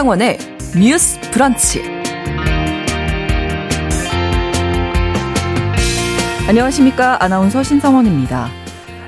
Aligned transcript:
신성원의 0.00 0.38
뉴스 0.80 1.20
브런치. 1.30 1.82
안녕하십니까. 6.48 7.22
아나운서 7.22 7.62
신성원입니다. 7.62 8.48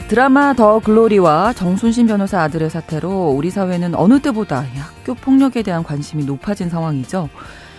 드라마 0.09 0.53
더 0.53 0.81
글로리와 0.81 1.55
정순신 1.55 2.07
변호사 2.07 2.43
아들의 2.43 2.69
사태로 2.69 3.31
우리 3.31 3.49
사회는 3.49 3.95
어느 3.95 4.21
때보다 4.21 4.67
학교 4.75 5.15
폭력에 5.15 5.63
대한 5.63 5.83
관심이 5.83 6.27
높아진 6.27 6.69
상황이죠. 6.69 7.31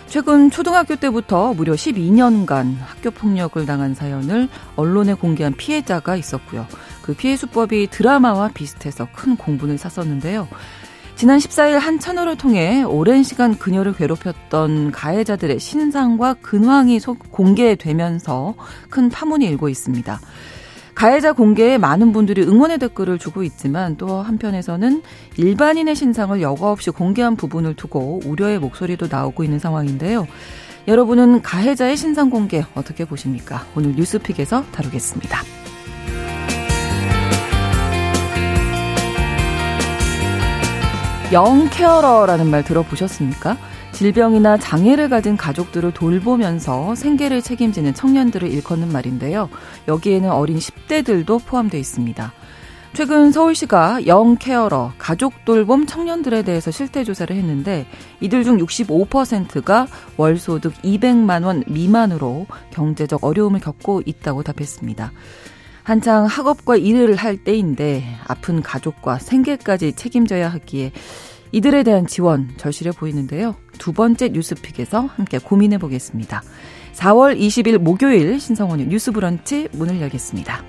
최근 0.07 0.49
초등학교 0.49 0.95
때부터 0.95 1.53
무려 1.53 1.73
12년간 1.73 2.77
학교 2.80 3.11
폭력을 3.11 3.63
당한 3.67 3.93
사연을 3.93 4.49
언론에 4.75 5.13
공개한 5.13 5.53
피해자가 5.53 6.16
있었고요. 6.16 6.66
그 7.03 7.13
피해 7.13 7.35
수법이 7.35 7.89
드라마와 7.91 8.49
비슷해서 8.55 9.07
큰 9.13 9.38
공분을 9.38 9.77
샀었는데요. 9.77 10.48
지난 11.16 11.38
14일 11.38 11.80
한 11.80 11.99
채널을 11.99 12.38
통해 12.38 12.84
오랜 12.84 13.23
시간 13.23 13.58
그녀를 13.58 13.94
괴롭혔던 13.94 14.91
가해자들의 14.91 15.59
신상과 15.59 16.35
근황이 16.41 16.99
공개되면서 17.31 18.55
큰 18.90 19.09
파문이 19.09 19.45
일고 19.45 19.70
있습니다. 19.70 20.20
가해자 20.95 21.34
공개에 21.34 21.77
많은 21.77 22.12
분들이 22.12 22.44
응원의 22.44 22.77
댓글을 22.80 23.20
주고 23.20 23.44
있지만 23.44 23.95
또 23.98 24.21
한편에서는 24.21 25.02
일반인의 25.38 25.95
신상을 25.95 26.41
여과 26.41 26.71
없이 26.71 26.90
공개한 26.91 27.35
부분을 27.35 27.76
두고 27.76 28.21
우려의 28.26 28.59
목소리도 28.59 29.07
나오고 29.09 29.43
있는 29.43 29.59
상황인데요. 29.59 30.27
여러분은 30.88 31.41
가해자의 31.41 31.95
신상 31.95 32.30
공개 32.30 32.66
어떻게 32.76 33.05
보십니까? 33.05 33.65
오늘 33.76 33.96
뉴스픽에서 33.96 34.65
다루겠습니다. 34.71 35.62
영케어러라는 41.34 42.49
말 42.51 42.63
들어보셨습니까? 42.63 43.57
질병이나 43.91 44.57
장애를 44.57 45.09
가진 45.09 45.35
가족들을 45.35 45.91
돌보면서 45.91 46.93
생계를 46.93 47.41
책임지는 47.41 47.95
청년들을 47.95 48.48
일컫는 48.48 48.91
말인데요. 48.91 49.49
여기에는 49.87 50.31
어린 50.31 50.57
10대들도 50.57 51.43
포함되어 51.45 51.79
있습니다. 51.79 52.31
최근 52.93 53.31
서울시가 53.31 54.05
영케어러, 54.05 54.93
가족 54.99 55.45
돌봄 55.45 55.87
청년들에 55.87 56.43
대해서 56.43 56.70
실태 56.70 57.03
조사를 57.03 57.35
했는데 57.35 57.87
이들 58.21 58.43
중 58.43 58.59
65%가 58.59 59.87
월소득 60.18 60.73
200만 60.84 61.43
원 61.43 61.63
미만으로 61.65 62.45
경제적 62.70 63.23
어려움을 63.23 63.59
겪고 63.59 64.03
있다고 64.06 64.44
답했습니다. 64.44 65.12
한창 65.84 66.25
학업과 66.25 66.78
일을 66.78 67.16
할 67.16 67.38
때인데 67.38 68.03
아픈 68.25 68.62
가족과 68.62 69.19
생계까지 69.19 69.94
책임져야 69.94 70.50
하기에 70.50 70.91
이들에 71.51 71.84
대한 71.84 72.07
지원 72.07 72.50
절실해 72.57 72.91
보이는데요. 72.91 73.56
두 73.78 73.91
번째 73.91 74.29
뉴스픽에서 74.29 75.01
함께 75.01 75.38
고민해 75.38 75.78
보겠습니다. 75.78 76.41
4월 76.94 77.38
20일 77.38 77.78
목요일 77.79 78.40
신성원의 78.40 78.88
뉴스 78.88 79.12
브런치 79.12 79.69
문을 79.73 80.00
열겠습니다. 80.01 80.63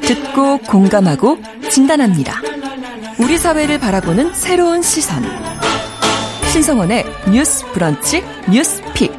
듣고 0.00 0.58
공감하고 0.58 1.38
진단합니다. 1.70 2.40
우리 3.20 3.36
사회를 3.36 3.78
바라보는 3.78 4.32
새로운 4.32 4.82
시선. 4.82 5.67
신성원의 6.52 7.04
뉴스 7.30 7.64
브런치 7.72 8.22
뉴스 8.50 8.82
pick. 8.94 9.12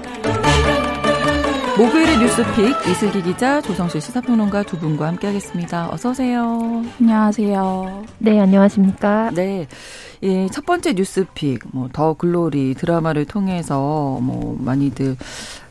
목요일의 1.77 2.17
뉴스pick 2.17 2.75
이슬기 2.89 3.21
기자 3.21 3.61
조성실 3.61 4.01
시사평론가 4.01 4.63
두 4.63 4.77
분과 4.79 5.07
함께하겠습니다. 5.07 5.89
어서 5.91 6.09
오세요. 6.09 6.83
안녕하세요. 6.99 8.03
네, 8.17 8.39
안녕하십니까? 8.39 9.29
네. 9.33 9.67
예, 10.23 10.47
첫 10.51 10.65
번째 10.65 10.93
뉴스pick 10.93 11.61
뭐 11.71 11.96
더 11.96 12.15
글로리 12.15 12.73
드라마를 12.73 13.25
통해서 13.25 14.19
뭐 14.21 14.57
많이들 14.59 15.15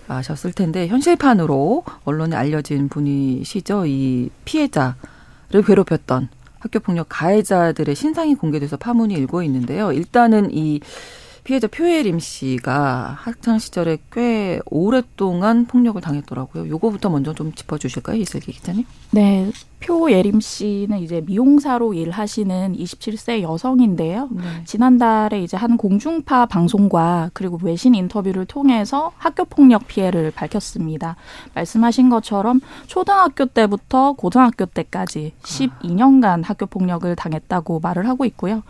아셨을 0.07 0.53
텐데 0.53 0.87
현실판으로 0.87 1.85
언론에 2.05 2.37
알려진 2.37 2.89
분이시죠. 2.89 3.85
이 3.87 4.31
피해자를 4.45 4.95
괴롭혔던 5.67 6.29
학교폭력 6.61 7.07
가해자들의 7.09 7.95
신상이 7.95 8.37
공개돼서 8.37 8.77
파문이 8.77 9.13
일고 9.15 9.43
있는데요. 9.43 9.93
일단은 9.93 10.51
이 10.53 10.81
피해자 11.49 11.67
표예림 11.67 12.19
씨가 12.19 13.17
학창 13.19 13.59
시절에 13.59 13.97
꽤 14.13 14.61
오랫동안 14.67 15.65
폭력을 15.65 15.99
당했더라고요. 15.99 16.69
요거부터 16.69 17.09
먼저 17.09 17.33
좀 17.33 17.55
짚어주실까요, 17.55 18.21
이슬기 18.21 18.53
기자님? 18.53 18.85
네, 19.13 19.51
표예림 19.81 20.41
씨는 20.41 20.99
이제 20.99 21.23
미용사로 21.25 21.95
일하시는 21.95 22.77
27세 22.77 23.41
여성인데요. 23.41 24.29
네. 24.31 24.43
지난달에 24.67 25.43
이제 25.43 25.57
한 25.57 25.79
공중파 25.79 26.45
방송과 26.45 27.31
그리고 27.33 27.59
외신 27.63 27.95
인터뷰를 27.95 28.45
통해서 28.45 29.13
학교 29.17 29.47
폭력 29.47 29.89
피해를 29.89 30.31
밝혔습니다. 30.31 31.17
말씀하신 31.55 32.11
것처럼 32.11 32.61
초등학교 32.89 33.47
때부터 33.47 34.13
고등학교 34.13 34.67
때까지 34.67 35.33
12년간 35.41 36.45
학교 36.45 36.67
폭력을 36.67 37.17
당했다고 37.17 37.81
말을 37.81 38.07
하고 38.07 38.27
있고요. 38.27 38.63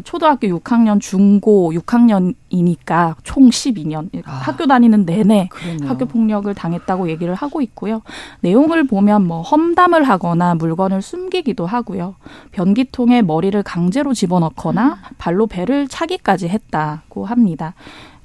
초등학교 0.00 0.48
6학년, 0.48 1.00
중고 1.00 1.72
6학년이니까 1.72 3.16
총 3.22 3.50
12년 3.50 4.08
아, 4.24 4.30
학교 4.30 4.66
다니는 4.66 5.04
내내 5.04 5.48
그러네요. 5.50 5.88
학교 5.88 6.06
폭력을 6.06 6.52
당했다고 6.54 7.10
얘기를 7.10 7.34
하고 7.34 7.60
있고요. 7.60 8.02
내용을 8.40 8.86
보면 8.86 9.26
뭐 9.26 9.42
험담을 9.42 10.04
하거나 10.04 10.54
물건을 10.54 11.02
숨기기도 11.02 11.66
하고요. 11.66 12.14
변기통에 12.52 13.22
머리를 13.22 13.62
강제로 13.62 14.14
집어넣거나 14.14 14.86
음. 14.86 15.14
발로 15.18 15.46
배를 15.46 15.88
차기까지 15.88 16.48
했다고 16.48 17.26
합니다. 17.26 17.74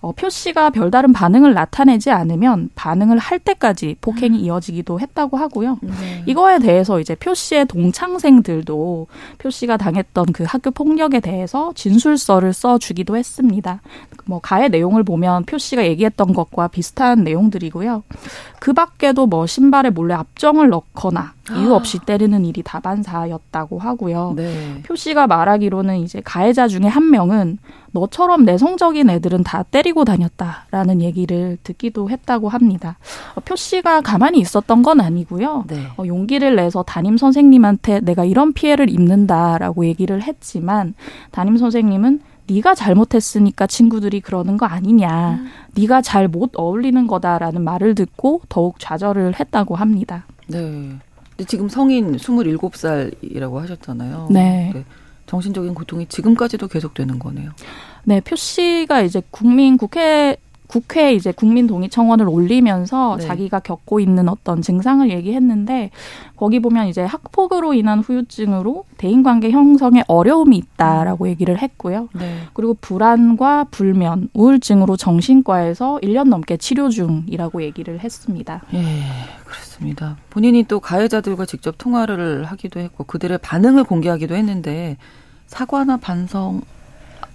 어, 0.08 0.14
표 0.16 0.30
씨가 0.30 0.70
별다른 0.70 1.12
반응을 1.12 1.54
나타내지 1.54 2.12
않으면 2.12 2.70
반응을 2.76 3.18
할 3.18 3.40
때까지 3.40 3.98
폭행이 4.00 4.40
음. 4.40 4.46
이어지기도 4.46 5.02
했다고 5.02 5.36
하고요. 5.36 5.80
네. 5.82 6.24
이거에 6.26 6.60
대해서 6.60 7.02
이제 7.02 7.14
표 7.14 7.34
씨의 7.34 7.66
동창생들도 7.66 9.08
표 9.38 9.50
씨가 9.50 9.76
당했던 9.76 10.28
그 10.32 10.46
학교 10.46 10.72
폭력에 10.72 11.20
대해서 11.20 11.74
진술서를 11.76 12.54
써주기도 12.54 13.18
했습니다. 13.18 13.82
뭐 14.24 14.40
가해 14.40 14.70
내용을 14.70 15.04
보면 15.04 15.44
표 15.44 15.58
씨가 15.58 15.86
얘기했던 15.86 16.34
것과 16.34 16.70
비슷한 16.70 17.26
내용들이고요. 17.26 18.04
그 18.60 18.72
밖에도 18.72 19.28
뭐 19.28 19.46
신발에 19.46 19.90
몰래 19.90 20.14
압정을 20.14 20.70
넣거나 20.70 21.34
이유 21.56 21.74
없이 21.74 22.00
때리는 22.00 22.44
일이 22.46 22.62
다반사였다고 22.64 23.80
하고요. 23.80 24.34
네. 24.36 24.82
표 24.84 24.96
씨가 24.96 25.28
말하기로는 25.28 25.98
이제 26.00 26.22
가해자 26.24 26.68
중에 26.68 26.88
한 26.88 27.10
명은 27.10 27.60
너처럼 27.92 28.44
내성적인 28.46 29.10
애들은 29.10 29.44
다 29.44 29.64
때리고 29.64 30.04
다녔다라는 30.06 31.02
얘기를 31.02 31.58
듣기도 31.64 32.10
했다고 32.10 32.50
합니다. 32.50 32.98
어, 33.36 33.42
표 33.42 33.56
씨가 33.56 34.02
가만히 34.02 34.40
있었던 34.40 34.84
건 34.84 35.00
아니고요. 35.00 35.66
네. 35.68 35.88
어, 35.98 36.04
용기를 36.06 36.56
내서 36.56 36.84
담임 36.84 37.18
선생님한테 37.18 38.02
내가 38.02 38.26
이런 38.26 38.54
피해를 38.54 38.90
입는다라고 38.90 39.86
얘기를 39.86 40.22
했지만 40.22 40.94
담임 41.32 41.58
선생님은 41.58 42.22
네가 42.50 42.76
잘못했으니까 42.76 43.68
친구들이 43.68 44.22
그러는 44.22 44.58
거 44.58 44.66
아니냐. 44.66 45.40
음. 45.42 45.48
네가 45.76 46.02
잘 46.02 46.28
못 46.28 46.52
어울리는 46.56 47.08
거다라는 47.08 47.62
말을 47.64 47.96
듣고 47.96 48.42
더욱 48.50 48.80
좌절을 48.80 49.40
했다고 49.40 49.76
합니다. 49.76 50.26
네. 50.48 50.92
근데 51.38 51.48
지금 51.48 51.70
성인 51.70 52.18
27살이라고 52.18 53.58
하셨잖아요. 53.58 54.30
네. 54.32 54.84
정신적인 55.28 55.76
고통이 55.76 56.08
지금까지도 56.08 56.68
계속되는 56.68 57.20
거네요. 57.20 57.52
네, 58.06 58.22
표 58.22 58.36
씨가 58.36 59.02
이제 59.02 59.22
국민 59.30 59.78
국회 59.78 60.38
국회에 60.68 61.14
이제 61.14 61.32
국민 61.32 61.66
동의 61.66 61.90
청원을 61.90 62.28
올리면서 62.28 63.18
네. 63.20 63.26
자기가 63.26 63.60
겪고 63.60 64.00
있는 64.00 64.30
어떤 64.30 64.62
증상을 64.62 65.10
얘기했는데 65.10 65.92
거기 66.36 66.60
보면 66.60 66.88
이제 66.88 67.04
학폭으로 67.04 67.74
인한 67.74 68.00
후유증으로 68.00 68.86
대인관계 68.98 69.52
형성에 69.52 70.04
어려움이 70.08 70.58
있다라고 70.58 71.26
음. 71.26 71.30
얘기를 71.30 71.58
했고요. 71.58 72.10
네. 72.14 72.42
그리고 72.54 72.76
불안과 72.80 73.66
불면, 73.72 74.30
우울증으로 74.34 74.98
정신과에서 74.98 76.00
1년 76.04 76.30
넘게 76.30 76.58
치료 76.58 76.90
중이라고 76.90 77.64
얘기를 77.64 78.00
했습니다. 78.00 78.62
예, 78.74 79.04
그렇습니다. 79.46 80.18
본인이 80.30 80.64
또 80.64 80.80
가해자들과 80.80 81.46
직접 81.46 81.78
통화를 81.78 82.44
하기도 82.46 82.80
했고 82.80 83.04
그들의 83.06 83.38
반응을 83.40 83.84
공개하기도 83.84 84.36
했는데 84.36 84.98
사과나 85.48 85.98
반성 85.98 86.62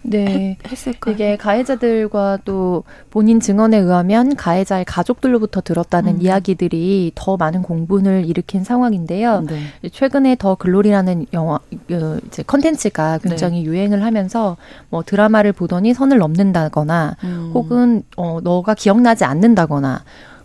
네. 0.02 0.56
했을까요? 0.68 1.14
이게 1.14 1.36
가해자들과 1.36 2.38
또 2.44 2.84
본인 3.10 3.40
증언에 3.40 3.78
의하면 3.78 4.34
가해자의 4.34 4.84
가족들로부터 4.84 5.60
들었다는 5.60 6.16
음. 6.16 6.22
이야기들이 6.22 7.12
더 7.14 7.36
많은 7.36 7.62
공분을 7.62 8.24
일으킨 8.26 8.64
상황인데요. 8.64 9.42
네. 9.42 9.90
최근에 9.90 10.36
더 10.38 10.56
글로리라는 10.56 11.26
영화 11.32 11.58
그 11.86 12.20
이제 12.26 12.42
컨텐츠가 12.42 13.18
굉장히 13.18 13.60
네. 13.60 13.64
유행을 13.64 14.02
하면서 14.04 14.56
뭐 14.90 15.02
드라마를 15.04 15.52
보더니 15.52 15.94
선을 15.94 16.18
넘는다거나 16.18 17.16
음. 17.24 17.50
혹은 17.54 18.02
어 18.16 18.40
너가 18.42 18.74
기억나지 18.74 19.24
않는다거나 19.24 20.02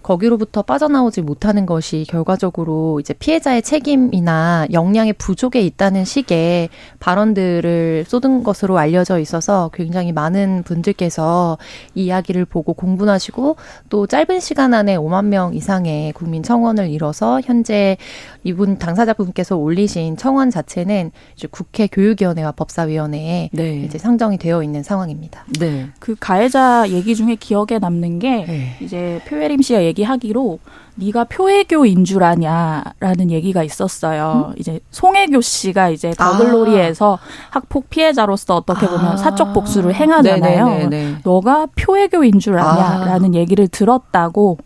거기로부터 0.07 0.61
빠져나오지 0.61 1.21
못하는 1.21 1.65
것이 1.65 2.05
결과적으로 2.07 3.01
이제 3.01 3.13
피해자의 3.13 3.61
책임이나 3.61 4.67
역량의 4.71 5.11
부족에 5.17 5.59
있다는 5.59 6.05
식의 6.05 6.69
발언들을 7.01 8.05
쏟은 8.07 8.43
것으로 8.43 8.77
알려져 8.77 9.19
있어서 9.19 9.69
굉장히 9.73 10.13
많은 10.13 10.63
분들께서 10.63 11.57
이 11.93 12.05
이야기를 12.05 12.45
보고 12.45 12.73
공분하시고 12.73 13.57
또 13.89 14.07
짧은 14.07 14.39
시간 14.39 14.73
안에 14.73 14.95
5만 14.95 15.25
명 15.25 15.53
이상의 15.53 16.13
국민 16.13 16.41
청원을 16.41 16.89
이뤄서 16.89 17.41
현재 17.43 17.97
이분 18.47 18.77
당사자분께서 18.77 19.57
올리신 19.57 20.15
청원 20.15 20.49
자체는 20.49 21.11
이제 21.35 21.49
국회 21.51 21.87
교육위원회와 21.87 22.53
법사위원회에 22.53 23.49
네. 23.51 23.81
이제 23.81 23.97
상정이 23.97 24.37
되어 24.37 24.63
있는 24.63 24.83
상황입니다. 24.83 25.43
네. 25.59 25.87
그 25.99 26.15
가해자 26.17 26.87
얘기 26.87 27.13
중에 27.13 27.35
기억에 27.35 27.77
남는 27.81 28.19
게 28.19 28.45
네. 28.45 28.77
이제 28.79 29.19
표혜림 29.27 29.61
씨가 29.61 29.83
얘기하기로 29.83 30.59
네가 30.95 31.25
표혜교인 31.25 32.05
줄 32.05 32.23
아냐라는 32.23 33.31
얘기가 33.31 33.63
있었어요. 33.63 34.51
음? 34.51 34.55
이제 34.57 34.79
송혜교 34.91 35.41
씨가 35.41 35.89
이제 35.89 36.11
더글로리에서 36.11 37.15
아. 37.15 37.49
학폭 37.49 37.89
피해자로서 37.89 38.55
어떻게 38.55 38.87
보면 38.87 39.05
아. 39.05 39.17
사적 39.17 39.53
복수를 39.53 39.93
행하잖아요. 39.93 40.65
네네네네. 40.65 41.17
너가 41.23 41.67
표혜교인 41.75 42.39
줄 42.39 42.57
아냐라는 42.57 43.35
아. 43.35 43.37
얘기를 43.37 43.67
들었다고 43.67 44.57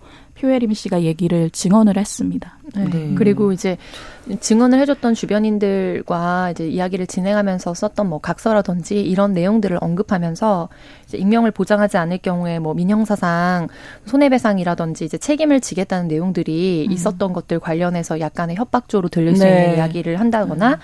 표혜림 0.42 0.74
씨가 0.74 1.04
얘기를 1.04 1.52
증언을 1.52 1.98
했습니다. 1.98 2.58
네. 2.74 2.86
네. 2.86 3.14
그리고 3.16 3.52
이제 3.52 3.78
증언을 4.40 4.80
해줬던 4.80 5.14
주변인들과 5.14 6.52
이제 6.52 6.68
이야기를 6.68 7.06
진행하면서 7.06 7.76
썼던 7.76 8.10
뭐 8.10 8.20
각서라든지 8.20 9.02
이런 9.02 9.34
내용들을 9.34 9.78
언급하면서 9.80 10.70
이제 11.06 11.20
익명을 11.20 11.52
보장하지 11.52 11.98
않을 11.98 12.18
경우에 12.20 12.58
뭐 12.58 12.74
민형사상 12.74 13.68
손해배상이라든지 14.06 15.06
이제 15.06 15.20
책임을 15.20 15.62
지겠다는 15.62 16.08
내용들이 16.08 16.88
음. 16.90 16.92
있었던 16.92 17.34
것들 17.34 17.60
관련해서 17.60 18.20
약간의 18.20 18.56
협박조로 18.56 19.10
들릴 19.10 19.36
수 19.36 19.46
있는 19.46 19.62
네. 19.62 19.76
이야기를 19.76 20.20
한다거나 20.20 20.72
음. 20.72 20.78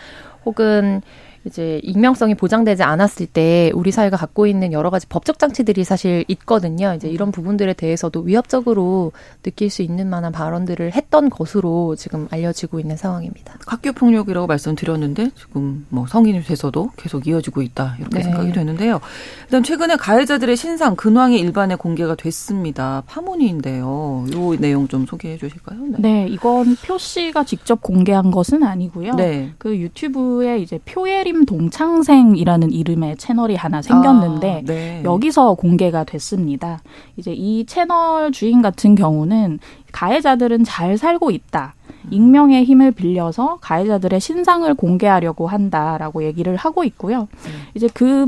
혹은 0.45 1.01
이제 1.45 1.79
익명성이 1.83 2.35
보장되지 2.35 2.83
않았을 2.83 3.27
때 3.27 3.71
우리 3.73 3.91
사회가 3.91 4.17
갖고 4.17 4.47
있는 4.47 4.73
여러 4.73 4.89
가지 4.89 5.07
법적 5.07 5.39
장치들이 5.39 5.83
사실 5.83 6.25
있거든요. 6.27 6.93
이제 6.95 7.07
이런 7.07 7.31
부분들에 7.31 7.73
대해서도 7.73 8.21
위협적으로 8.21 9.11
느낄 9.43 9.69
수 9.69 9.81
있는 9.81 10.09
만한 10.09 10.31
발언들을 10.31 10.93
했던 10.93 11.29
것으로 11.29 11.95
지금 11.95 12.27
알려지고 12.31 12.79
있는 12.79 12.97
상황입니다. 12.97 13.55
학교 13.65 13.91
폭력이라고 13.91 14.47
말씀드렸는데 14.47 15.31
지금 15.35 15.85
뭐 15.89 16.07
성인이 16.07 16.43
돼서도 16.43 16.91
계속 16.97 17.27
이어지고 17.27 17.61
있다 17.61 17.95
이렇게 17.99 18.17
네. 18.17 18.23
생각이 18.23 18.51
되는데요. 18.51 18.99
일단 19.43 19.63
최근에 19.63 19.95
가해자들의 19.95 20.55
신상 20.55 20.95
근황이 20.95 21.39
일반에 21.39 21.75
공개가 21.75 22.15
됐습니다. 22.15 23.03
파문인데요. 23.07 24.25
이 24.27 24.57
내용 24.59 24.87
좀 24.87 25.05
소개해 25.05 25.37
주실까요? 25.37 25.79
네. 25.87 25.97
네, 25.99 26.27
이건 26.27 26.75
표 26.83 26.97
씨가 26.97 27.43
직접 27.43 27.81
공개한 27.81 28.31
것은 28.31 28.63
아니고요. 28.63 29.13
네. 29.15 29.53
그 29.57 29.77
유튜브에 29.77 30.59
이제 30.59 30.79
표 30.85 31.07
프림 31.27 31.43
동창생이라는 31.43 32.71
이름의 32.71 33.17
채널이 33.17 33.55
하나 33.55 33.81
생겼는데 33.81 34.59
아, 34.59 34.61
네. 34.65 35.01
여기서 35.03 35.55
공개가 35.55 36.05
됐습니다. 36.05 36.79
이제 37.17 37.33
이 37.33 37.65
채널 37.65 38.31
주인 38.31 38.61
같은 38.61 38.95
경우는 38.95 39.59
가해자들은 39.91 40.63
잘 40.63 40.97
살고 40.97 41.31
있다. 41.31 41.75
익명의 42.11 42.63
힘을 42.63 42.91
빌려서 42.91 43.57
가해자들의 43.59 44.21
신상을 44.21 44.73
공개하려고 44.75 45.47
한다라고 45.47 46.23
얘기를 46.23 46.55
하고 46.55 46.85
있고요. 46.85 47.27
네. 47.43 47.51
이제 47.73 47.89
그 47.93 48.27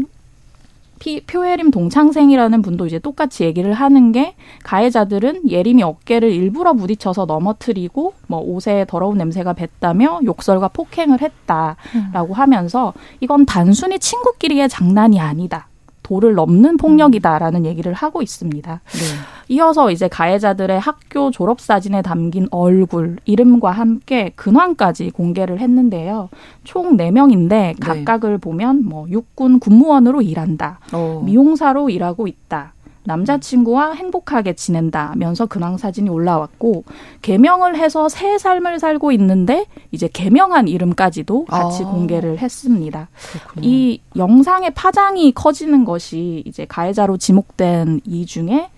피, 1.00 1.22
표예림 1.22 1.72
동창생이라는 1.72 2.62
분도 2.62 2.86
이제 2.86 3.00
똑같이 3.00 3.46
얘기를 3.46 3.74
하는 3.74 4.12
게 4.12 4.36
가해자들은 4.64 5.50
예림이 5.50 5.82
어깨를 5.82 6.32
일부러 6.32 6.74
부딪혀서 6.74 7.26
넘어뜨리고 7.26 8.14
뭐 8.28 8.40
옷에 8.40 8.86
더러운 8.88 9.18
냄새가 9.18 9.54
뱄다며 9.54 10.20
욕설과 10.26 10.68
폭행을 10.68 11.22
했다라고 11.22 11.78
음. 11.96 12.32
하면서 12.34 12.94
이건 13.22 13.46
단순히 13.46 13.98
친구끼리의 13.98 14.70
장난이 14.70 15.20
아니다. 15.20 15.69
도를 16.10 16.34
넘는 16.34 16.78
폭력이다라는 16.78 17.66
얘기를 17.66 17.94
하고 17.94 18.24
있습니다. 18.24 18.82
네. 18.84 19.00
이어서 19.48 19.92
이제 19.92 20.08
가해자들의 20.08 20.80
학교 20.80 21.30
졸업 21.30 21.62
사진에 21.62 22.02
담긴 22.02 22.48
얼굴, 22.50 23.18
이름과 23.26 23.70
함께 23.70 24.32
근황까지 24.36 25.12
공개를 25.12 25.60
했는데요. 25.60 26.30
총 26.64 26.98
4명인데 26.98 27.76
각각을 27.80 28.32
네. 28.32 28.38
보면 28.38 28.86
뭐 28.86 29.08
육군 29.08 29.60
군무원으로 29.60 30.24
일한다. 30.24 30.80
어. 30.94 31.22
미용사로 31.24 31.92
일하고 31.92 32.26
있다. 32.26 32.74
남자친구와 33.04 33.94
행복하게 33.94 34.54
지낸다면서 34.54 35.48
근황 35.48 35.78
사진이 35.78 36.10
올라왔고 36.10 36.84
개명을 37.22 37.76
해서 37.76 38.10
새 38.10 38.38
삶을 38.38 38.80
살고 38.80 39.12
있는데 39.14 39.66
이제 39.92 40.08
개명한 40.12 40.68
이름까지도 40.68 41.46
같이 41.46 41.84
아. 41.84 41.88
공개를 41.88 42.40
했습니다. 42.40 43.10
그렇구나. 43.32 43.62
이 43.66 44.02
영상의 44.16 44.74
파장이 44.74 45.32
커지는 45.32 45.86
것이 45.86 46.44
이제 46.46 46.66
가해자로 46.66 47.18
지목된 47.18 48.02
이 48.06 48.26
중에 48.26 48.70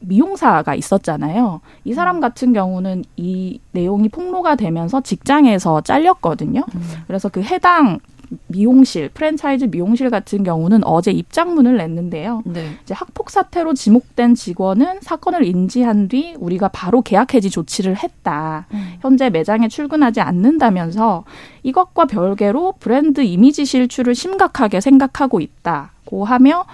미용사가 0.00 0.74
있었잖아요. 0.74 1.60
이 1.84 1.92
사람 1.92 2.16
음. 2.16 2.20
같은 2.20 2.52
경우는 2.52 3.04
이 3.16 3.60
내용이 3.72 4.08
폭로가 4.08 4.54
되면서 4.56 5.00
직장에서 5.00 5.82
잘렸거든요. 5.82 6.64
음. 6.74 6.82
그래서 7.06 7.28
그 7.28 7.42
해당 7.42 7.98
미용실, 8.46 9.08
프랜차이즈 9.08 9.66
미용실 9.66 10.10
같은 10.10 10.44
경우는 10.44 10.84
어제 10.84 11.10
입장문을 11.10 11.76
냈는데요. 11.76 12.42
네. 12.46 12.70
이제 12.82 12.94
학폭 12.94 13.30
사태로 13.30 13.74
지목된 13.74 14.34
직원은 14.34 15.00
사건을 15.00 15.44
인지한 15.44 16.08
뒤 16.08 16.34
우리가 16.38 16.68
바로 16.68 17.02
계약 17.02 17.34
해지 17.34 17.50
조치를 17.50 17.96
했다. 17.96 18.66
음. 18.72 18.94
현재 19.00 19.30
매장에 19.30 19.68
출근하지 19.68 20.20
않는다면서 20.20 21.24
이것과 21.62 22.06
별개로 22.06 22.74
브랜드 22.80 23.20
이미지 23.20 23.64
실추를 23.64 24.14
심각하게 24.14 24.80
생각하고 24.80 25.40
있다고 25.40 26.24
하며 26.24 26.64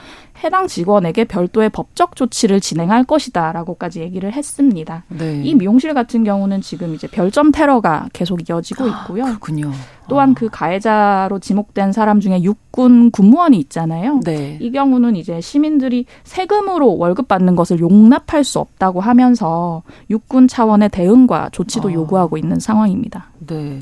해당 0.45 0.67
직원에게 0.67 1.25
별도의 1.25 1.71
법적 1.71 2.15
조치를 2.17 2.61
진행할 2.61 3.05
것이다라고까지 3.05 4.01
얘기를 4.01 4.33
했습니다. 4.33 5.05
네. 5.09 5.43
이 5.43 5.55
미용실 5.55 5.95
같은 5.95 6.25
경우는 6.25 6.61
지금 6.61 6.95
이제 6.95 7.07
별점 7.07 7.53
테러가 7.53 8.09
계속 8.13 8.49
이어지고 8.49 8.85
아, 8.85 8.89
있고요. 8.89 9.25
아, 9.25 9.27
그렇군요. 9.29 9.73
또한 10.09 10.31
아. 10.31 10.35
그 10.37 10.49
가해자로 10.51 11.39
지목된 11.39 11.93
사람 11.93 12.21
중에 12.21 12.43
육군 12.43 13.11
군무원이 13.11 13.59
있잖아요. 13.61 14.21
네. 14.25 14.59
이 14.61 14.71
경우는 14.71 15.17
이제 15.17 15.41
시민들이 15.41 16.05
세금으로 16.25 16.99
월급 16.99 17.29
받는 17.29 17.57
것을 17.57 17.81
용납할 17.81 18.45
수 18.45 18.59
없다고 18.59 19.01
하면서 19.01 19.83
육군 20.11 20.49
차원의 20.49 20.91
대응과 20.91 21.51
조치도 21.53 21.89
아. 21.89 21.93
요구하고 21.93 22.37
있는 22.37 22.61
상황입니다. 22.61 23.31
네. 23.47 23.81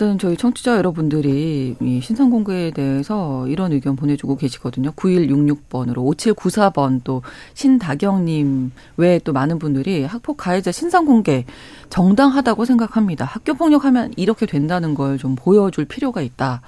일단 0.00 0.16
저희 0.16 0.36
청취자 0.36 0.76
여러분들이 0.76 1.74
이 1.80 2.00
신상 2.00 2.30
공개에 2.30 2.70
대해서 2.70 3.48
이런 3.48 3.72
의견 3.72 3.96
보내주고 3.96 4.36
계시거든요. 4.36 4.92
9166번으로 4.92 5.96
5794번 5.96 7.00
또 7.02 7.22
신다경님 7.54 8.70
외에 8.96 9.18
또 9.18 9.32
많은 9.32 9.58
분들이 9.58 10.04
학폭 10.04 10.36
가해자 10.36 10.70
신상 10.70 11.04
공개 11.04 11.44
정당하다고 11.90 12.64
생각합니다. 12.64 13.24
학교 13.24 13.54
폭력하면 13.54 14.12
이렇게 14.16 14.46
된다는 14.46 14.94
걸 14.94 15.18
좀 15.18 15.34
보여줄 15.34 15.86
필요가 15.86 16.22
있다. 16.22 16.62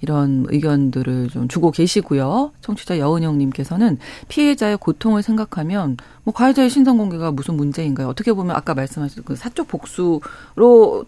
이런 0.00 0.46
의견들을 0.48 1.28
좀 1.28 1.48
주고 1.48 1.70
계시고요. 1.70 2.52
청취자 2.62 2.98
여은영님께서는 2.98 3.98
피해자의 4.28 4.78
고통을 4.78 5.22
생각하면 5.22 5.98
뭐 6.24 6.32
가해자의 6.32 6.70
신상 6.70 6.98
공개가 6.98 7.32
무슨 7.32 7.54
문제인가요? 7.56 8.06
어떻게 8.08 8.32
보면 8.32 8.54
아까 8.54 8.74
말씀하신 8.74 9.24
그 9.24 9.34
사적 9.34 9.66
복수로 9.66 10.20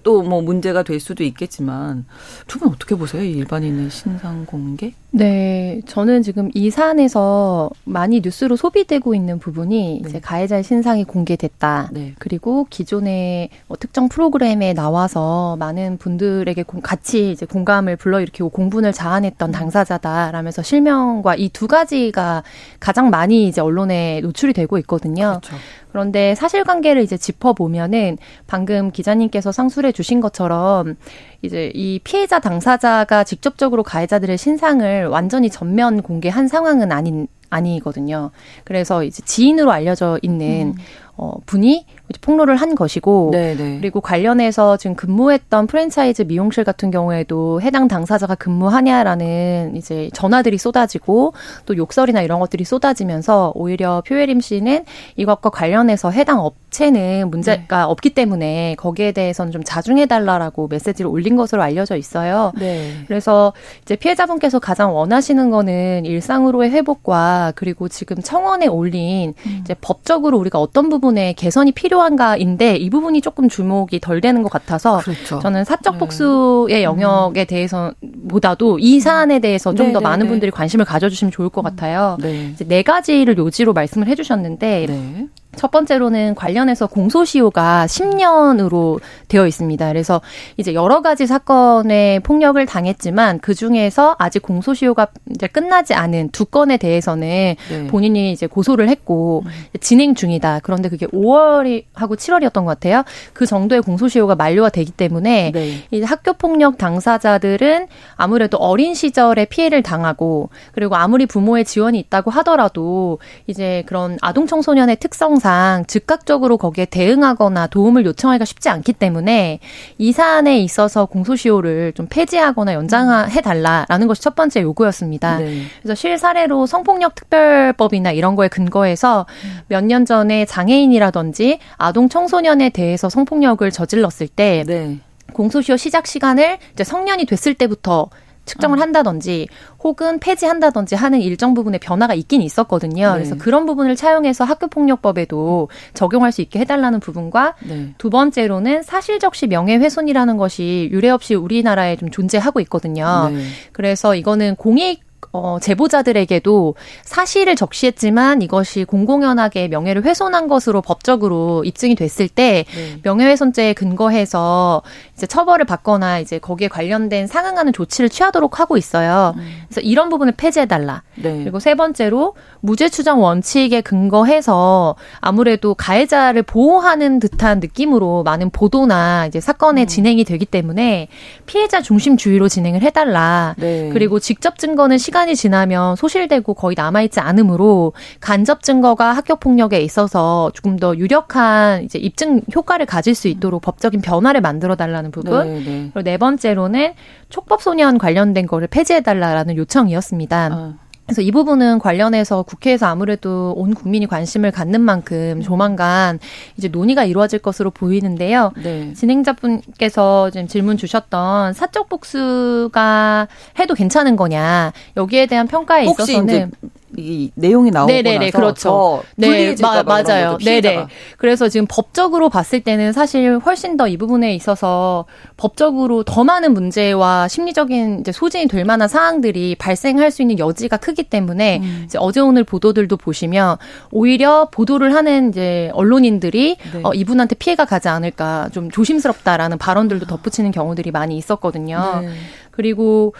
또 0.02 0.22
뭐 0.24 0.40
문제가 0.42 0.82
될 0.82 0.98
수도 1.00 1.22
있겠지만 1.24 2.04
두 2.48 2.58
분 2.58 2.68
어떻게 2.72 2.94
보세요? 2.96 3.22
이 3.22 3.32
일반인의 3.32 3.90
신상 3.90 4.44
공개? 4.46 4.92
네, 5.10 5.80
저는 5.86 6.22
지금 6.22 6.50
이 6.54 6.70
사안에서 6.70 7.70
많이 7.84 8.20
뉴스로 8.20 8.56
소비되고 8.56 9.14
있는 9.14 9.38
부분이 9.38 10.00
네. 10.02 10.08
이제 10.08 10.18
가해자의 10.20 10.64
신상이 10.64 11.04
공개됐다. 11.04 11.90
네. 11.92 12.14
그리고 12.18 12.66
기존의 12.68 13.50
뭐 13.68 13.76
특정 13.78 14.08
프로그램에 14.08 14.72
나와서 14.72 15.54
많은 15.60 15.98
분들에게 15.98 16.64
같이 16.82 17.30
이제 17.30 17.46
공감을 17.46 17.94
불러일으키고 17.96 18.48
공분을 18.48 18.92
자아냈던 18.92 19.50
음. 19.50 19.52
당사자다라면서 19.52 20.62
실명과 20.62 21.36
이 21.36 21.48
두 21.54 21.68
가지가 21.68 22.42
가장 22.80 23.10
많이 23.10 23.46
이제 23.46 23.60
언론에 23.60 24.20
노출이 24.22 24.52
되고 24.54 24.76
있거든요. 24.78 25.03
있거든요. 25.04 25.40
그렇죠. 25.40 25.56
그런데 25.92 26.34
사실관계를 26.34 27.02
이제 27.02 27.16
짚어보면은 27.16 28.18
방금 28.46 28.90
기자님께서 28.90 29.52
상술해 29.52 29.92
주신 29.92 30.20
것처럼 30.20 30.96
이제 31.42 31.70
이 31.74 32.00
피해자 32.02 32.40
당사자가 32.40 33.24
직접적으로 33.24 33.82
가해자들의 33.82 34.36
신상을 34.36 35.06
완전히 35.06 35.50
전면 35.50 36.02
공개한 36.02 36.48
상황은 36.48 36.90
아닌 36.90 37.28
아니거든요. 37.50 38.32
그래서 38.64 39.04
이제 39.04 39.22
지인으로 39.24 39.70
알려져 39.70 40.18
있는 40.22 40.74
음. 40.76 40.82
어, 41.16 41.34
분이 41.46 41.86
폭로를 42.20 42.56
한 42.56 42.74
것이고 42.74 43.30
네네. 43.32 43.54
네. 43.54 43.78
그리고 43.80 44.00
관련해서 44.00 44.76
지금 44.76 44.94
근무했던 44.94 45.66
프랜차이즈 45.66 46.22
미용실 46.22 46.62
같은 46.64 46.90
경우에도 46.90 47.60
해당 47.62 47.88
당사자가 47.88 48.34
근무하냐라는 48.34 49.74
이제 49.76 50.10
전화들이 50.12 50.58
쏟아지고 50.58 51.32
또 51.64 51.76
욕설이나 51.76 52.20
이런 52.20 52.40
것들이 52.40 52.64
쏟아지면서 52.64 53.52
오히려 53.54 54.02
표예림 54.06 54.40
씨는 54.40 54.84
이것과 55.16 55.50
관련해서 55.50 56.10
해당 56.10 56.40
업체는 56.40 57.30
문제가 57.30 57.78
네. 57.78 57.82
없기 57.84 58.10
때문에 58.10 58.74
거기에 58.78 59.12
대해서는 59.12 59.50
좀 59.50 59.62
자중해 59.64 60.06
달라라고 60.06 60.68
메시지를 60.68 61.10
올린 61.10 61.36
것으로 61.36 61.62
알려져 61.62 61.96
있어요. 61.96 62.52
네. 62.58 62.92
그래서 63.06 63.54
이제 63.82 63.96
피해자분께서 63.96 64.58
가장 64.58 64.94
원하시는 64.94 65.50
거는 65.50 66.04
일상으로의 66.04 66.70
회복과 66.70 67.52
그리고 67.56 67.88
지금 67.88 68.18
청원에 68.20 68.66
올린 68.66 69.34
음. 69.46 69.58
이제 69.62 69.74
법적으로 69.80 70.38
우리가 70.38 70.60
어떤 70.60 70.90
부분에 70.90 71.32
개선이 71.32 71.72
필요 71.72 71.93
한가인데 72.02 72.76
이 72.76 72.90
부분이 72.90 73.20
조금 73.20 73.48
주목이 73.48 74.00
덜 74.00 74.20
되는 74.20 74.42
것 74.42 74.50
같아서 74.50 74.98
그렇죠. 74.98 75.38
저는 75.38 75.64
사적 75.64 75.94
네. 75.94 75.98
복수의 75.98 76.78
네. 76.78 76.82
영역에 76.82 77.44
대해서 77.44 77.92
보다도 78.28 78.78
이 78.78 79.00
사안에 79.00 79.38
대해서 79.40 79.74
좀더 79.74 79.98
네, 79.98 79.98
네, 79.98 80.00
많은 80.00 80.28
분들이 80.28 80.50
관심을 80.50 80.84
가져주시면 80.84 81.32
좋을 81.32 81.48
것 81.48 81.62
음. 81.62 81.64
같아요. 81.64 82.16
네. 82.20 82.50
이제 82.52 82.64
네 82.64 82.82
가지를 82.82 83.36
요지로 83.38 83.72
말씀을 83.72 84.08
해주셨는데 84.08 84.86
네. 84.88 85.28
첫 85.54 85.70
번째로는 85.70 86.34
관련해서 86.34 86.86
공소시효가 86.86 87.86
10년으로 87.86 89.00
되어 89.28 89.46
있습니다. 89.46 89.88
그래서 89.88 90.20
이제 90.56 90.74
여러 90.74 91.02
가지 91.02 91.26
사건에 91.26 92.18
폭력을 92.20 92.64
당했지만 92.66 93.40
그 93.40 93.54
중에서 93.54 94.16
아직 94.18 94.42
공소시효가 94.42 95.08
이제 95.34 95.46
끝나지 95.46 95.94
않은 95.94 96.30
두 96.30 96.44
건에 96.44 96.76
대해서는 96.76 97.54
네. 97.68 97.86
본인이 97.88 98.32
이제 98.32 98.46
고소를 98.46 98.88
했고 98.88 99.42
음. 99.46 99.50
진행 99.80 100.14
중이다. 100.14 100.60
그런데 100.62 100.88
그게 100.88 101.06
5월이 101.06 101.84
하고 101.94 102.16
7월이었던 102.16 102.52
것 102.52 102.64
같아요. 102.64 103.02
그 103.32 103.46
정도의 103.46 103.82
공소시효가 103.82 104.34
만료가 104.34 104.70
되기 104.70 104.90
때문에 104.90 105.52
네. 105.52 105.84
이제 105.90 106.04
학교 106.04 106.32
폭력 106.32 106.78
당사자들은 106.78 107.86
아무래도 108.16 108.56
어린 108.58 108.94
시절에 108.94 109.44
피해를 109.46 109.82
당하고 109.82 110.50
그리고 110.72 110.96
아무리 110.96 111.26
부모의 111.26 111.64
지원이 111.64 111.98
있다고 111.98 112.30
하더라도 112.30 113.18
이제 113.46 113.82
그런 113.86 114.18
아동 114.20 114.46
청소년의 114.46 114.96
특성 114.96 115.38
항상 115.44 115.84
즉각적으로 115.86 116.56
거기에 116.56 116.86
대응하거나 116.86 117.66
도움을 117.66 118.06
요청하기가 118.06 118.46
쉽지 118.46 118.70
않기 118.70 118.94
때문에 118.94 119.60
이 119.98 120.12
사안에 120.12 120.58
있어서 120.60 121.04
공소시효를 121.04 121.92
좀 121.92 122.06
폐지하거나 122.08 122.72
연장해 122.72 123.42
달라라는 123.42 124.06
것이 124.06 124.22
첫 124.22 124.34
번째 124.34 124.62
요구였습니다. 124.62 125.38
네. 125.38 125.64
그래서 125.82 125.94
실사례로 125.94 126.64
성폭력 126.66 127.14
특별법이나 127.14 128.12
이런 128.12 128.36
거에 128.36 128.48
근거해서 128.48 129.26
몇 129.68 129.84
년 129.84 130.06
전에 130.06 130.46
장애인이라든지 130.46 131.58
아동 131.76 132.08
청소년에 132.08 132.70
대해서 132.70 133.10
성폭력을 133.10 133.70
저질렀을 133.70 134.28
때 134.28 134.64
네. 134.66 134.98
공소시효 135.34 135.76
시작 135.76 136.06
시간을 136.06 136.56
이제 136.72 136.84
성년이 136.84 137.26
됐을 137.26 137.52
때부터 137.52 138.08
측정을 138.44 138.78
어. 138.78 138.82
한다든지 138.82 139.48
혹은 139.82 140.18
폐지한다든지 140.18 140.94
하는 140.94 141.20
일정 141.20 141.54
부분의 141.54 141.80
변화가 141.80 142.14
있긴 142.14 142.42
있었거든요. 142.42 143.08
네. 143.08 143.12
그래서 143.14 143.36
그런 143.36 143.66
부분을 143.66 143.96
차용해서 143.96 144.44
학교폭력법에도 144.44 145.68
적용할 145.94 146.32
수 146.32 146.40
있게 146.42 146.58
해달라는 146.60 147.00
부분과 147.00 147.54
네. 147.66 147.94
두 147.98 148.10
번째로는 148.10 148.82
사실적시 148.82 149.46
명예훼손이라는 149.46 150.36
것이 150.36 150.88
유례 150.92 151.10
없이 151.10 151.34
우리나라에 151.34 151.96
좀 151.96 152.10
존재하고 152.10 152.60
있거든요. 152.60 153.30
네. 153.32 153.44
그래서 153.72 154.14
이거는 154.14 154.56
공익 154.56 155.02
어, 155.32 155.58
제보자들에게도 155.60 156.74
사실을 157.02 157.56
적시했지만 157.56 158.42
이것이 158.42 158.84
공공연하게 158.84 159.68
명예를 159.68 160.04
훼손한 160.04 160.48
것으로 160.48 160.82
법적으로 160.82 161.64
입증이 161.64 161.94
됐을 161.94 162.28
때 162.28 162.64
네. 162.74 162.98
명예훼손죄에 163.02 163.72
근거해서 163.72 164.82
이제 165.16 165.26
처벌을 165.26 165.64
받거나 165.64 166.18
이제 166.18 166.38
거기에 166.38 166.68
관련된 166.68 167.26
상응하는 167.26 167.72
조치를 167.72 168.08
취하도록 168.08 168.60
하고 168.60 168.76
있어요. 168.76 169.34
음. 169.36 169.62
그래서 169.68 169.80
이런 169.80 170.08
부분을 170.08 170.34
폐지해달라. 170.36 171.02
네. 171.16 171.40
그리고 171.42 171.60
세 171.60 171.74
번째로 171.74 172.34
무죄 172.60 172.88
추정 172.88 173.22
원칙에 173.22 173.80
근거해서 173.80 174.96
아무래도 175.20 175.74
가해자를 175.74 176.42
보호하는 176.42 177.20
듯한 177.20 177.60
느낌으로 177.60 178.22
많은 178.24 178.50
보도나 178.50 179.26
이제 179.26 179.40
사건의 179.40 179.84
음. 179.84 179.86
진행이 179.86 180.24
되기 180.24 180.44
때문에 180.44 181.08
피해자 181.46 181.80
중심주의로 181.80 182.48
진행을 182.48 182.82
해달라. 182.82 183.54
네. 183.58 183.90
그리고 183.92 184.18
직접 184.18 184.58
증거는 184.58 184.98
시간 184.98 185.13
시간이 185.14 185.36
지나면 185.36 185.94
소실되고 185.94 186.54
거의 186.54 186.74
남아있지 186.76 187.20
않으므로 187.20 187.92
간접 188.20 188.64
증거가 188.64 189.12
학교 189.12 189.36
폭력에 189.36 189.80
있어서 189.80 190.50
조금 190.54 190.76
더 190.76 190.96
유력한 190.96 191.84
이제 191.84 192.00
입증 192.00 192.40
효과를 192.52 192.84
가질 192.84 193.14
수 193.14 193.28
있도록 193.28 193.62
법적인 193.62 194.00
변화를 194.00 194.40
만들어 194.40 194.74
달라는 194.74 195.12
부분. 195.12 195.46
네, 195.46 195.54
네. 195.60 195.90
그리고 195.94 196.02
네 196.02 196.18
번째로는 196.18 196.94
촉법 197.28 197.62
소년 197.62 197.96
관련된 197.96 198.48
거를 198.48 198.66
폐지해 198.66 199.02
달라라는 199.02 199.56
요청이었습니다. 199.56 200.48
아. 200.52 200.74
그래서 201.06 201.20
이 201.20 201.30
부분은 201.30 201.80
관련해서 201.80 202.42
국회에서 202.42 202.86
아무래도 202.86 203.52
온 203.56 203.74
국민이 203.74 204.06
관심을 204.06 204.50
갖는 204.50 204.80
만큼 204.80 205.42
조만간 205.42 206.18
이제 206.56 206.68
논의가 206.68 207.04
이루어질 207.04 207.40
것으로 207.40 207.70
보이는데요. 207.70 208.52
네. 208.62 208.92
진행자분께서 208.94 210.30
지금 210.30 210.48
질문 210.48 210.76
주셨던 210.78 211.52
사적 211.52 211.88
복수가 211.90 213.28
해도 213.58 213.74
괜찮은 213.74 214.16
거냐 214.16 214.72
여기에 214.96 215.26
대한 215.26 215.46
평가에 215.46 215.84
있어서는 215.84 216.52
이 216.98 217.30
내용이 217.34 217.70
나오고 217.70 217.90
네네네, 217.90 218.26
나서 218.26 218.38
그렇죠. 218.38 219.02
네, 219.16 219.54
마, 219.62 219.82
맞아요. 219.82 220.36
네네. 220.38 220.86
그래서 221.16 221.48
지금 221.48 221.66
법적으로 221.68 222.28
봤을 222.28 222.60
때는 222.60 222.92
사실 222.92 223.38
훨씬 223.38 223.76
더 223.76 223.84
이 223.94 223.96
부분에 223.96 224.34
있어서 224.34 225.04
법적으로 225.36 226.02
더 226.02 226.24
많은 226.24 226.52
문제와 226.54 227.28
심리적인 227.28 228.00
이제 228.00 228.12
소진이 228.12 228.48
될 228.48 228.64
만한 228.64 228.88
사항들이 228.88 229.54
발생할 229.56 230.10
수 230.10 230.22
있는 230.22 230.38
여지가 230.38 230.78
크기 230.78 231.02
때문에 231.04 231.60
음. 231.62 231.82
이제 231.84 231.98
어제 232.00 232.20
오늘 232.20 232.44
보도들도 232.44 232.96
보시면 232.96 233.56
오히려 233.90 234.48
보도를 234.50 234.94
하는 234.94 235.28
이제 235.28 235.70
언론인들이 235.74 236.56
네. 236.72 236.80
어, 236.82 236.92
이분한테 236.92 237.36
피해가 237.36 237.64
가지 237.66 237.88
않을까 237.88 238.48
좀 238.52 238.70
조심스럽다라는 238.70 239.58
발언들도 239.58 240.06
덧붙이는 240.06 240.50
경우들이 240.50 240.90
많이 240.90 241.16
있었거든요. 241.16 242.00
네. 242.02 242.08
그리고 242.50 243.14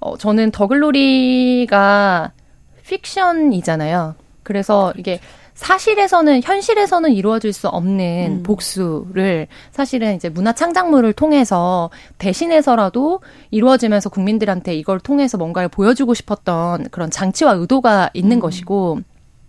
어, 0.00 0.16
저는 0.16 0.50
더글로리가 0.52 2.32
픽션이잖아요. 2.88 4.14
그래서 4.42 4.92
이게 4.96 5.20
사실에서는 5.54 6.40
현실에서는 6.42 7.12
이루어질 7.12 7.52
수 7.52 7.68
없는 7.68 8.38
음. 8.38 8.42
복수를 8.44 9.48
사실은 9.72 10.14
이제 10.14 10.28
문화 10.28 10.52
창작물을 10.52 11.12
통해서 11.14 11.90
대신해서라도 12.18 13.20
이루어지면서 13.50 14.08
국민들한테 14.08 14.74
이걸 14.76 15.00
통해서 15.00 15.36
뭔가를 15.36 15.68
보여주고 15.68 16.14
싶었던 16.14 16.88
그런 16.90 17.10
장치와 17.10 17.54
의도가 17.54 18.10
있는 18.14 18.36
음. 18.36 18.40
것이고 18.40 19.00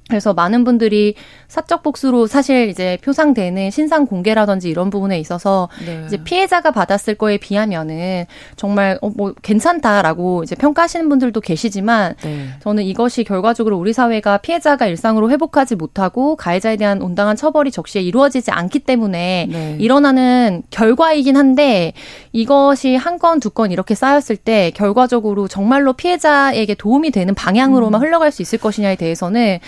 그래서 0.10 0.34
많은 0.34 0.64
분들이 0.64 1.14
사적 1.48 1.84
복수로 1.84 2.26
사실 2.28 2.68
이제 2.70 2.98
표상되는 3.04 3.70
신상 3.70 4.08
공개라든지 4.08 4.70
이런 4.70 4.90
부분에 4.90 5.20
있어서 5.20 5.70
네. 5.86 6.04
이제 6.08 6.18
피해자가 6.24 6.72
받았을 6.72 7.14
거에 7.16 7.38
비하면은 7.38 8.26
정말 8.56 8.98
어, 9.02 9.10
뭐 9.16 9.34
괜찮다라고 9.42 10.44
이제 10.44 10.56
평가하시는 10.56 11.08
분들도 11.08 11.40
계시지만 11.42 12.16
네. 12.24 12.48
저는 12.62 12.84
이것이 12.84 13.24
결과적으로 13.24 13.78
우리 13.78 13.94
사회가 13.94 14.40
피해자가 14.40 14.88
일상으로 14.88 15.30
회복하지 15.30 15.76
못하고 15.76 16.36
가해자에 16.36 16.76
대한 16.76 17.02
온당한 17.02 17.36
처벌이 17.36 17.70
적시에 17.72 18.02
이루어지지 18.02 18.50
않기 18.52 18.80
때문에 18.80 19.48
네. 19.50 19.78
일어나는 19.80 20.64
결과이긴 20.72 21.38
한데 21.38 21.94
이것이 22.34 22.96
한 22.96 23.20
건, 23.20 23.40
두 23.40 23.50
건 23.52 23.72
이렇게 23.72 23.94
쌓였을 23.96 24.38
때 24.38 24.72
결과적으로 24.76 25.48
정말로 25.48 25.94
피해자에게 25.94 26.76
도움이 26.76 27.12
되는 27.12 27.36
방향으로만 27.36 28.02
음. 28.02 28.06
흘러갈 28.06 28.32
수 28.32 28.42
있을 28.42 28.58
것이냐에 28.60 28.96
대해서는 28.96 29.60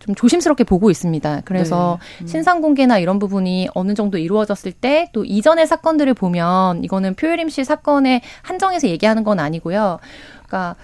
좀 0.00 0.14
조심스럽게 0.14 0.64
보고 0.64 0.90
있습니다. 0.90 1.42
그래서 1.44 1.98
네. 2.18 2.24
음. 2.24 2.26
신상 2.26 2.60
공개나 2.60 2.98
이런 2.98 3.18
부분이 3.18 3.68
어느 3.74 3.94
정도 3.94 4.18
이루어졌을 4.18 4.72
때 4.72 4.90
또 5.12 5.24
이전의 5.24 5.66
사건들을 5.66 6.14
보면 6.14 6.84
이거는 6.84 7.14
표유림 7.14 7.48
씨 7.48 7.64
사건에 7.64 8.22
한정해서 8.42 8.88
얘기하는 8.88 9.24
건 9.24 9.40
아니고요. 9.40 9.98
그러니까 10.46 10.76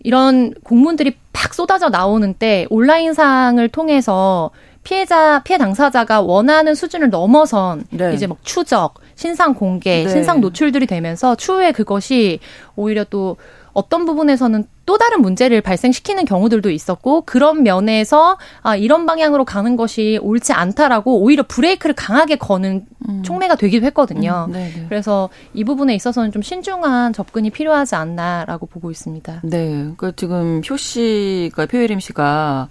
이런 0.00 0.54
공문들이 0.64 1.16
팍 1.32 1.54
쏟아져 1.54 1.88
나오는 1.88 2.34
때 2.34 2.66
온라인상을 2.70 3.66
통해서 3.68 4.50
피해자 4.84 5.42
피해 5.42 5.58
당사자가 5.58 6.20
원하는 6.22 6.74
수준을 6.74 7.10
넘어선 7.10 7.84
네. 7.90 8.14
이제 8.14 8.26
막 8.26 8.38
추적, 8.42 8.94
신상 9.16 9.54
공개, 9.54 10.04
네. 10.04 10.08
신상 10.08 10.40
노출들이 10.40 10.86
되면서 10.86 11.34
추후에 11.34 11.72
그것이 11.72 12.38
오히려 12.74 13.04
또 13.04 13.36
어떤 13.78 14.04
부분에서는 14.06 14.64
또 14.86 14.98
다른 14.98 15.22
문제를 15.22 15.60
발생시키는 15.60 16.24
경우들도 16.24 16.70
있었고 16.70 17.22
그런 17.22 17.62
면에서 17.62 18.38
아 18.62 18.74
이런 18.74 19.06
방향으로 19.06 19.44
가는 19.44 19.76
것이 19.76 20.18
옳지 20.20 20.52
않다라고 20.52 21.20
오히려 21.20 21.44
브레이크를 21.46 21.94
강하게 21.94 22.36
거는 22.36 22.86
음. 23.08 23.22
촉매가 23.22 23.54
되기도 23.54 23.86
했거든요. 23.86 24.46
음, 24.48 24.52
네, 24.52 24.72
네. 24.74 24.86
그래서 24.88 25.28
이 25.54 25.62
부분에 25.62 25.94
있어서는 25.94 26.32
좀 26.32 26.42
신중한 26.42 27.12
접근이 27.12 27.50
필요하지 27.50 27.94
않나라고 27.94 28.66
보고 28.66 28.90
있습니다. 28.90 29.42
네, 29.44 29.90
그 29.96 30.14
지금 30.16 30.60
효 30.68 30.76
씨가 30.76 31.66
표예림 31.66 32.00
씨가 32.00 32.68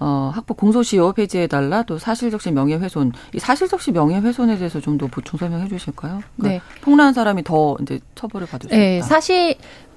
어, 0.00 0.32
학폭 0.34 0.56
공소시효 0.56 1.12
폐지해달라 1.12 1.84
또 1.84 1.98
사실적시 1.98 2.50
명예훼손 2.50 3.12
이 3.32 3.38
사실적시 3.38 3.92
명예훼손에 3.92 4.58
대해서 4.58 4.80
좀 4.80 4.98
더 4.98 5.06
보충 5.06 5.38
설명해 5.38 5.68
주실까요? 5.68 6.20
그러니까 6.36 6.64
네. 6.66 6.80
폭로한 6.82 7.14
사람이 7.14 7.42
더 7.44 7.76
이제 7.80 8.00
처벌을 8.14 8.46
받을 8.46 8.68
수 8.68 8.76
네, 8.76 8.98
있다. 8.98 9.06
사실 9.06 9.56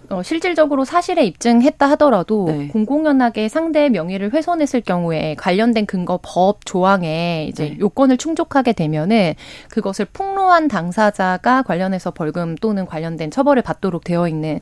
어, 0.09 0.23
실질적으로 0.23 0.85
사실에 0.85 1.25
입증했다 1.25 1.89
하더라도 1.91 2.45
네. 2.47 2.67
공공연하게 2.69 3.49
상대의 3.49 3.89
명예를 3.89 4.33
훼손했을 4.33 4.81
경우에 4.81 5.35
관련된 5.35 5.85
근거 5.85 6.19
법 6.21 6.65
조항에 6.65 7.45
이제 7.49 7.69
네. 7.71 7.79
요건을 7.79 8.17
충족하게 8.17 8.73
되면은 8.73 9.33
그것을 9.69 10.05
폭로한 10.13 10.69
당사자가 10.69 11.63
관련해서 11.63 12.11
벌금 12.11 12.55
또는 12.55 12.85
관련된 12.85 13.31
처벌을 13.31 13.61
받도록 13.61 14.05
되어 14.05 14.27
있는 14.27 14.61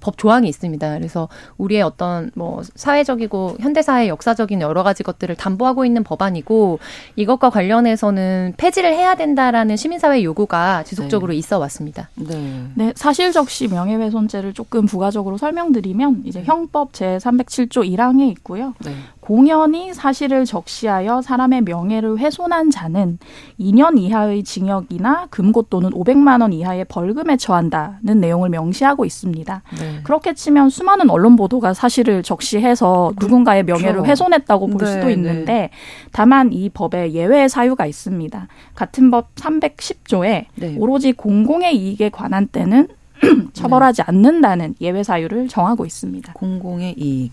법 0.00 0.18
조항이 0.18 0.48
있습니다. 0.48 0.98
그래서 0.98 1.28
우리의 1.58 1.82
어떤 1.82 2.30
뭐 2.34 2.62
사회적이고 2.74 3.56
현대사의 3.60 4.08
역사적인 4.08 4.60
여러 4.60 4.82
가지 4.82 5.02
것들을 5.02 5.34
담보하고 5.36 5.84
있는 5.84 6.02
법안이고 6.04 6.78
이것과 7.16 7.50
관련해서는 7.50 8.54
폐지를 8.56 8.94
해야 8.94 9.14
된다라는 9.14 9.76
시민사회 9.76 10.22
요구가 10.22 10.82
지속적으로 10.84 11.32
네. 11.32 11.38
있어 11.38 11.58
왔습니다. 11.58 12.08
네. 12.16 12.66
네. 12.74 12.92
사실적시 12.96 13.68
명예훼손죄를 13.68 14.54
조금 14.54 14.86
부가적으로 14.86 15.36
설명드리면 15.36 16.22
이제 16.24 16.40
네. 16.40 16.44
형법 16.46 16.92
제 16.92 17.18
307조 17.18 17.88
1항에 17.88 18.30
있고요. 18.32 18.74
네. 18.84 18.94
공연히 19.30 19.94
사실을 19.94 20.44
적시하여 20.44 21.22
사람의 21.22 21.60
명예를 21.60 22.18
훼손한 22.18 22.70
자는 22.70 23.20
2년 23.60 23.96
이하의 23.96 24.42
징역이나 24.42 25.28
금고 25.30 25.62
또는 25.70 25.90
500만 25.90 26.42
원 26.42 26.52
이하의 26.52 26.86
벌금에 26.86 27.36
처한다는 27.36 28.18
내용을 28.18 28.48
명시하고 28.48 29.04
있습니다. 29.04 29.62
네. 29.78 30.00
그렇게 30.02 30.34
치면 30.34 30.68
수많은 30.68 31.10
언론 31.10 31.36
보도가 31.36 31.74
사실을 31.74 32.24
적시해서 32.24 33.12
누군가의 33.20 33.62
명예를 33.62 33.92
그렇죠. 33.92 34.10
훼손했다고 34.10 34.66
볼 34.66 34.78
네, 34.78 34.86
수도 34.86 35.06
네. 35.06 35.12
있는데 35.12 35.52
네. 35.52 35.70
다만 36.10 36.52
이 36.52 36.68
법에 36.68 37.12
예외 37.12 37.46
사유가 37.46 37.86
있습니다. 37.86 38.48
같은 38.74 39.12
법 39.12 39.32
310조에 39.36 40.46
오로지 40.76 41.12
공공의 41.12 41.76
이익에 41.76 42.08
관한 42.08 42.48
때는 42.48 42.88
처벌하지 43.54 44.02
않는다는 44.02 44.74
예외 44.80 45.04
사유를 45.04 45.46
정하고 45.46 45.86
있습니다. 45.86 46.32
공공의 46.32 46.96
이익. 46.98 47.30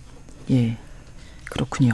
예. 0.51 0.77
그렇군요. 1.49 1.93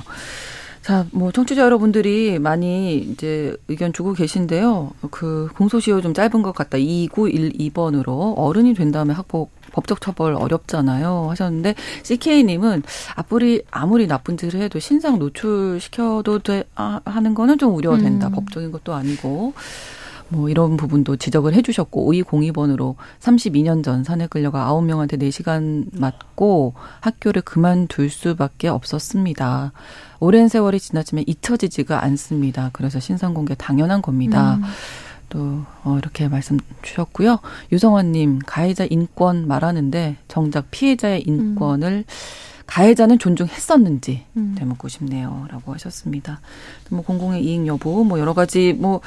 자, 0.83 1.05
뭐 1.11 1.31
청취자 1.31 1.61
여러분들이 1.61 2.39
많이 2.39 2.97
이제 2.97 3.55
의견 3.69 3.93
주고 3.93 4.11
계신데요. 4.11 4.91
그 5.11 5.47
공소시효 5.55 6.01
좀 6.01 6.13
짧은 6.13 6.41
것 6.41 6.53
같다. 6.53 6.77
2912번으로 6.77 8.33
어른이 8.35 8.73
된 8.73 8.91
다음에 8.91 9.13
학폭 9.13 9.51
법적 9.71 10.01
처벌 10.01 10.33
어렵잖아요. 10.35 11.27
하셨는데 11.29 11.75
CK님은 12.03 12.83
앞으리 13.15 13.63
아무리 13.71 14.07
나쁜 14.07 14.35
짓을 14.35 14.59
해도 14.61 14.79
신상 14.79 15.19
노출시켜도 15.19 16.39
돼 16.39 16.65
아, 16.75 16.99
하는 17.05 17.33
거는 17.33 17.57
좀 17.57 17.75
우려된다. 17.75 18.27
음. 18.27 18.31
법적인 18.33 18.73
것도 18.73 18.93
아니고. 18.93 19.53
뭐 20.33 20.49
이런 20.49 20.77
부분도 20.77 21.17
지적을 21.17 21.53
해주셨고 21.53 22.11
5202번으로 22.11 22.95
32년 23.19 23.83
전 23.83 24.03
산에 24.03 24.25
끌려가 24.27 24.67
9명한테 24.67 25.19
4시간 25.19 25.85
맞고 25.93 26.73
학교를 27.01 27.43
그만둘 27.43 28.09
수밖에 28.09 28.67
없었습니다. 28.67 29.71
오랜 30.19 30.47
세월이 30.47 30.79
지났지만 30.79 31.23
잊혀지지가 31.27 32.03
않습니다. 32.03 32.71
그래서 32.73 32.99
신상 32.99 33.33
공개 33.33 33.53
당연한 33.55 34.01
겁니다. 34.01 34.55
음. 34.55 34.63
또 35.29 35.63
어, 35.83 35.97
이렇게 35.99 36.27
말씀 36.27 36.59
주셨고요. 36.81 37.39
유성환님 37.71 38.39
가해자 38.45 38.85
인권 38.89 39.47
말하는데 39.47 40.17
정작 40.27 40.71
피해자의 40.71 41.21
인권을 41.21 42.05
음. 42.07 42.13
가해자는 42.65 43.19
존중했었는지 43.19 44.23
음. 44.37 44.55
되묻고 44.57 44.87
싶네요라고 44.87 45.73
하셨습니다. 45.73 46.41
뭐 46.89 47.01
공공의 47.01 47.43
이익 47.43 47.67
여부 47.67 48.03
뭐 48.05 48.19
여러 48.19 48.33
가지 48.33 48.73
뭐 48.73 49.01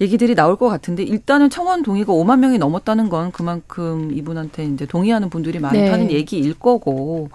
얘기들이 0.00 0.34
나올 0.34 0.56
것 0.56 0.68
같은데 0.68 1.02
일단은 1.02 1.50
청원 1.50 1.82
동의가 1.82 2.12
5만 2.12 2.40
명이 2.40 2.58
넘었다는 2.58 3.08
건 3.08 3.32
그만큼 3.32 4.12
이분한테 4.12 4.64
이제 4.64 4.86
동의하는 4.86 5.30
분들이 5.30 5.58
많다는 5.58 6.08
네. 6.08 6.14
얘기일 6.14 6.54
거고 6.54 7.30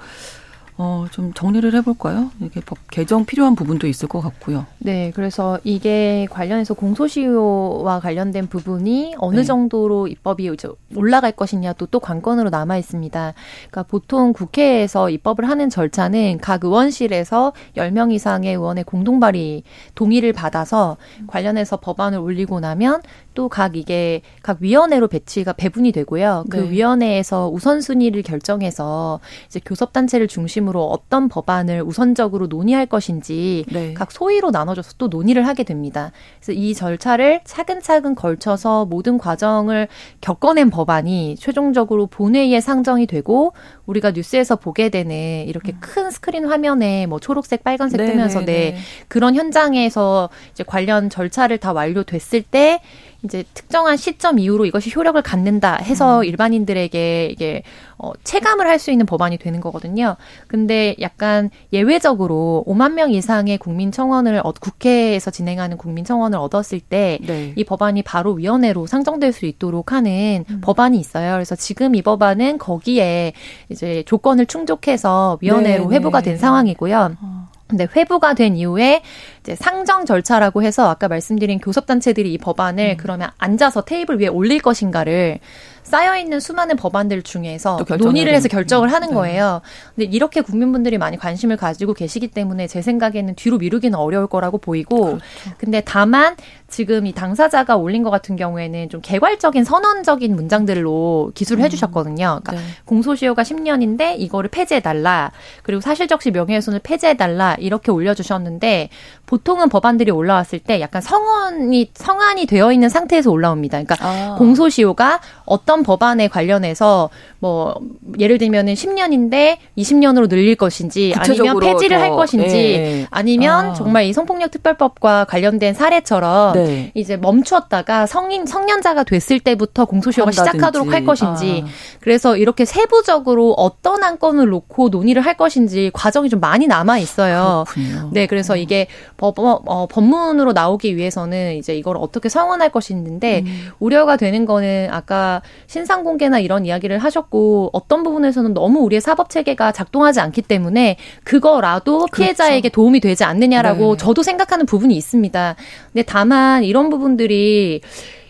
어, 0.83 1.05
좀 1.11 1.31
정리를 1.31 1.71
해볼까요? 1.75 2.31
이게 2.41 2.59
법 2.59 2.79
개정 2.89 3.23
필요한 3.23 3.53
부분도 3.53 3.85
있을 3.85 4.07
것 4.07 4.19
같고요. 4.19 4.65
네, 4.79 5.11
그래서 5.13 5.59
이게 5.63 6.25
관련해서 6.31 6.73
공소시효와 6.73 7.99
관련된 7.99 8.47
부분이 8.47 9.13
어느 9.19 9.35
네. 9.35 9.43
정도로 9.43 10.07
입법이 10.07 10.49
올라갈 10.95 11.33
것이냐도 11.33 11.85
또 11.85 11.99
관건으로 11.99 12.49
남아 12.49 12.77
있습니다. 12.77 13.33
그러니까 13.69 13.83
보통 13.83 14.33
국회에서 14.33 15.11
입법을 15.11 15.47
하는 15.47 15.69
절차는 15.69 16.39
각 16.41 16.63
의원실에서 16.63 17.53
10명 17.77 18.11
이상의 18.11 18.55
의원의 18.55 18.85
공동 18.85 19.19
발의 19.19 19.61
동의를 19.93 20.33
받아서 20.33 20.97
관련해서 21.27 21.77
법안을 21.77 22.17
올리고 22.17 22.59
나면 22.59 23.01
또 23.33 23.49
각 23.51 23.75
이게 23.75 24.21
각 24.41 24.57
위원회로 24.61 25.07
배치가 25.07 25.53
배분이 25.53 25.91
되고요. 25.91 26.45
그 26.49 26.57
네. 26.57 26.69
위원회에서 26.69 27.49
우선순위를 27.49 28.23
결정해서 28.23 29.19
이제 29.47 29.59
교섭단체를 29.63 30.27
중심으로 30.27 30.85
어떤 30.85 31.27
법안을 31.27 31.83
우선적으로 31.83 32.47
논의할 32.47 32.85
것인지 32.85 33.65
네. 33.71 33.93
각 33.93 34.11
소위로 34.11 34.51
나눠져서 34.51 34.93
또 34.97 35.07
논의를 35.07 35.47
하게 35.47 35.63
됩니다. 35.63 36.11
그래서 36.39 36.53
이 36.53 36.73
절차를 36.73 37.41
차근차근 37.43 38.15
걸쳐서 38.15 38.85
모든 38.85 39.17
과정을 39.17 39.87
겪어낸 40.21 40.69
법안이 40.69 41.35
최종적으로 41.37 42.07
본회의에 42.07 42.61
상정이 42.61 43.07
되고 43.07 43.53
우리가 43.85 44.11
뉴스에서 44.11 44.55
보게 44.55 44.89
되는 44.89 45.45
이렇게 45.47 45.73
음. 45.73 45.77
큰 45.81 46.11
스크린 46.11 46.45
화면에 46.45 47.05
뭐 47.05 47.19
초록색, 47.19 47.63
빨간색 47.63 47.99
네, 47.99 48.07
뜨면서 48.07 48.39
네, 48.39 48.45
네. 48.45 48.77
그런 49.07 49.35
현장에서 49.35 50.29
이제 50.51 50.63
관련 50.63 51.09
절차를 51.09 51.57
다 51.57 51.73
완료됐을 51.73 52.43
때 52.43 52.79
이제 53.23 53.43
특정한 53.53 53.97
시점 53.97 54.39
이후로 54.39 54.65
이것이 54.65 54.91
효력을 54.95 55.21
갖는다 55.21 55.75
해서 55.75 56.19
음. 56.19 56.23
일반인들에게 56.25 57.29
이게 57.31 57.63
어, 57.97 58.11
체감을 58.23 58.67
할 58.67 58.81
수 58.81 58.89
있는 58.89 59.05
법안이 59.05 59.37
되는 59.37 59.61
거거든요. 59.61 60.15
근데 60.47 60.95
약간 61.01 61.51
예외적으로 61.71 62.63
5만 62.67 62.93
명 62.93 63.11
이상의 63.11 63.59
국민 63.59 63.91
청원을 63.91 64.41
어, 64.43 64.51
국회에서 64.59 65.29
진행하는 65.29 65.77
국민 65.77 66.03
청원을 66.03 66.39
얻었을 66.39 66.79
때이 66.79 67.19
네. 67.19 67.53
법안이 67.63 68.01
바로 68.01 68.33
위원회로 68.33 68.87
상정될 68.87 69.33
수 69.33 69.45
있도록 69.45 69.91
하는 69.91 70.45
음. 70.49 70.61
법안이 70.61 70.99
있어요. 70.99 71.33
그래서 71.33 71.55
지금 71.55 71.93
이 71.93 72.01
법안은 72.01 72.57
거기에 72.57 73.33
이제 73.69 74.01
조건을 74.07 74.47
충족해서 74.47 75.37
위원회로 75.41 75.89
네, 75.89 75.95
회부가 75.97 76.21
된 76.21 76.33
네. 76.33 76.39
상황이고요. 76.39 77.17
어. 77.21 77.51
근데 77.67 77.87
회부가 77.95 78.33
된 78.33 78.57
이후에 78.57 79.01
이제 79.41 79.55
상정 79.55 80.05
절차라고 80.05 80.61
해서 80.61 80.89
아까 80.89 81.07
말씀드린 81.07 81.59
교섭단체들이 81.59 82.31
이 82.33 82.37
법안을 82.37 82.91
음. 82.91 82.97
그러면 82.97 83.29
앉아서 83.39 83.81
테이블 83.81 84.19
위에 84.19 84.27
올릴 84.27 84.61
것인가를 84.61 85.39
쌓여 85.83 86.15
있는 86.15 86.39
수많은 86.39 86.75
법안들 86.75 87.23
중에서 87.23 87.83
논의를 87.99 88.33
해서 88.33 88.47
결정을 88.47 88.93
하는 88.93 89.09
네. 89.09 89.13
거예요. 89.13 89.61
근데 89.95 90.09
이렇게 90.09 90.41
국민분들이 90.41 90.97
많이 90.97 91.17
관심을 91.17 91.57
가지고 91.57 91.93
계시기 91.93 92.29
때문에 92.29 92.67
제 92.67 92.81
생각에는 92.81 93.35
뒤로 93.35 93.57
미루기는 93.57 93.97
어려울 93.97 94.27
거라고 94.27 94.57
보이고 94.57 95.05
그렇죠. 95.05 95.21
근데 95.57 95.81
다만 95.83 96.35
지금 96.69 97.05
이 97.05 97.11
당사자가 97.11 97.75
올린 97.75 98.03
것 98.03 98.09
같은 98.09 98.35
경우에는 98.35 98.89
좀 98.89 99.01
개괄적인 99.01 99.63
선언적인 99.63 100.35
문장들로 100.35 101.31
기술을 101.35 101.61
음. 101.61 101.65
해주셨거든요. 101.65 102.41
그러니까 102.43 102.51
네. 102.53 102.59
공소시효가 102.85 103.43
10년인데 103.43 104.15
이거를 104.19 104.49
폐지해달라. 104.49 105.31
그리고 105.63 105.81
사실적시 105.81 106.31
명예훼손을 106.31 106.79
폐지해달라. 106.79 107.55
이렇게 107.59 107.91
올려주셨는데 107.91 108.89
보통은 109.31 109.69
법안들이 109.69 110.11
올라왔을 110.11 110.59
때 110.59 110.81
약간 110.81 111.01
성원이 111.01 111.91
성안이 111.93 112.47
되어 112.47 112.73
있는 112.73 112.89
상태에서 112.89 113.31
올라옵니다. 113.31 113.81
그러니까 113.81 113.95
아. 114.05 114.35
공소시효가 114.37 115.21
어떤 115.51 115.83
법안에 115.83 116.29
관련해서 116.29 117.09
뭐 117.39 117.75
예를 118.19 118.37
들면은 118.37 118.73
10년인데 118.73 119.57
20년으로 119.77 120.29
늘릴 120.29 120.55
것인지 120.55 121.13
아니면 121.17 121.59
폐지를 121.59 121.99
할 121.99 122.11
것인지 122.11 122.55
예. 122.55 123.07
아니면 123.09 123.71
아. 123.71 123.73
정말 123.73 124.05
이 124.05 124.13
성폭력 124.13 124.51
특별법과 124.51 125.25
관련된 125.25 125.73
사례처럼 125.73 126.53
네. 126.53 126.91
이제 126.93 127.17
멈추었다가 127.17 128.05
성인 128.05 128.45
성년자가 128.45 129.03
됐을 129.03 129.39
때부터 129.39 129.85
공소시효가 129.85 130.29
한다든지. 130.29 130.57
시작하도록 130.57 130.93
할 130.93 131.03
것인지 131.03 131.63
아. 131.65 131.69
그래서 131.99 132.37
이렇게 132.37 132.63
세부적으로 132.63 133.53
어떤 133.53 134.03
안건을 134.03 134.47
놓고 134.49 134.89
논의를 134.89 135.23
할 135.25 135.35
것인지 135.35 135.91
과정이 135.93 136.29
좀 136.29 136.39
많이 136.39 136.67
남아 136.67 136.99
있어요. 136.99 137.65
그렇군요. 137.67 138.09
네, 138.13 138.27
그래서 138.27 138.53
음. 138.53 138.59
이게 138.59 138.87
법, 139.17 139.39
어, 139.39 139.87
법문으로 139.87 140.53
나오기 140.53 140.95
위해서는 140.95 141.55
이제 141.55 141.75
이걸 141.75 141.97
어떻게 141.97 142.29
성원할 142.29 142.69
것인데 142.69 143.43
음. 143.45 143.69
우려가 143.79 144.15
되는 144.15 144.45
거는 144.45 144.89
아까 144.91 145.40
신상 145.67 146.03
공개나 146.03 146.39
이런 146.39 146.65
이야기를 146.65 146.97
하셨고 146.99 147.69
어떤 147.73 148.03
부분에서는 148.03 148.53
너무 148.53 148.79
우리의 148.81 149.01
사법 149.01 149.29
체계가 149.29 149.71
작동하지 149.71 150.19
않기 150.19 150.41
때문에 150.43 150.97
그거라도 151.23 152.07
피해자에게 152.07 152.69
그렇죠. 152.69 152.75
도움이 152.75 152.99
되지 152.99 153.23
않느냐라고 153.23 153.95
네. 153.95 153.97
저도 153.97 154.23
생각하는 154.23 154.65
부분이 154.65 154.95
있습니다. 154.95 155.55
근데 155.93 156.03
다만 156.03 156.63
이런 156.63 156.89
부분들이 156.89 157.81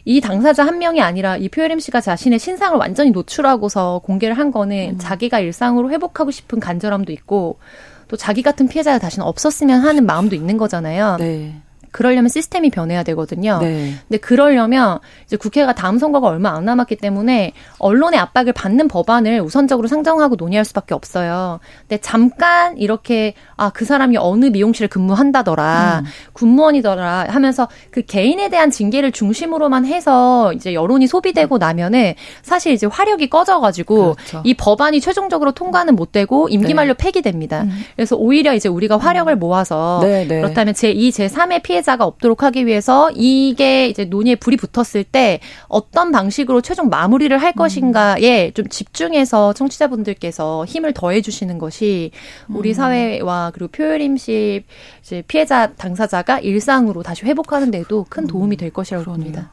이 0.04 0.21
당사자 0.21 0.65
한 0.65 0.80
명이 0.80 1.02
아니라 1.02 1.38
이 1.38 1.47
표혜림 1.50 1.80
씨가 1.80 2.02
자신의 2.02 2.39
신상을 2.39 2.78
완전히 2.78 3.12
노출하고서 3.12 4.02
공개를 4.04 4.38
한 4.38 4.52
거는 4.52 4.91
음. 4.93 4.97
자기가 4.97 5.39
일상으로 5.39 5.91
회복하고 5.91 6.32
싶은 6.32 6.60
간절함도 6.60 7.12
있고 7.13 7.60
또 8.08 8.17
자기 8.17 8.41
같은 8.41 8.67
피해자가 8.67 9.00
다시는 9.00 9.26
없었으면 9.26 9.82
하는 9.82 10.06
마음도 10.06 10.36
있는 10.36 10.58
거잖아요. 10.58 11.17
네. 11.19 11.54
그러려면 11.91 12.30
시스템이 12.30 12.69
변해야 12.69 13.04
되거든요. 13.04 13.60
네. 13.60 13.93
근데 14.08 14.17
그러려면 14.17 14.99
이제 15.25 15.38
국회가 15.38 15.73
다음 15.73 15.97
선거가 15.97 16.27
얼마 16.27 16.51
안 16.51 16.65
남았기 16.65 16.95
때문에 16.97 17.54
언론의 17.80 18.19
압박을 18.19 18.54
받는 18.54 18.88
법안을 18.88 19.41
우선적으로 19.41 19.88
상정하고 19.88 20.36
논의할 20.36 20.65
수밖에 20.65 20.93
없어요. 20.93 21.60
근데 21.82 21.99
잠깐 21.99 22.77
이렇게 22.77 23.34
아 23.58 23.71
그 23.82 23.86
사람이 23.86 24.17
어느 24.17 24.45
미용실에 24.45 24.88
근무한다더라, 24.88 26.04
음. 26.04 26.10
군무원이더라 26.34 27.25
하면서 27.30 27.67
그 27.89 28.01
개인에 28.04 28.49
대한 28.49 28.69
징계를 28.69 29.12
중심으로만 29.12 29.86
해서 29.86 30.54
이제 30.54 30.73
여론이 30.73 31.08
소비되고 31.08 31.58
나면은 31.58 32.13
사실 32.41 32.73
이제 32.73 32.86
화력이 32.86 33.30
꺼져가지고 33.30 34.15
그렇죠. 34.15 34.41
이 34.43 34.54
법안이 34.54 35.01
최종적으로 35.01 35.51
통과는 35.51 35.95
못 35.95 36.12
되고 36.12 36.49
임기 36.49 36.73
만료 36.73 36.93
네. 36.93 36.97
폐기됩니다. 36.97 37.63
음. 37.63 37.71
그래서 37.95 38.15
오히려 38.15 38.54
이제 38.54 38.69
우리가 38.69 38.97
화력을 38.97 39.36
모아서 39.36 39.99
네, 40.04 40.27
네. 40.27 40.41
그렇다면 40.41 40.73
제 40.73 40.91
2, 40.91 41.12
제 41.12 41.27
3의 41.27 41.63
피해 41.63 41.81
피해자가 41.82 42.06
없도록 42.06 42.44
하기 42.44 42.65
위해서 42.65 43.12
이게 43.12 43.88
이제 43.88 44.06
논의에 44.06 44.36
불이 44.36 44.58
붙었을 44.58 45.04
때 45.04 45.39
어떤 45.67 46.12
방식으로 46.12 46.62
최종 46.62 46.89
마무리를 46.89 47.36
할 47.38 47.54
것인가에 47.54 48.52
좀 48.52 48.67
집중해서 48.67 49.54
청취자분들께서 49.54 50.65
힘을 50.65 50.94
더해 50.94 51.22
주시는 51.22 51.58
것이 51.58 52.12
우리 52.48 52.70
음. 52.70 52.74
사회와 52.74 53.52
그리고 53.54 53.72
표혈임식 53.72 54.65
이제 55.02 55.24
피해자 55.28 55.74
당사자가 55.74 56.39
일상으로 56.39 57.04
다시 57.04 57.26
회복하는 57.26 57.72
데도 57.72 58.06
큰 58.10 58.28
도움이 58.28 58.58
될 58.58 58.72
것이라고 58.72 59.06
봅니다. 59.06 59.52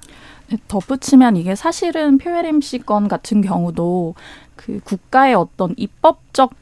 네, 0.48 0.56
덧붙이면 0.68 1.36
이게 1.36 1.54
사실은 1.54 2.18
표혈임식 2.18 2.86
건 2.86 3.08
같은 3.08 3.40
경우도 3.40 4.14
그 4.56 4.80
국가의 4.84 5.34
어떤 5.34 5.74
입법적 5.76 6.52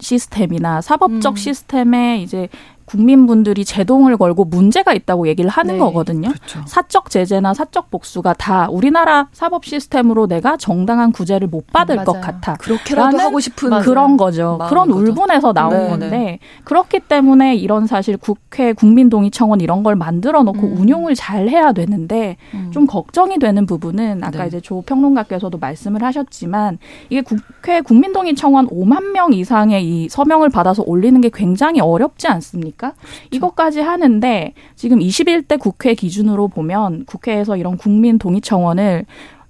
시스템이나 0.00 0.80
사법적 0.80 1.32
음. 1.32 1.36
시스템에 1.36 2.22
이제 2.22 2.48
국민분들이 2.88 3.64
제동을 3.64 4.16
걸고 4.16 4.46
문제가 4.46 4.94
있다고 4.94 5.28
얘기를 5.28 5.50
하는 5.50 5.74
네. 5.74 5.78
거거든요. 5.78 6.28
그렇죠. 6.30 6.62
사적 6.66 7.10
제재나 7.10 7.52
사적 7.52 7.90
복수가 7.90 8.32
다 8.34 8.68
우리나라 8.70 9.28
사법 9.32 9.66
시스템으로 9.66 10.26
내가 10.26 10.56
정당한 10.56 11.12
구제를 11.12 11.48
못 11.48 11.66
받을 11.66 11.98
음, 11.98 12.04
것 12.04 12.20
같아. 12.20 12.54
그렇게라도 12.54 13.18
하고 13.18 13.40
싶은 13.40 13.80
그런 13.80 14.16
거죠. 14.16 14.58
그런 14.68 14.88
거죠. 14.88 15.12
울분에서 15.12 15.52
나온 15.52 15.70
네, 15.76 15.88
건데 15.88 16.08
네. 16.08 16.38
그렇기 16.64 17.00
때문에 17.00 17.56
이런 17.56 17.86
사실 17.86 18.16
국회 18.16 18.72
국민동의 18.72 19.30
청원 19.30 19.60
이런 19.60 19.82
걸 19.82 19.94
만들어 19.94 20.42
놓고 20.42 20.66
음. 20.66 20.78
운용을 20.78 21.14
잘 21.14 21.48
해야 21.48 21.72
되는데 21.72 22.36
음. 22.54 22.70
좀 22.72 22.86
걱정이 22.86 23.38
되는 23.38 23.66
부분은 23.66 24.24
아까 24.24 24.42
네. 24.42 24.46
이제 24.48 24.60
조 24.60 24.80
평론가께서도 24.80 25.58
말씀을 25.58 26.02
하셨지만 26.02 26.78
이게 27.10 27.20
국회 27.20 27.82
국민동의 27.82 28.34
청원 28.34 28.66
5만 28.68 29.12
명 29.12 29.34
이상의 29.34 29.84
이 29.84 30.08
서명을 30.08 30.48
받아서 30.48 30.82
올리는 30.86 31.20
게 31.20 31.28
굉장히 31.28 31.80
어렵지 31.80 32.28
않습니까? 32.28 32.77
아닙니까? 32.78 32.94
그렇죠. 32.98 33.28
이것까지 33.32 33.80
하는데 33.80 34.54
지금 34.76 35.00
21대 35.00 35.58
국회 35.58 35.94
기준으로 35.94 36.48
보면 36.48 37.04
국회에서 37.04 37.56
이런 37.56 37.76
국민 37.76 38.18
동의 38.18 38.40
청원을 38.40 39.04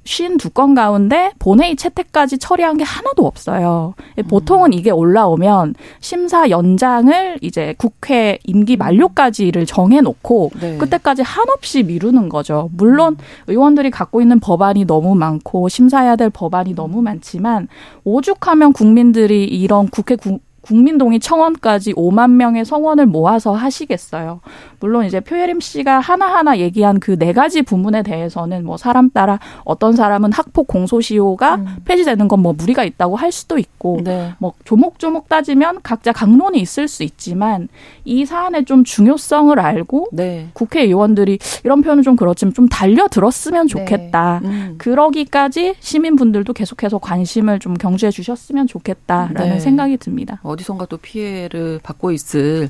쉰두 0.04 0.50
건 0.50 0.74
가운데 0.74 1.32
본회의 1.38 1.76
채택까지 1.76 2.38
처리한 2.38 2.78
게 2.78 2.84
하나도 2.84 3.26
없어요. 3.26 3.92
보통은 4.30 4.72
이게 4.72 4.90
올라오면 4.90 5.74
심사 6.00 6.48
연장을 6.48 7.38
이제 7.42 7.74
국회 7.76 8.38
임기 8.44 8.78
만료까지를 8.78 9.66
정해놓고 9.66 10.50
네. 10.62 10.78
그때까지 10.78 11.20
한없이 11.20 11.82
미루는 11.82 12.30
거죠. 12.30 12.70
물론 12.72 13.18
의원들이 13.48 13.90
갖고 13.90 14.22
있는 14.22 14.40
법안이 14.40 14.86
너무 14.86 15.14
많고 15.14 15.68
심사해야 15.68 16.16
될 16.16 16.30
법안이 16.30 16.74
너무 16.74 17.02
많지만 17.02 17.68
오죽하면 18.04 18.72
국민들이 18.72 19.44
이런 19.44 19.88
국회 19.88 20.16
구, 20.16 20.38
국민동의 20.68 21.20
청원까지 21.20 21.94
5만 21.94 22.33
명의 22.33 22.64
성원을 22.64 23.07
모아서 23.07 23.52
하시겠어요. 23.54 24.40
물론 24.81 25.04
이제 25.07 25.18
표예림 25.20 25.61
씨가 25.61 25.98
하나하나 26.00 26.59
얘기한 26.59 27.00
그 27.00 27.18
네 27.18 27.33
가지 27.33 27.62
부문에 27.62 28.04
대해서는 28.04 28.64
뭐 28.64 28.76
사람 28.76 29.11
따라 29.11 29.40
어떤 29.64 29.96
사람은 29.96 30.31
학폭 30.33 30.68
공소시효가 30.68 31.54
음. 31.57 31.66
폐지되는 31.85 32.28
건 32.28 32.38
뭐 32.38 32.52
무리가 32.52 32.85
있다고 32.85 33.16
할 33.16 33.33
수도 33.33 33.59
있고 33.59 34.00
네. 34.04 34.33
뭐 34.38 34.52
조목조목 34.64 35.28
따지면 35.28 35.81
각자 35.83 36.12
강론이 36.12 36.61
있을 36.61 36.87
수 36.87 37.02
있지만 37.02 37.66
이 38.04 38.24
사안의 38.24 38.64
좀 38.64 38.85
중요성을 38.85 39.59
알고 39.59 40.11
네. 40.12 40.46
국회의원들이 40.52 41.40
이런 41.64 41.83
표현은 41.83 42.04
좀 42.04 42.14
그렇지만 42.14 42.54
좀 42.54 42.68
달려들었으면 42.68 43.66
네. 43.66 43.72
좋겠다. 43.72 44.38
네. 44.44 44.48
음. 44.48 44.74
그러기까지 44.78 45.74
시민분들도 45.81 46.52
계속해서 46.52 46.98
관심을 46.98 47.59
좀 47.59 47.74
경주해 47.74 48.12
주셨으면 48.12 48.68
좋겠다라는 48.68 49.54
네. 49.54 49.59
생각이 49.59 49.96
듭니다. 49.96 50.38
어디선가 50.59 50.87
또 50.87 50.97
피해를 50.97 51.81
받고 51.83 52.11
있을 52.11 52.68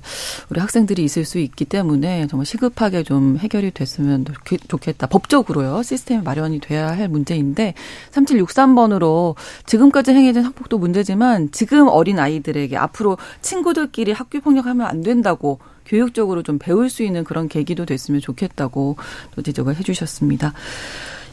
우리 0.50 0.60
학생들이 0.60 1.02
있을 1.02 1.24
수 1.24 1.38
있기 1.38 1.64
때문에 1.64 2.26
정말 2.28 2.44
시급하게 2.46 3.02
좀 3.02 3.38
해결이 3.38 3.70
됐으면 3.72 4.26
좋겠다. 4.68 5.06
법적으로요. 5.06 5.82
시스템이 5.82 6.22
마련이 6.22 6.60
돼야 6.60 6.88
할 6.88 7.08
문제인데 7.08 7.74
3763번으로 8.12 9.34
지금까지 9.66 10.12
행해진 10.12 10.44
학폭도 10.44 10.78
문제지만 10.78 11.50
지금 11.50 11.88
어린 11.88 12.18
아이들에게 12.18 12.76
앞으로 12.76 13.16
친구들끼리 13.40 14.12
학교 14.12 14.40
폭력하면 14.40 14.86
안 14.86 15.02
된다고 15.02 15.58
교육적으로 15.86 16.42
좀 16.42 16.58
배울 16.58 16.90
수 16.90 17.02
있는 17.02 17.24
그런 17.24 17.48
계기도 17.48 17.86
됐으면 17.86 18.20
좋겠다고 18.20 18.96
또 19.34 19.42
지적을 19.42 19.76
해주셨습니다. 19.76 20.52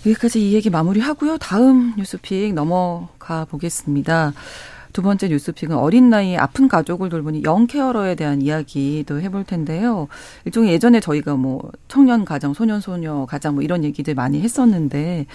여기까지 0.05 0.49
이 0.49 0.53
얘기 0.53 0.69
마무리하고요. 0.69 1.37
다음 1.39 1.93
뉴스픽 1.97 2.53
넘어가 2.53 3.45
보겠습니다. 3.45 4.33
두 4.95 5.01
번째 5.01 5.27
뉴스픽은 5.27 5.75
어린 5.75 6.09
나이에 6.09 6.37
아픈 6.37 6.69
가족을 6.69 7.09
돌보니 7.09 7.43
영케어러에 7.43 8.15
대한 8.15 8.41
이야기도 8.41 9.19
해볼 9.19 9.43
텐데요. 9.43 10.07
일종의 10.45 10.71
예전에 10.71 11.01
저희가 11.01 11.35
뭐 11.35 11.69
청년 11.89 12.23
가정, 12.23 12.53
소년 12.53 12.79
소녀 12.79 13.25
가정 13.25 13.55
뭐 13.55 13.63
이런 13.63 13.83
얘기들 13.83 14.15
많이 14.15 14.39
했었는데 14.39 15.25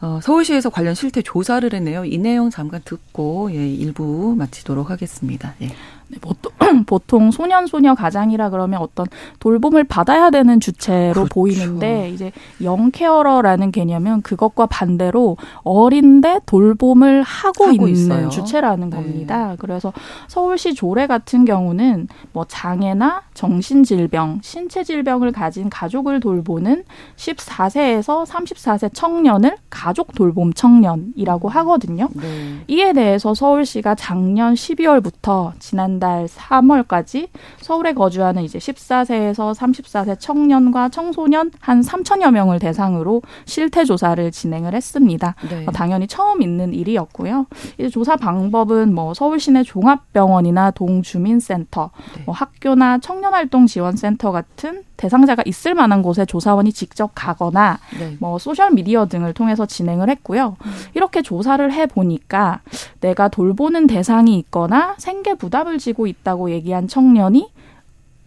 어, 0.00 0.20
서울시에서 0.22 0.70
관련 0.70 0.94
실태 0.94 1.20
조사를 1.20 1.70
했네요. 1.70 2.06
이 2.06 2.16
내용 2.16 2.48
잠깐 2.48 2.80
듣고 2.82 3.50
예, 3.52 3.68
일부 3.68 4.34
마치도록 4.38 4.88
하겠습니다. 4.88 5.54
예. 5.60 5.68
네, 6.08 6.18
보통, 6.20 6.52
보통 6.86 7.30
소년 7.30 7.66
소녀 7.66 7.94
가장이라 7.94 8.50
그러면 8.50 8.80
어떤 8.80 9.06
돌봄을 9.40 9.84
받아야 9.84 10.30
되는 10.30 10.58
주체로 10.58 11.12
그렇죠. 11.12 11.34
보이는데 11.34 12.10
이제 12.10 12.32
영 12.62 12.90
케어러라는 12.90 13.72
개념은 13.72 14.22
그것과 14.22 14.66
반대로 14.66 15.36
어린데 15.62 16.40
돌봄을 16.46 17.22
하고, 17.22 17.64
하고 17.64 17.72
있는 17.72 17.88
있어요. 17.88 18.28
주체라는 18.30 18.90
네. 18.90 18.96
겁니다. 18.96 19.54
그래서 19.58 19.92
서울시 20.28 20.74
조례 20.74 21.06
같은 21.06 21.44
경우는 21.44 22.08
뭐 22.32 22.44
장애나 22.46 23.22
정신 23.34 23.84
질병, 23.84 24.40
신체 24.42 24.82
질병을 24.84 25.32
가진 25.32 25.68
가족을 25.68 26.20
돌보는 26.20 26.84
14세에서 27.16 28.24
34세 28.26 28.90
청년을 28.94 29.56
가족 29.68 30.14
돌봄 30.14 30.52
청년이라고 30.52 31.48
하거든요. 31.48 32.08
네. 32.14 32.60
이에 32.66 32.92
대해서 32.92 33.34
서울시가 33.34 33.94
작년 33.94 34.54
12월부터 34.54 35.52
지난 35.58 35.97
지난달 35.98 36.26
3월까지 36.26 37.28
서울에 37.60 37.92
거주하는 37.92 38.42
이제 38.42 38.58
14세에서 38.58 39.54
34세 39.54 40.18
청년과 40.18 40.88
청소년 40.88 41.50
한 41.60 41.80
3천여 41.80 42.30
명을 42.30 42.58
대상으로 42.58 43.22
실태 43.44 43.84
조사를 43.84 44.30
진행을 44.30 44.74
했습니다. 44.74 45.34
네. 45.50 45.64
어, 45.66 45.72
당연히 45.72 46.06
처음 46.06 46.40
있는 46.42 46.72
일이었고요. 46.72 47.46
이제 47.78 47.88
조사 47.88 48.16
방법은 48.16 48.94
뭐 48.94 49.12
서울 49.12 49.40
시내 49.40 49.62
종합병원이나 49.62 50.70
동주민센터, 50.70 51.90
네. 52.16 52.22
뭐 52.24 52.34
학교나 52.34 52.98
청년활동 52.98 53.66
지원센터 53.66 54.32
같은 54.32 54.84
대상자가 54.98 55.42
있을 55.46 55.74
만한 55.74 56.02
곳에 56.02 56.26
조사원이 56.26 56.72
직접 56.72 57.12
가거나 57.14 57.78
네. 57.98 58.16
뭐 58.18 58.38
소셜 58.38 58.72
미디어 58.72 59.06
등을 59.06 59.32
통해서 59.32 59.64
진행을 59.64 60.10
했고요. 60.10 60.56
음. 60.60 60.72
이렇게 60.94 61.22
조사를 61.22 61.72
해 61.72 61.86
보니까 61.86 62.60
내가 63.00 63.28
돌보는 63.28 63.86
대상이 63.86 64.36
있거나 64.38 64.96
생계 64.98 65.34
부담을 65.34 65.78
지고 65.78 66.06
있다고 66.06 66.50
얘기한 66.50 66.88
청년이 66.88 67.50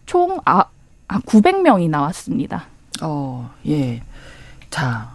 총 0.06 0.40
아, 0.46 0.66
아 1.08 1.20
900명이 1.20 1.90
나왔습니다. 1.90 2.66
어, 3.02 3.52
예. 3.68 4.02
자, 4.70 5.10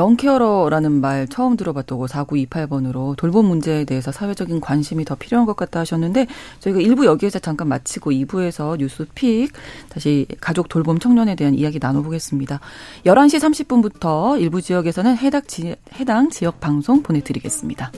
영케어러라는 0.00 0.92
말 1.02 1.28
처음 1.28 1.56
들어봤다고 1.56 2.06
4928번으로 2.06 3.16
돌봄 3.16 3.44
문제에 3.46 3.84
대해서 3.84 4.10
사회적인 4.10 4.60
관심이 4.60 5.04
더 5.04 5.14
필요한 5.14 5.44
것 5.44 5.56
같다 5.56 5.80
하셨는데 5.80 6.26
저희가 6.60 6.80
1부 6.80 7.04
여기에서 7.04 7.38
잠깐 7.38 7.68
마치고 7.68 8.10
2부에서 8.10 8.78
뉴스픽 8.78 9.52
다시 9.90 10.26
가족 10.40 10.70
돌봄 10.70 10.98
청년에 10.98 11.34
대한 11.34 11.54
이야기 11.54 11.78
나눠보겠습니다. 11.78 12.60
11시 13.04 13.66
30분부터 13.66 14.40
일부 14.40 14.62
지역에서는 14.62 15.18
해당, 15.18 15.42
지, 15.46 15.76
해당 15.94 16.30
지역 16.30 16.60
방송 16.60 17.02
보내드리겠습니다. 17.02 17.92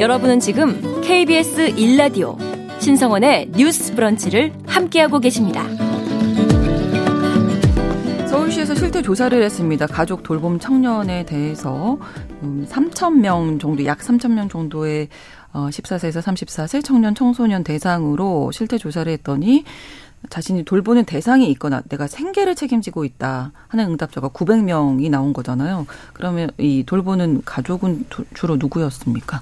여러분은 0.00 0.40
지금 0.40 1.00
KBS 1.00 1.76
1라디오 1.76 2.53
신성원의 2.84 3.52
뉴스 3.52 3.94
브런치를 3.94 4.52
함께하고 4.66 5.18
계십니다. 5.18 5.66
서울시에서 8.26 8.74
실태 8.74 9.00
조사를 9.00 9.42
했습니다. 9.42 9.86
가족 9.86 10.22
돌봄 10.22 10.58
청년에 10.58 11.24
대해서 11.24 11.96
3,000명 12.42 13.54
음, 13.54 13.58
정도, 13.58 13.86
약 13.86 14.00
3,000명 14.00 14.50
정도의 14.50 15.08
14세에서 15.54 16.18
어, 16.18 16.20
34세 16.20 16.84
청년 16.84 17.14
청소년 17.14 17.64
대상으로 17.64 18.52
실태 18.52 18.76
조사를 18.76 19.10
했더니 19.10 19.64
자신이 20.28 20.64
돌보는 20.64 21.06
대상이 21.06 21.50
있거나 21.52 21.80
내가 21.88 22.06
생계를 22.06 22.54
책임지고 22.54 23.06
있다 23.06 23.52
하는 23.68 23.92
응답자가 23.92 24.28
900명이 24.28 25.08
나온 25.08 25.32
거잖아요. 25.32 25.86
그러면 26.12 26.50
이 26.58 26.84
돌보는 26.84 27.44
가족은 27.46 28.04
주로 28.34 28.56
누구였습니까? 28.56 29.40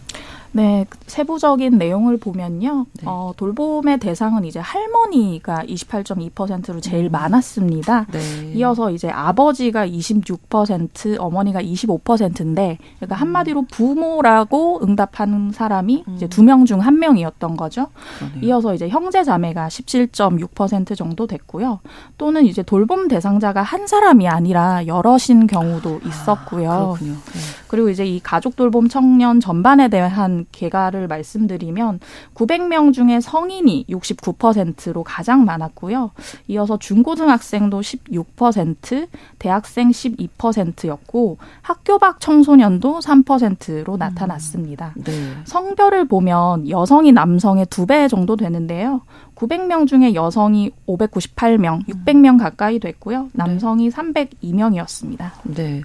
네, 0.54 0.84
세부적인 1.06 1.78
내용을 1.78 2.18
보면요. 2.18 2.84
네. 2.92 3.02
어, 3.06 3.32
돌봄의 3.36 3.98
대상은 3.98 4.44
이제 4.44 4.58
할머니가 4.58 5.62
28.2%로 5.64 6.80
제일 6.80 7.06
음. 7.06 7.12
많았습니다. 7.12 8.06
네. 8.12 8.52
이어서 8.54 8.90
이제 8.90 9.08
아버지가 9.08 9.86
26%, 9.86 11.16
어머니가 11.18 11.62
25%인데, 11.62 12.78
그러니까 12.98 13.16
한마디로 13.16 13.62
부모라고 13.70 14.80
응답하는 14.84 15.52
사람이 15.52 16.04
음. 16.06 16.14
이제 16.16 16.28
두 16.28 16.42
명 16.42 16.64
중 16.66 16.80
한 16.80 16.98
명이었던 16.98 17.56
거죠. 17.56 17.86
그러네요. 18.18 18.40
이어서 18.42 18.74
이제 18.74 18.88
형제 18.88 19.24
자매가 19.24 19.68
17.6% 19.68 20.96
정도 20.96 21.26
됐고요. 21.26 21.80
또는 22.18 22.44
이제 22.44 22.62
돌봄 22.62 23.08
대상자가 23.08 23.62
한 23.62 23.86
사람이 23.86 24.28
아니라 24.28 24.86
여럿인 24.86 25.46
경우도 25.46 26.00
아, 26.04 26.08
있었고요. 26.08 26.70
아, 26.70 26.78
그렇군요. 26.92 27.12
네. 27.12 27.40
그리고 27.72 27.88
이제 27.88 28.04
이 28.04 28.20
가족 28.20 28.54
돌봄 28.54 28.86
청년 28.86 29.40
전반에 29.40 29.88
대한 29.88 30.44
개가를 30.52 31.08
말씀드리면 31.08 32.00
900명 32.34 32.92
중에 32.92 33.18
성인이 33.20 33.86
69%로 33.88 35.02
가장 35.02 35.46
많았고요. 35.46 36.10
이어서 36.48 36.78
중고등학생도 36.78 37.80
16%, 37.80 39.08
대학생 39.38 39.88
12%였고 39.88 41.38
학교 41.62 41.98
밖 41.98 42.20
청소년도 42.20 42.98
3%로 43.00 43.96
나타났습니다. 43.96 44.92
음, 44.98 45.04
네. 45.04 45.12
성별을 45.44 46.06
보면 46.08 46.68
여성이 46.68 47.12
남성의 47.12 47.66
두 47.66 47.86
배 47.86 48.06
정도 48.06 48.36
되는데요. 48.36 49.00
900명 49.42 49.86
중에 49.88 50.14
여성이 50.14 50.70
598명, 50.86 51.84
600명 51.86 52.38
가까이 52.38 52.78
됐고요. 52.78 53.30
남성이 53.32 53.90
네. 53.90 53.96
302명이었습니다. 53.96 55.30
네. 55.44 55.82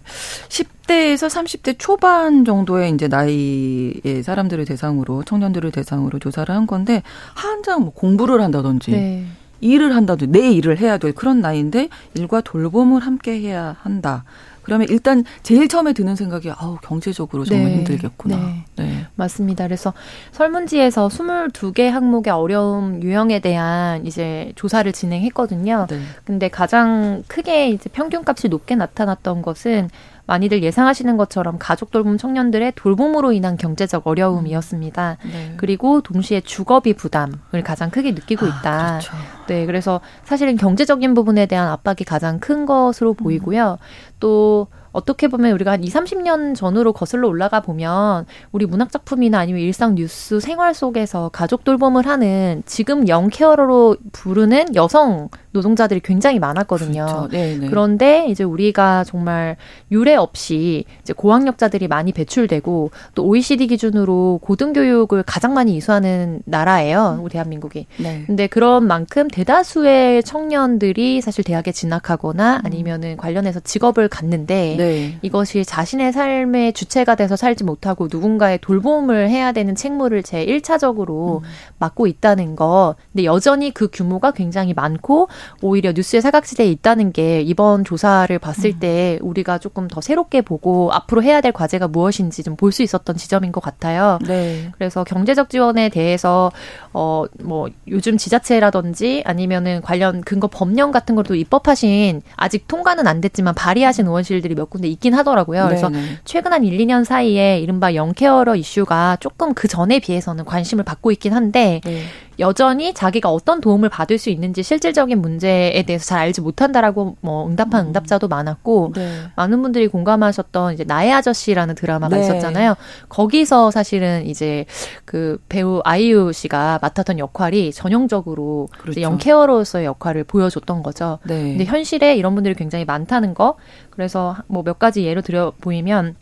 10대에서 0.50 1.28
30대 1.28 1.76
초반 1.78 2.46
정도의 2.46 2.92
이제 2.92 3.08
나이의 3.08 4.24
사람들을 4.24 4.66
대상으로 4.66 5.24
청년들을 5.24 5.72
대상으로 5.72 6.20
조사를 6.20 6.54
한 6.54 6.68
건데 6.68 7.02
한창 7.34 7.82
뭐 7.82 7.92
공부를 7.94 8.42
한다든지 8.42 8.92
네. 8.92 9.26
일을 9.60 9.96
한다든지 9.96 10.40
내 10.40 10.52
일을 10.52 10.78
해야 10.78 11.00
될 11.00 11.14
그런 11.14 11.42
나이인데 11.42 11.90
일과 12.14 12.42
돌봄을 12.42 13.02
함께 13.02 13.40
해야 13.40 13.76
한다. 13.82 14.24
그러면 14.68 14.88
일단 14.90 15.24
제일 15.44 15.70
처음에 15.70 15.94
드는 15.94 16.18
생각이 16.18 16.52
아우 16.52 16.78
경제적으로 16.82 17.46
정말 17.46 17.70
네. 17.70 17.78
힘들겠구나. 17.78 18.36
네. 18.36 18.66
네. 18.76 19.08
맞습니다. 19.16 19.64
그래서 19.64 19.94
설문지에서 20.34 21.08
22개 21.08 21.88
항목의 21.88 22.34
어려움 22.34 23.02
유형에 23.02 23.40
대한 23.40 24.06
이제 24.06 24.52
조사를 24.56 24.92
진행했거든요. 24.92 25.88
네. 25.90 26.02
근데 26.26 26.50
가장 26.50 27.24
크게 27.28 27.70
이제 27.70 27.90
평균값이 27.90 28.50
높게 28.50 28.76
나타났던 28.76 29.42
것은 29.42 29.90
많이들 30.28 30.62
예상하시는 30.62 31.16
것처럼 31.18 31.58
가족 31.58 31.90
돌봄 31.90 32.18
청년들의 32.18 32.74
돌봄으로 32.76 33.32
인한 33.32 33.58
경제적 33.58 34.06
어려움이었습니다. 34.06 35.18
음. 35.24 35.30
네. 35.32 35.54
그리고 35.58 36.02
동시에 36.02 36.42
주거비 36.42 36.94
부담을 36.94 37.64
가장 37.64 37.90
크게 37.90 38.12
느끼고 38.12 38.46
아, 38.46 38.50
있다. 38.50 38.72
아, 38.72 39.00
그렇죠. 39.00 39.14
네, 39.48 39.66
그래서 39.66 40.02
사실은 40.26 40.58
경제적인 40.58 41.14
부분에 41.14 41.46
대한 41.46 41.70
압박이 41.70 42.04
가장 42.06 42.40
큰 42.40 42.66
것으로 42.66 43.14
보이고요. 43.14 43.78
음. 43.80 44.17
또 44.20 44.68
어떻게 44.98 45.28
보면 45.28 45.52
우리가 45.52 45.74
한 45.74 45.84
2, 45.84 45.90
30년 45.90 46.56
전으로 46.56 46.92
거슬러 46.92 47.28
올라가 47.28 47.60
보면 47.60 48.26
우리 48.52 48.66
문학 48.66 48.92
작품이나 48.92 49.38
아니면 49.38 49.62
일상 49.62 49.94
뉴스 49.94 50.40
생활 50.40 50.74
속에서 50.74 51.30
가족 51.30 51.64
돌봄을 51.64 52.08
하는 52.08 52.64
지금 52.66 53.08
영케어러로 53.08 53.98
부르는 54.12 54.76
여성 54.76 55.30
노동자들이 55.52 56.00
굉장히 56.00 56.40
많았거든요. 56.40 57.06
그렇죠. 57.06 57.28
네, 57.32 57.58
네. 57.58 57.68
그런데 57.68 58.28
이제 58.30 58.44
우리가 58.44 59.04
정말 59.04 59.58
유례 59.92 60.16
없이 60.16 60.86
이제 61.02 61.14
고학력자들이 61.14 61.88
많이 61.88 62.12
배출되고 62.12 62.92
또 63.16 63.24
OECD 63.26 63.68
기준으로 63.68 64.40
고등교육을 64.42 65.24
가장 65.24 65.54
많이 65.54 65.76
이수하는 65.76 66.42
나라예요. 66.46 67.20
우리 67.22 67.32
대한민국이. 67.32 67.88
네. 67.98 68.24
근데 68.26 68.48
그런 68.48 68.88
만큼 68.88 69.28
대다수의 69.28 70.24
청년들이 70.24 71.22
사실 71.22 71.44
대학에 71.44 71.72
진학하거나 71.72 72.58
음. 72.58 72.66
아니면은 72.66 73.18
관련해서 73.18 73.60
직업을 73.60 74.07
갖는데 74.08 74.76
네. 74.78 75.18
이것이 75.22 75.66
자신의 75.66 76.14
삶의 76.14 76.74
주체가 76.74 77.16
돼서 77.16 77.36
살지 77.36 77.64
못하고 77.64 78.08
누군가의 78.12 78.60
돌봄을 78.60 79.30
해야 79.30 79.52
되는 79.52 79.76
책무를 79.76 80.24
제 80.24 80.46
1차적으로 80.46 81.40
음. 81.44 81.48
맡고 81.80 82.08
있다는 82.08 82.56
거. 82.56 82.96
근데 83.14 83.24
여전히 83.26 83.72
그 83.74 83.90
규모가 83.92 84.32
굉장히 84.32 84.74
많고 84.74 85.30
오히려 85.62 85.92
뉴스의 85.94 86.22
사각지대에 86.22 86.68
있다는 86.72 87.12
게 87.12 87.42
이번 87.42 87.84
조사를 87.84 88.38
봤을 88.40 88.72
음. 88.72 88.80
때 88.80 89.20
우리가 89.22 89.58
조금 89.58 89.88
더 89.88 90.02
새롭게 90.02 90.42
보고 90.42 90.92
앞으로 90.94 91.24
해야 91.24 91.42
될 91.42 91.52
과제가 91.52 91.88
무엇인지 91.88 92.44
좀 92.44 92.56
볼 92.58 92.72
수 92.72 92.84
있었던 92.84 93.16
지점인 93.18 93.52
것 93.52 93.62
같아요. 93.62 94.20
네. 94.28 94.72
그래서 94.78 95.04
경제적 95.04 95.50
지원에 95.50 95.90
대해서 95.90 96.52
어 96.94 97.26
뭐 97.44 97.68
요즘 97.88 98.18
지자체라든지 98.18 99.24
아니면은 99.26 99.82
관련 99.82 100.22
근거 100.22 100.48
법령 100.48 100.92
같은 100.92 101.16
것도 101.16 101.36
입법하신 101.36 102.22
아직 102.36 102.68
통과는 102.68 103.08
안 103.08 103.22
됐지만 103.22 103.54
발의하신 103.54 103.97
의원실들이 104.06 104.56
몇 104.56 104.70
군데 104.70 104.88
있긴 104.88 105.14
하더라고요. 105.14 105.66
그래서 105.66 105.90
네네. 105.90 106.06
최근 106.26 106.54
한 106.54 106.64
1, 106.64 106.78
2년 106.78 107.04
사이에 107.04 107.60
이른바 107.60 107.96
영케어러 107.96 108.56
이슈가 108.56 109.18
조금 109.20 109.54
그 109.54 109.68
전에 109.68 110.00
비해서는 110.00 110.46
관심을 110.46 110.84
받고 110.84 111.12
있긴 111.12 111.34
한데 111.34 111.82
네. 111.84 112.04
여전히 112.40 112.94
자기가 112.94 113.32
어떤 113.32 113.62
도움을 113.62 113.90
받을 113.90 114.18
수 114.18 114.30
있는지 114.30 114.62
실질적인 114.62 115.20
문제에 115.20 115.82
대해서 115.84 116.06
잘 116.06 116.20
알지 116.20 116.42
못한다라고 116.42 117.18
뭐 117.22 117.48
응답한 117.48 117.86
음. 117.86 117.88
응답자도 117.88 118.28
많았고 118.28 118.94
네. 118.96 119.22
많은 119.36 119.62
분들이 119.64 119.88
공감하셨던 119.88 120.76
이제 120.76 120.84
나의 120.84 121.12
아저씨라는 121.14 121.74
드라마가 121.76 122.16
네. 122.16 122.22
있었잖아요. 122.24 122.76
거기서 123.10 123.72
사실은 123.72 124.28
이제 124.28 124.66
그 125.06 125.42
배우 125.50 125.82
아이유 125.84 126.32
씨가 126.32 126.80
맡았던 126.82 127.18
역할이 127.18 127.74
전형적으로 127.74 128.68
그렇죠. 128.80 129.02
영케어로서의 129.02 129.86
역할을 129.86 130.24
보여줬던 130.26 130.84
거죠. 130.84 131.18
네. 131.24 131.36
근데 131.50 131.66
현실에 131.66 132.16
이런 132.16 132.36
분들이 132.36 132.54
굉장히 132.54 132.86
많다는 132.86 133.34
거. 133.34 133.56
그래서 133.90 134.36
뭐 134.46 134.68
몇 134.68 134.80
가지 134.80 135.06
예로 135.06 135.22
들어 135.22 135.54
보이면 135.62 136.16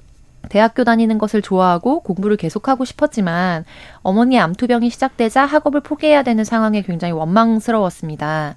대학교 0.49 0.83
다니는 0.83 1.17
것을 1.17 1.41
좋아하고 1.41 2.01
공부를 2.01 2.37
계속하고 2.37 2.85
싶었지만 2.85 3.65
어머니의 4.01 4.41
암투병이 4.41 4.89
시작되자 4.89 5.45
학업을 5.45 5.81
포기해야 5.81 6.23
되는 6.23 6.43
상황에 6.43 6.81
굉장히 6.81 7.13
원망스러웠습니다. 7.13 8.55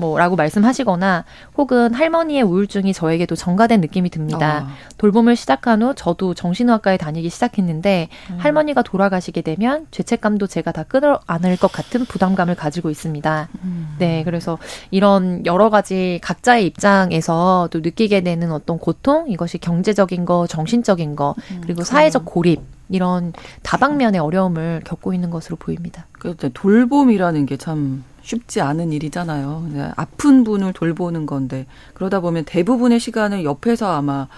뭐라고 0.00 0.34
말씀하시거나 0.34 1.24
혹은 1.56 1.94
할머니의 1.94 2.42
우울증이 2.42 2.92
저에게도 2.92 3.36
전가된 3.36 3.80
느낌이 3.80 4.10
듭니다. 4.10 4.66
아. 4.66 4.74
돌봄을 4.98 5.36
시작한 5.36 5.82
후 5.82 5.94
저도 5.94 6.34
정신의학과에 6.34 6.96
다니기 6.96 7.30
시작했는데 7.30 8.08
음. 8.30 8.36
할머니가 8.38 8.82
돌아가시게 8.82 9.42
되면 9.42 9.86
죄책감도 9.90 10.48
제가 10.48 10.72
다 10.72 10.82
끌어안을 10.82 11.56
것 11.58 11.70
같은 11.70 12.04
부담감을 12.04 12.56
가지고 12.56 12.90
있습니다. 12.90 13.48
음. 13.62 13.96
네, 13.98 14.24
그래서 14.24 14.58
이런 14.90 15.46
여러 15.46 15.70
가지 15.70 16.18
각자의 16.22 16.66
입장에서 16.66 17.68
또 17.70 17.78
느끼게 17.80 18.22
되는 18.22 18.50
어떤 18.50 18.78
고통, 18.78 19.30
이것이 19.30 19.58
경제적인 19.58 20.24
거, 20.24 20.46
정신적인 20.46 21.14
거, 21.14 21.34
음, 21.52 21.60
그리고 21.62 21.84
사회적 21.84 22.24
고립 22.24 22.60
이런 22.88 23.32
다방면의 23.62 24.20
어려움을 24.20 24.80
겪고 24.84 25.14
있는 25.14 25.30
것으로 25.30 25.56
보입니다. 25.56 26.06
그 26.12 26.34
돌봄이라는 26.36 27.46
게 27.46 27.56
참 27.60 28.02
쉽지 28.30 28.60
않은 28.60 28.92
일이잖아요. 28.92 29.92
아픈 29.96 30.44
분을 30.44 30.72
돌보는 30.72 31.26
건데 31.26 31.66
그러다 31.94 32.20
보면 32.20 32.44
대부분의 32.44 33.00
시간을 33.00 33.44
옆에서 33.44 33.92
아마 33.92 34.28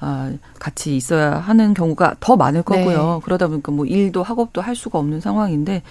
아, 0.00 0.32
같이 0.58 0.96
있어야 0.96 1.38
하는 1.38 1.74
경우가 1.74 2.16
더 2.18 2.36
많을 2.36 2.62
거고요. 2.62 3.14
네. 3.14 3.20
그러다 3.24 3.46
보니까 3.48 3.70
뭐 3.70 3.84
일도 3.86 4.22
학업도 4.22 4.60
할 4.60 4.74
수가 4.74 4.98
없는 4.98 5.20
상황인데 5.20 5.82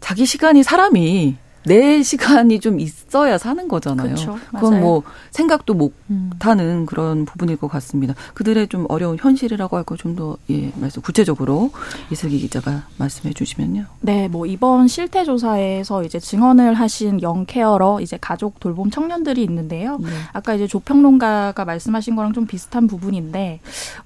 자기 0.00 0.24
시간이 0.24 0.62
사람이 0.62 1.36
내 1.66 2.02
시간이 2.02 2.60
좀 2.60 2.80
있어야 2.80 3.38
사는 3.38 3.66
거잖아요. 3.68 4.14
그쵸, 4.14 4.38
그건 4.54 4.80
뭐 4.80 5.02
생각도 5.30 5.74
못하는 5.74 6.64
음. 6.82 6.86
그런 6.86 7.24
부분일 7.24 7.56
것 7.56 7.68
같습니다. 7.68 8.14
그들의 8.34 8.68
좀 8.68 8.86
어려운 8.88 9.16
현실이라고 9.20 9.76
할 9.76 9.84
거 9.84 9.96
좀 9.96 10.16
더 10.16 10.36
예, 10.50 10.72
말씀 10.76 11.02
구체적으로 11.02 11.70
이슬기 12.10 12.38
기자가 12.38 12.84
말씀해 12.98 13.34
주시면요. 13.34 13.84
네, 14.00 14.28
뭐 14.28 14.46
이번 14.46 14.88
실태 14.88 15.24
조사에서 15.24 16.04
이제 16.04 16.18
증언을 16.20 16.74
하신 16.74 17.20
영케어러 17.22 18.00
이제 18.00 18.16
가족 18.20 18.60
돌봄 18.60 18.90
청년들이 18.90 19.42
있는데요. 19.44 19.98
네. 20.00 20.08
아까 20.32 20.54
이제 20.54 20.66
조평론가가 20.66 21.64
말씀하신 21.64 22.14
거랑 22.16 22.32
좀 22.32 22.46
비슷한 22.46 22.86
부분인데 22.86 23.60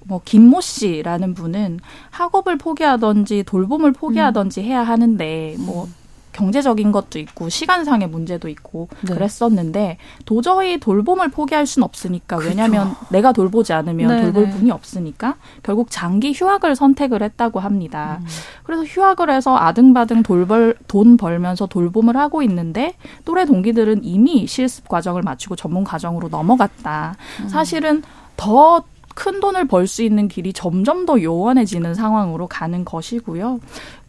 뭐 0.05 0.21
김모 0.25 0.61
씨라는 0.61 1.33
분은 1.33 1.79
학업을 2.09 2.57
포기하든지 2.57 3.43
돌봄을 3.45 3.91
포기하든지 3.91 4.61
음. 4.61 4.65
해야 4.65 4.81
하는데 4.83 5.55
뭐 5.59 5.87
경제적인 6.33 6.91
것도 6.91 7.19
있고 7.19 7.49
시간상의 7.49 8.07
문제도 8.09 8.47
있고 8.47 8.87
네. 9.01 9.13
그랬었는데 9.13 9.97
도저히 10.25 10.79
돌봄을 10.79 11.29
포기할 11.29 11.65
수는 11.65 11.83
없으니까 11.83 12.37
그렇죠. 12.37 12.49
왜냐하면 12.49 12.95
내가 13.09 13.31
돌보지 13.31 13.73
않으면 13.73 14.07
네 14.07 14.21
돌볼 14.21 14.45
네. 14.45 14.49
분이 14.51 14.71
없으니까 14.71 15.35
결국 15.63 15.87
장기 15.89 16.31
휴학을 16.33 16.75
선택을 16.75 17.23
했다고 17.23 17.59
합니다. 17.59 18.19
음. 18.21 18.27
그래서 18.63 18.83
휴학을 18.83 19.29
해서 19.29 19.55
아등바등 19.57 20.23
돌벌 20.23 20.75
돈 20.87 21.17
벌면서 21.17 21.65
돌봄을 21.67 22.17
하고 22.17 22.41
있는데 22.43 22.95
또래 23.25 23.45
동기들은 23.45 24.03
이미 24.03 24.47
실습 24.47 24.87
과정을 24.87 25.21
마치고 25.21 25.55
전문 25.55 25.83
과정으로 25.83 26.29
넘어갔다. 26.29 27.15
음. 27.41 27.47
사실은 27.47 28.03
더 28.37 28.83
큰 29.15 29.39
돈을 29.39 29.67
벌 29.67 29.87
수 29.87 30.03
있는 30.03 30.27
길이 30.27 30.53
점점 30.53 31.05
더 31.05 31.21
요원해지는 31.21 31.95
상황으로 31.95 32.47
가는 32.47 32.85
것이고요. 32.85 33.59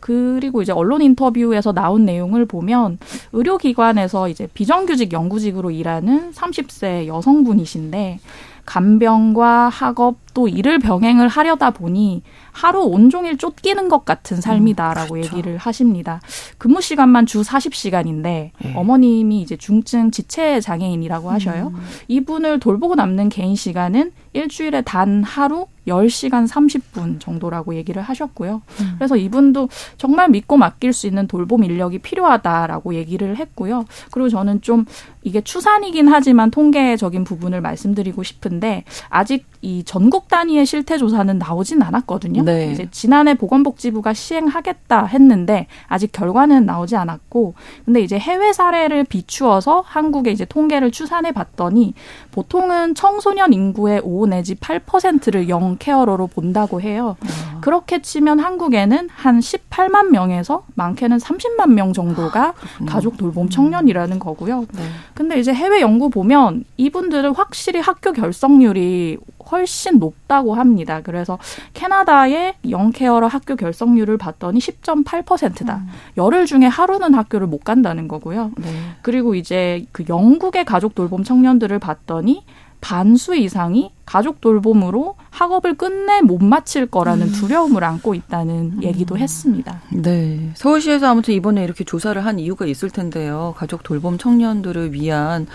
그리고 0.01 0.62
이제 0.62 0.73
언론 0.73 1.03
인터뷰에서 1.03 1.73
나온 1.73 2.05
내용을 2.05 2.47
보면 2.47 2.99
의료기관에서 3.33 4.29
이제 4.29 4.49
비정규직 4.53 5.12
연구직으로 5.12 5.71
일하는 5.71 6.33
30세 6.33 7.07
여성분이신데 7.07 8.19
간병과 8.64 9.68
학업 9.68 10.16
또 10.35 10.48
일을 10.48 10.79
병행을 10.79 11.29
하려다 11.29 11.70
보니 11.70 12.22
하루 12.53 12.83
온종일 12.83 13.38
쫓기는 13.38 13.88
것 13.88 14.05
같은 14.05 14.40
삶이다라고 14.40 15.14
음, 15.14 15.20
그렇죠. 15.20 15.37
얘기를 15.37 15.57
하십니다. 15.57 16.20
근무 16.59 16.81
시간만 16.81 17.27
주 17.27 17.42
40시간인데 17.42 18.22
네. 18.22 18.75
어머님이 18.75 19.40
이제 19.40 19.57
중증 19.57 20.11
지체 20.11 20.61
장애인이라고 20.61 21.31
하셔요. 21.31 21.72
음. 21.75 21.83
이분을 22.09 22.61
돌보고 22.61 22.94
남는 22.94 23.29
개인 23.29 23.57
시간은 23.57 24.12
일주일에 24.33 24.83
단 24.83 25.22
하루 25.22 25.66
10시간 25.87 26.48
30분 26.48 27.20
정도라고 27.20 27.75
얘기를 27.75 28.03
하셨고요. 28.03 28.62
음. 28.81 28.94
그래서 28.98 29.16
이분도 29.16 29.68
정말 29.98 30.29
믿고 30.29 30.57
맡길 30.57 30.92
수 30.92 31.07
있는 31.07 31.27
돌봄 31.27 31.64
인력이 31.64 31.98
필요하다라고 31.98 32.94
얘기를 32.94 33.37
했고요. 33.37 33.85
그리고 34.11 34.29
저는 34.29 34.61
좀 34.62 34.85
이게 35.23 35.41
추산이긴 35.41 36.09
하지만 36.09 36.51
통계적인 36.51 37.25
부분을 37.25 37.61
말씀드리고 37.61 38.23
싶은데 38.23 38.85
아직 39.09 39.47
이 39.63 39.85
전국 39.85 40.29
단위의 40.29 40.67
실태 40.67 40.99
조사는 40.99 41.39
나오진 41.39 41.83
않았거든요. 41.83 42.43
네. 42.43 42.73
이제 42.73 42.89
지난해 42.91 43.35
보건복지부가 43.35 44.13
시행하겠다 44.13 45.07
했는데 45.07 45.67
아직 45.87 46.11
결과는 46.11 46.67
나오지 46.67 46.97
않았고 46.97 47.55
근데 47.85 48.01
이제 48.01 48.19
해외 48.19 48.53
사례를 48.53 49.05
비추어서 49.05 49.83
한국의 49.87 50.33
이제 50.33 50.45
통계를 50.45 50.91
추산해 50.91 51.33
봤더니 51.33 51.95
보통은 52.33 52.95
청소년 52.95 53.53
인구의 53.53 54.01
5 54.05 54.27
내지 54.27 54.55
8%를 54.57 55.49
영 55.49 55.77
케어러로 55.79 56.27
본다고 56.27 56.81
해요. 56.81 57.17
아. 57.21 57.61
그렇게 57.61 58.03
치면 58.03 58.41
한국에는 58.41 59.09
한 59.13 59.39
18만 59.39 60.09
명에서 60.09 60.65
많게는 60.75 61.19
30만 61.19 61.73
명 61.73 61.93
정도가 61.93 62.49
아, 62.49 62.85
가족 62.87 63.17
돌봄 63.17 63.49
청년이라는 63.49 64.19
거고요. 64.19 64.67
네. 64.73 64.83
근데 65.14 65.38
이제 65.38 65.53
해외 65.53 65.81
연구 65.81 66.11
보면 66.11 66.64
이분들은 66.77 67.35
확실히 67.35 67.81
학교 67.81 68.12
결석률이 68.12 69.18
훨씬 69.51 69.98
높다고 69.98 70.55
합니다. 70.55 71.01
그래서 71.03 71.38
캐나다의 71.75 72.55
영케어러 72.68 73.27
학교 73.27 73.57
결석률을 73.57 74.16
봤더니 74.16 74.59
10.8%다. 74.59 75.77
음. 75.77 75.88
열흘 76.16 76.46
중에 76.46 76.66
하루는 76.66 77.14
학교를 77.14 77.46
못 77.46 77.64
간다는 77.64 78.09
거고요. 78.09 78.53
네. 78.57 78.68
그리고 79.03 79.35
이제 79.35 79.85
그 79.92 80.05
영국의 80.09 80.64
가족 80.64 80.94
돌봄 80.94 81.25
청년들을 81.25 81.79
봤더니 81.79 82.44
반수 82.83 83.37
이상이 83.37 83.92
가족 84.05 84.40
돌봄으로 84.40 85.14
학업을 85.31 85.77
끝내 85.77 86.21
못 86.21 86.42
마칠 86.42 86.87
거라는 86.87 87.29
음. 87.29 87.33
두려움을 87.33 87.83
안고 87.83 88.14
있다는 88.14 88.73
음. 88.75 88.83
얘기도 88.83 89.16
했습니다. 89.16 89.81
네. 89.90 90.51
서울시에서 90.55 91.09
아무튼 91.09 91.33
이번에 91.33 91.64
이렇게 91.64 91.85
조사를 91.85 92.23
한 92.23 92.38
이유가 92.40 92.66
있을 92.66 92.90
텐데요. 92.90 93.55
가족 93.57 93.85
돌봄 93.85 94.18
청년들을 94.18 94.92
위한 94.92 95.47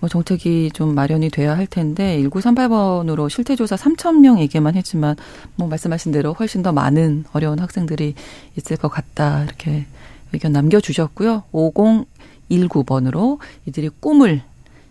뭐 0.00 0.08
정책이 0.08 0.72
좀 0.74 0.96
마련이 0.96 1.30
돼야 1.30 1.56
할 1.56 1.68
텐데 1.68 2.20
1938번으로 2.24 3.30
실태조사 3.30 3.76
3천 3.76 4.18
명에게만 4.18 4.74
했지만 4.74 5.14
뭐 5.54 5.68
말씀하신 5.68 6.10
대로 6.10 6.32
훨씬 6.32 6.62
더 6.62 6.72
많은 6.72 7.24
어려운 7.32 7.60
학생들이 7.60 8.14
있을 8.58 8.76
것 8.76 8.88
같다 8.88 9.44
이렇게 9.44 9.86
의견 10.32 10.50
남겨주셨고요. 10.52 11.44
5019번으로 11.52 13.38
이들이 13.66 13.90
꿈을 14.00 14.42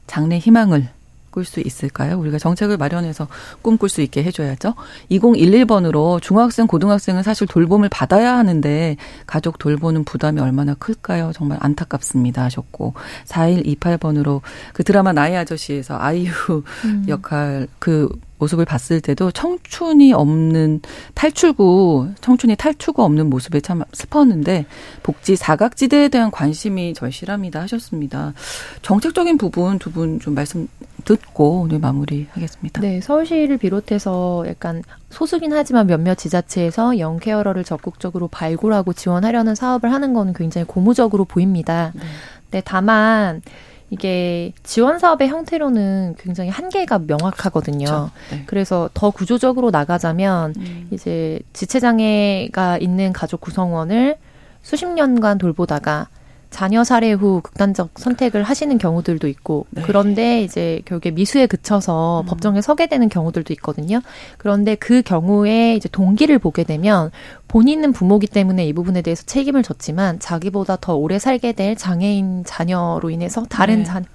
장래 0.08 0.39
희망을 0.39 0.89
꿈꿀 1.34 1.46
수 1.46 1.60
있을까요? 1.60 2.19
우리가 2.19 2.38
정책을 2.38 2.78
마련해서 2.78 3.28
꿈꿀 3.63 3.89
수 3.89 4.02
있게 4.02 4.24
해줘야죠. 4.24 4.76
2011번으로 5.12 6.22
중학생, 6.22 6.67
고등학생은 6.67 7.24
사실 7.24 7.48
돌봄을 7.48 7.89
받아야 7.89 8.38
하는데 8.38 8.96
가족 9.26 9.58
돌보는 9.58 10.04
부담이 10.06 10.39
얼마나 10.39 10.76
클까요? 10.76 11.32
정말 11.34 11.58
안타깝습니다 11.62 12.43
하셨고 12.43 12.93
4128번으로 13.26 14.41
그 14.74 14.84
드라마 14.84 15.12
나의 15.12 15.36
아저씨에서 15.38 15.98
아이유 16.00 16.32
음. 16.86 17.06
역할 17.08 17.67
그 17.80 18.08
모습을 18.39 18.65
봤을 18.65 19.00
때도 19.00 19.32
청춘이 19.32 20.12
없는 20.12 20.82
탈출구, 21.13 22.10
청춘이 22.19 22.58
탈출구 22.58 23.02
없는 23.02 23.30
모습에 23.30 23.62
참 23.62 23.84
슬펐는데 23.93 24.65
복지 25.02 25.38
사각지대에 25.38 26.10
대한 26.10 26.30
관심이 26.30 26.93
절실합니다 26.93 27.62
하셨습니다. 27.62 28.34
정책적인 28.82 29.38
부분 29.38 29.80
두 29.80 29.91
분 29.91 30.19
좀 30.19 30.34
말씀 30.36 30.67
듣고 31.04 31.62
오늘 31.62 31.80
마무리하겠습니다. 31.80 32.82
네, 32.82 33.02
서울시를 33.02 33.58
비롯해서 33.58 34.46
약간 34.48 34.84
소수긴 35.10 35.54
하지만 35.54 35.88
몇몇 35.88 36.16
지자체에서 36.16 37.00
영케어러를 37.00 37.63
적극적으로 37.63 38.28
발굴하고 38.28 38.94
지원하려는 38.94 39.56
사업을 39.56 39.92
하는 39.92 40.13
거는 40.13 40.34
굉장히 40.34 40.66
고무적으로 40.66 41.26
보입니다. 41.26 41.92
네. 41.96 42.02
네 42.52 42.62
다만 42.63 43.42
이게 43.89 44.54
지원 44.63 44.98
사업의 44.98 45.28
형태로는 45.28 46.16
굉장히 46.18 46.50
한계가 46.50 47.00
명확하거든요. 47.00 47.86
그렇죠. 47.86 48.12
네. 48.32 48.44
그래서 48.48 48.89
더 48.96 49.12
구조적으로 49.12 49.70
나가자면 49.70 50.56
음. 50.58 50.88
이제 50.92 51.39
지체 51.54 51.80
장애가 51.80 52.80
있는 52.80 53.13
가족 53.13 53.42
구성원을 53.42 54.18
수십 54.63 54.88
년간 54.88 55.38
돌보다가 55.38 56.08
자녀 56.54 56.84
살해 56.84 57.12
후 57.12 57.42
극단적 57.42 57.89
선택을 57.96 58.44
하시는 58.44 58.78
경우들도 58.78 59.28
있고 59.28 59.66
네. 59.72 59.82
그런데 59.86 60.44
이제 60.44 60.82
결국에 60.86 61.12
미수에 61.12 61.48
그쳐서 61.48 62.22
음. 62.22 62.26
법정에 62.28 62.62
서게 62.62 62.88
되는 62.88 63.10
경우들도 63.10 63.52
있거든요. 63.56 64.02
그런데 64.38 64.76
그 64.76 65.02
경우에 65.02 65.76
이제 65.76 65.89
동기를 65.92 66.38
보게 66.39 66.63
되면 66.63 67.12
본인은 67.48 67.92
부모기 67.92 68.28
때문에 68.28 68.66
이 68.68 68.74
부분에 68.74 69.02
대해서 69.02 69.24
책임을 69.26 69.63
졌지만 69.63 70.20
자기보다 70.20 70.78
더 70.80 70.96
오래 70.96 71.18
살게 71.18 71.54
될 71.54 71.76
장애인 71.76 72.44
자녀로 72.46 73.10
인해서 73.10 73.46
다른 73.50 73.80
네. 73.80 73.84
자녀 73.84 74.06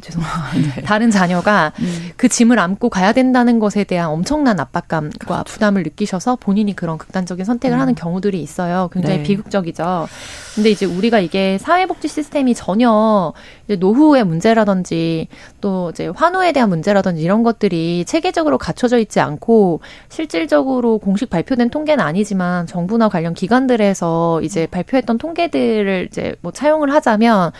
죄송합니다. 0.00 0.74
네. 0.76 0.82
다른 0.82 1.10
자녀가 1.10 1.72
음. 1.80 2.10
그 2.16 2.28
짐을 2.28 2.58
안고 2.58 2.88
가야 2.88 3.12
된다는 3.12 3.58
것에 3.58 3.84
대한 3.84 4.08
엄청난 4.08 4.58
압박감과 4.58 5.10
그렇죠. 5.18 5.44
부담을 5.44 5.82
느끼셔서 5.82 6.36
본인이 6.36 6.74
그런 6.74 6.98
극단적인 6.98 7.44
선택을 7.44 7.76
음. 7.76 7.80
하는 7.80 7.94
경우들이 7.94 8.40
있어요. 8.40 8.88
굉장히 8.92 9.18
네. 9.18 9.22
비극적이죠. 9.22 10.08
근데 10.54 10.70
이제 10.70 10.86
우리가 10.86 11.20
이게 11.20 11.58
사회복지 11.58 12.08
시스템이 12.08 12.54
전혀 12.54 13.32
이제 13.66 13.76
노후의 13.76 14.24
문제라든지 14.24 15.28
또 15.60 15.90
이제 15.90 16.08
환우에 16.08 16.52
대한 16.52 16.68
문제라든지 16.68 17.22
이런 17.22 17.42
것들이 17.42 18.04
체계적으로 18.06 18.58
갖춰져 18.58 18.98
있지 18.98 19.20
않고 19.20 19.80
실질적으로 20.08 20.98
공식 20.98 21.30
발표된 21.30 21.70
통계는 21.70 22.04
아니지만 22.04 22.66
정부나 22.66 23.08
관련 23.08 23.34
기관들에서 23.34 24.42
이제 24.42 24.66
발표했던 24.66 25.18
통계들을 25.18 26.08
이제 26.10 26.34
뭐 26.42 26.52
차용을 26.52 26.92
하자면 26.92 27.52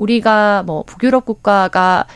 우리가 0.00 0.62
뭐 0.64 0.82
북유럽 0.84 1.26
국가가 1.26 2.06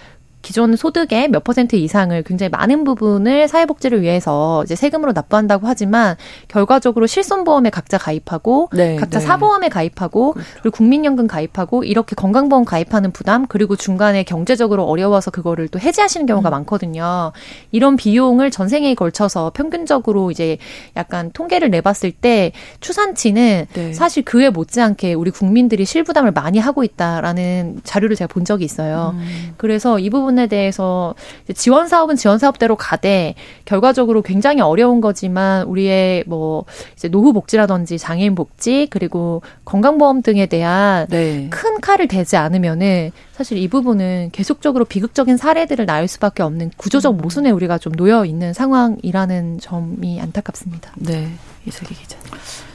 기존 0.44 0.76
소득의 0.76 1.28
몇 1.28 1.42
퍼센트 1.42 1.74
이상을 1.74 2.22
굉장히 2.24 2.50
많은 2.50 2.84
부분을 2.84 3.48
사회복지를 3.48 4.02
위해서 4.02 4.62
이제 4.64 4.76
세금으로 4.76 5.12
납부한다고 5.12 5.66
하지만 5.66 6.16
결과적으로 6.48 7.06
실손보험에 7.06 7.70
각자 7.70 7.96
가입하고 7.96 8.68
네, 8.74 8.96
각자 8.96 9.20
네. 9.20 9.24
사보험에 9.24 9.70
가입하고 9.70 10.34
그렇죠. 10.34 10.50
그리고 10.60 10.76
국민연금 10.76 11.26
가입하고 11.26 11.84
이렇게 11.84 12.14
건강보험 12.14 12.66
가입하는 12.66 13.10
부담 13.10 13.46
그리고 13.46 13.74
중간에 13.74 14.22
경제적으로 14.22 14.84
어려워서 14.84 15.30
그거를 15.30 15.68
또 15.68 15.78
해지하시는 15.80 16.26
경우가 16.26 16.50
음. 16.50 16.52
많거든요. 16.52 17.32
이런 17.72 17.96
비용을 17.96 18.50
전생에 18.50 18.94
걸쳐서 18.94 19.52
평균적으로 19.54 20.30
이제 20.30 20.58
약간 20.94 21.30
통계를 21.32 21.70
내봤을 21.70 22.12
때 22.12 22.52
추산치는 22.80 23.66
네. 23.72 23.92
사실 23.94 24.24
그에 24.24 24.50
못지않게 24.50 25.14
우리 25.14 25.30
국민들이 25.30 25.86
실부담을 25.86 26.32
많이 26.32 26.58
하고 26.58 26.84
있다라는 26.84 27.80
자료를 27.82 28.14
제가 28.14 28.30
본 28.30 28.44
적이 28.44 28.66
있어요. 28.66 29.14
음. 29.14 29.54
그래서 29.56 29.98
이 29.98 30.10
부분 30.10 30.33
부분에 30.34 30.46
대해서 30.48 31.14
지원 31.54 31.88
사업은 31.88 32.16
지원 32.16 32.38
사업대로 32.38 32.76
가되 32.76 33.34
결과적으로 33.64 34.22
굉장히 34.22 34.60
어려운 34.60 35.00
거지만 35.00 35.66
우리의 35.66 36.24
뭐 36.26 36.64
이제 36.94 37.08
노후 37.08 37.32
복지라든지 37.32 37.98
장애인 37.98 38.34
복지 38.34 38.88
그리고 38.90 39.42
건강보험 39.64 40.22
등에 40.22 40.46
대한 40.46 41.06
네. 41.08 41.48
큰 41.50 41.80
칼을 41.80 42.08
대지 42.08 42.36
않으면은 42.36 43.12
사실 43.32 43.58
이 43.58 43.68
부분은 43.68 44.30
계속적으로 44.32 44.84
비극적인 44.84 45.36
사례들을 45.36 45.86
낳을 45.86 46.08
수밖에 46.08 46.42
없는 46.42 46.72
구조적 46.76 47.14
음. 47.14 47.16
모순에 47.18 47.50
우리가 47.50 47.78
좀 47.78 47.92
놓여 47.94 48.24
있는 48.24 48.52
상황이라는 48.52 49.60
점이 49.60 50.20
안타깝습니다. 50.20 50.92
네, 50.96 51.30
이슬기 51.66 51.94
기자. 51.94 52.18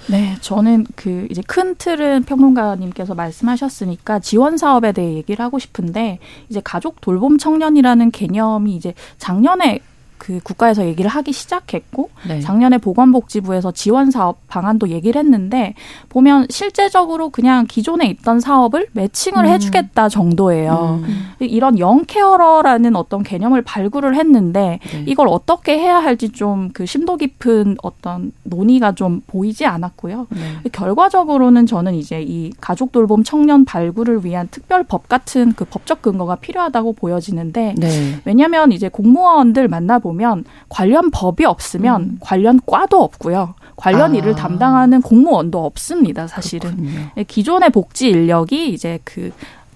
네, 0.09 0.35
저는 0.41 0.87
그 0.95 1.27
이제 1.29 1.43
큰 1.45 1.75
틀은 1.75 2.23
평론가님께서 2.23 3.13
말씀하셨으니까 3.13 4.17
지원 4.17 4.57
사업에 4.57 4.91
대해 4.91 5.13
얘기를 5.13 5.45
하고 5.45 5.59
싶은데 5.59 6.17
이제 6.49 6.61
가족 6.63 6.99
돌봄 6.99 7.37
청년이라는 7.37 8.09
개념이 8.09 8.75
이제 8.75 8.95
작년에 9.19 9.81
그 10.19 10.39
국가에서 10.43 10.85
얘기를 10.85 11.09
하기 11.09 11.33
시작했고 11.33 12.11
네. 12.27 12.39
작년에 12.39 12.77
보건복지부에서 12.77 13.71
지원 13.71 14.11
사업 14.11 14.47
방안도 14.47 14.89
얘기를 14.89 15.19
했는데 15.19 15.73
보면 16.09 16.45
실제적으로 16.51 17.29
그냥 17.29 17.65
기존에 17.67 18.05
있던 18.05 18.39
사업을 18.39 18.87
매칭을 18.93 19.45
음. 19.45 19.49
해주겠다 19.49 20.09
정도예요. 20.09 21.01
음. 21.03 21.31
이런 21.39 21.79
영케어러라는 21.79 22.95
어떤 22.95 23.23
개념을 23.23 23.63
발굴을 23.63 24.15
했는데 24.15 24.79
네. 24.91 25.03
이걸 25.07 25.27
어떻게 25.29 25.79
해야 25.79 25.97
할지 25.97 26.29
좀 26.29 26.59
그 26.73 26.85
심도 26.85 27.17
깊은 27.17 27.77
어떤 27.81 28.31
논의가 28.43 28.93
좀 28.93 29.21
보이지 29.27 29.65
않았고요. 29.65 30.27
네. 30.29 30.69
결과적으로는 30.71 31.65
저는 31.65 31.95
이제 31.95 32.21
이 32.21 32.51
가족 32.59 32.91
돌봄 32.91 33.23
청년 33.23 33.65
발굴을 33.65 34.25
위한 34.25 34.47
특별법 34.51 35.07
같은 35.07 35.53
그 35.53 35.65
법적 35.65 36.01
근거가 36.01 36.35
필요하다고 36.35 36.93
보여지는데 36.93 37.75
네. 37.77 38.21
왜냐하면 38.25 38.71
이제 38.71 38.89
공무원들 38.89 39.67
만나보 39.67 40.08
보면 40.09 40.45
관련 40.69 41.11
법이 41.11 41.45
없으면 41.45 42.01
음. 42.01 42.17
관련 42.19 42.59
과도 42.65 43.01
없고요. 43.01 43.53
관련 43.75 44.13
아. 44.13 44.15
일을 44.17 44.35
담당하는 44.35 45.01
공무원도 45.01 45.63
없습니다, 45.63 46.27
사실은. 46.27 46.75
그렇군요. 46.75 46.99
예, 47.17 47.23
기존의 47.23 47.69
복지 47.69 48.09
인력이 48.09 48.73
이제 48.73 48.99
그 49.03 49.31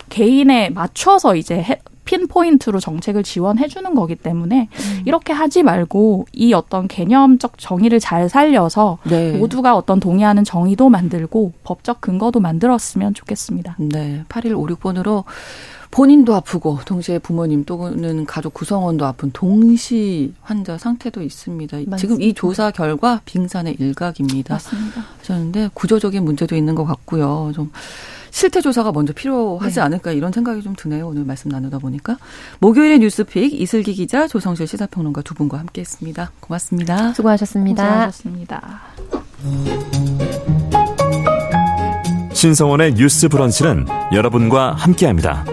개인에 0.09 0.69
맞춰서 0.69 1.35
이제 1.35 1.61
해, 1.61 1.79
핀포인트로 2.05 2.79
정책을 2.79 3.23
지원해 3.23 3.67
주는 3.67 3.95
거기 3.95 4.15
때문에 4.15 4.67
음. 4.71 5.01
이렇게 5.05 5.31
하지 5.31 5.63
말고 5.63 6.27
이 6.33 6.53
어떤 6.53 6.87
개념적 6.87 7.57
정의를 7.57 7.99
잘 7.99 8.27
살려서 8.27 8.97
네. 9.03 9.37
모두가 9.37 9.75
어떤 9.75 9.99
동의하는 9.99 10.43
정의도 10.43 10.89
만들고 10.89 11.53
법적 11.63 12.01
근거도 12.01 12.39
만들었으면 12.39 13.13
좋겠습니다. 13.13 13.77
네. 13.79 14.23
8156번으로 14.27 15.23
본인도 15.93 16.33
아프고 16.33 16.79
동시에 16.85 17.19
부모님 17.19 17.65
또는 17.65 18.25
가족 18.25 18.55
구성원도 18.55 19.05
아픈 19.05 19.29
동시 19.31 20.33
환자 20.41 20.75
상태도 20.75 21.21
있습니다. 21.21 21.77
맞습니다. 21.77 21.97
지금 21.97 22.19
이 22.19 22.33
조사 22.33 22.71
결과 22.71 23.21
빙산의 23.25 23.75
일각입니다. 23.77 24.55
맞습니다. 24.55 25.05
하셨는데 25.19 25.69
구조적인 25.75 26.25
문제도 26.25 26.55
있는 26.55 26.73
것 26.73 26.85
같고요. 26.85 27.51
좀 27.53 27.71
실태 28.31 28.59
조사가 28.59 28.91
먼저 28.91 29.13
필요하지 29.13 29.75
네. 29.75 29.81
않을까 29.81 30.13
이런 30.13 30.31
생각이 30.31 30.63
좀 30.63 30.73
드네요. 30.75 31.09
오늘 31.09 31.25
말씀 31.25 31.51
나누다 31.51 31.77
보니까 31.77 32.17
목요일의 32.57 32.97
뉴스픽 32.97 33.53
이슬기 33.61 33.93
기자 33.93 34.27
조성실 34.27 34.65
시사평론가 34.65 35.21
두 35.21 35.35
분과 35.35 35.59
함께했습니다. 35.59 36.31
고맙습니다. 36.39 37.13
수고하셨습니다. 37.13 37.83
고생하셨습니다. 37.83 38.81
신성원의 42.33 42.95
뉴스 42.95 43.29
브런치는 43.29 43.85
여러분과 44.11 44.73
함께합니다. 44.73 45.52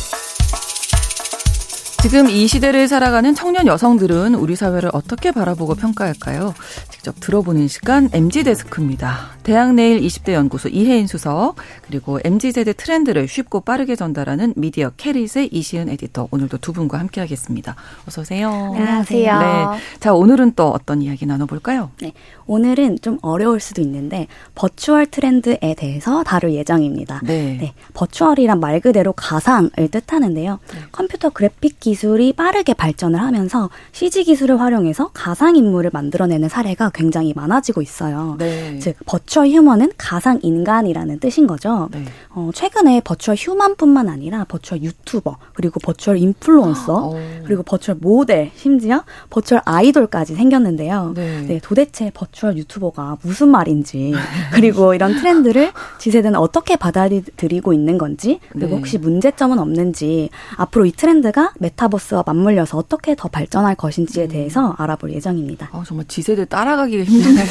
지금 2.01 2.29
이 2.29 2.47
시대를 2.47 2.87
살아가는 2.87 3.35
청년 3.35 3.67
여성들은 3.67 4.33
우리 4.33 4.55
사회를 4.55 4.89
어떻게 4.91 5.31
바라보고 5.31 5.75
평가할까요? 5.75 6.55
직접 7.01 7.19
들어보는 7.19 7.67
시간 7.67 8.11
MZ 8.13 8.43
데스크입니다. 8.43 9.31
대학 9.41 9.73
내일 9.73 10.01
20대 10.01 10.33
연구소 10.33 10.69
이혜인 10.69 11.07
수석 11.07 11.55
그리고 11.81 12.19
MZ세대 12.23 12.73
트렌드를 12.73 13.27
쉽고 13.27 13.61
빠르게 13.61 13.95
전달하는 13.95 14.53
미디어 14.55 14.91
캐릿의 14.97 15.49
이시은 15.51 15.89
에디터 15.89 16.27
오늘도 16.29 16.59
두 16.59 16.73
분과 16.73 16.99
함께하겠습니다. 16.99 17.75
어서 18.07 18.21
오세요. 18.21 18.49
안녕하세요. 18.51 19.39
네. 19.39 19.65
자 19.99 20.13
오늘은 20.13 20.53
또 20.55 20.69
어떤 20.69 21.01
이야기 21.01 21.25
나눠볼까요? 21.25 21.89
네. 22.01 22.13
오늘은 22.45 22.99
좀 23.01 23.17
어려울 23.23 23.59
수도 23.59 23.81
있는데 23.81 24.27
virtual 24.53 25.07
트렌드에 25.07 25.73
대해서 25.75 26.21
다룰 26.21 26.53
예정입니다. 26.53 27.21
네. 27.23 27.57
네. 27.59 27.73
virtual이란 27.95 28.59
말 28.59 28.79
그대로 28.79 29.11
가상을 29.13 29.71
뜻하는데요. 29.89 30.59
네. 30.71 30.79
컴퓨터 30.91 31.29
그래픽 31.31 31.79
기술이 31.79 32.33
빠르게 32.33 32.75
발전을 32.75 33.19
하면서 33.19 33.71
CG 33.91 34.25
기술을 34.25 34.59
활용해서 34.59 35.09
가상 35.15 35.55
인물을 35.55 35.89
만들어내는 35.91 36.47
사례가 36.47 36.90
굉장히 36.93 37.33
많아지고 37.35 37.81
있어요. 37.81 38.35
네. 38.39 38.79
즉 38.79 38.95
virtual 39.05 39.49
human은 39.49 39.91
가상 39.97 40.39
인간이라는 40.41 41.19
뜻인 41.19 41.47
거죠. 41.47 41.89
네. 41.91 42.05
어, 42.29 42.49
최근에 42.53 43.01
virtual 43.01 43.37
human뿐만 43.37 44.09
아니라 44.09 44.45
virtual 44.45 44.81
유튜버 44.83 45.37
그리고 45.53 45.79
virtual 45.79 46.17
인플루언서 46.17 47.15
아, 47.15 47.43
그리고 47.45 47.63
virtual 47.63 47.97
모델 48.01 48.51
심지어 48.55 49.03
버추얼 49.29 49.61
아이돌까지 49.65 50.35
생겼는데요. 50.35 51.13
네. 51.15 51.41
네, 51.41 51.59
도대체 51.61 52.11
버추얼 52.13 52.57
유튜버가 52.57 53.17
무슨 53.21 53.49
말인지 53.49 54.13
그리고 54.53 54.93
이런 54.93 55.15
트렌드를 55.15 55.71
지세대는 55.99 56.39
어떻게 56.39 56.75
받아들이고 56.75 57.73
있는 57.73 57.97
건지 57.97 58.39
그리고 58.49 58.69
네. 58.69 58.75
혹시 58.75 58.97
문제점은 58.97 59.59
없는지 59.59 60.29
앞으로 60.57 60.85
이 60.85 60.91
트렌드가 60.91 61.53
메타버스와 61.59 62.23
맞물려서 62.25 62.77
어떻게 62.77 63.15
더 63.15 63.27
발전할 63.27 63.75
것인지에 63.75 64.25
음. 64.25 64.29
대해서 64.29 64.75
알아볼 64.77 65.11
예정입니다. 65.13 65.69
아, 65.71 65.83
정말 65.85 66.05
지세대 66.07 66.45
따라가 66.45 66.80
기가 66.87 67.03
힘드네요. 67.03 67.47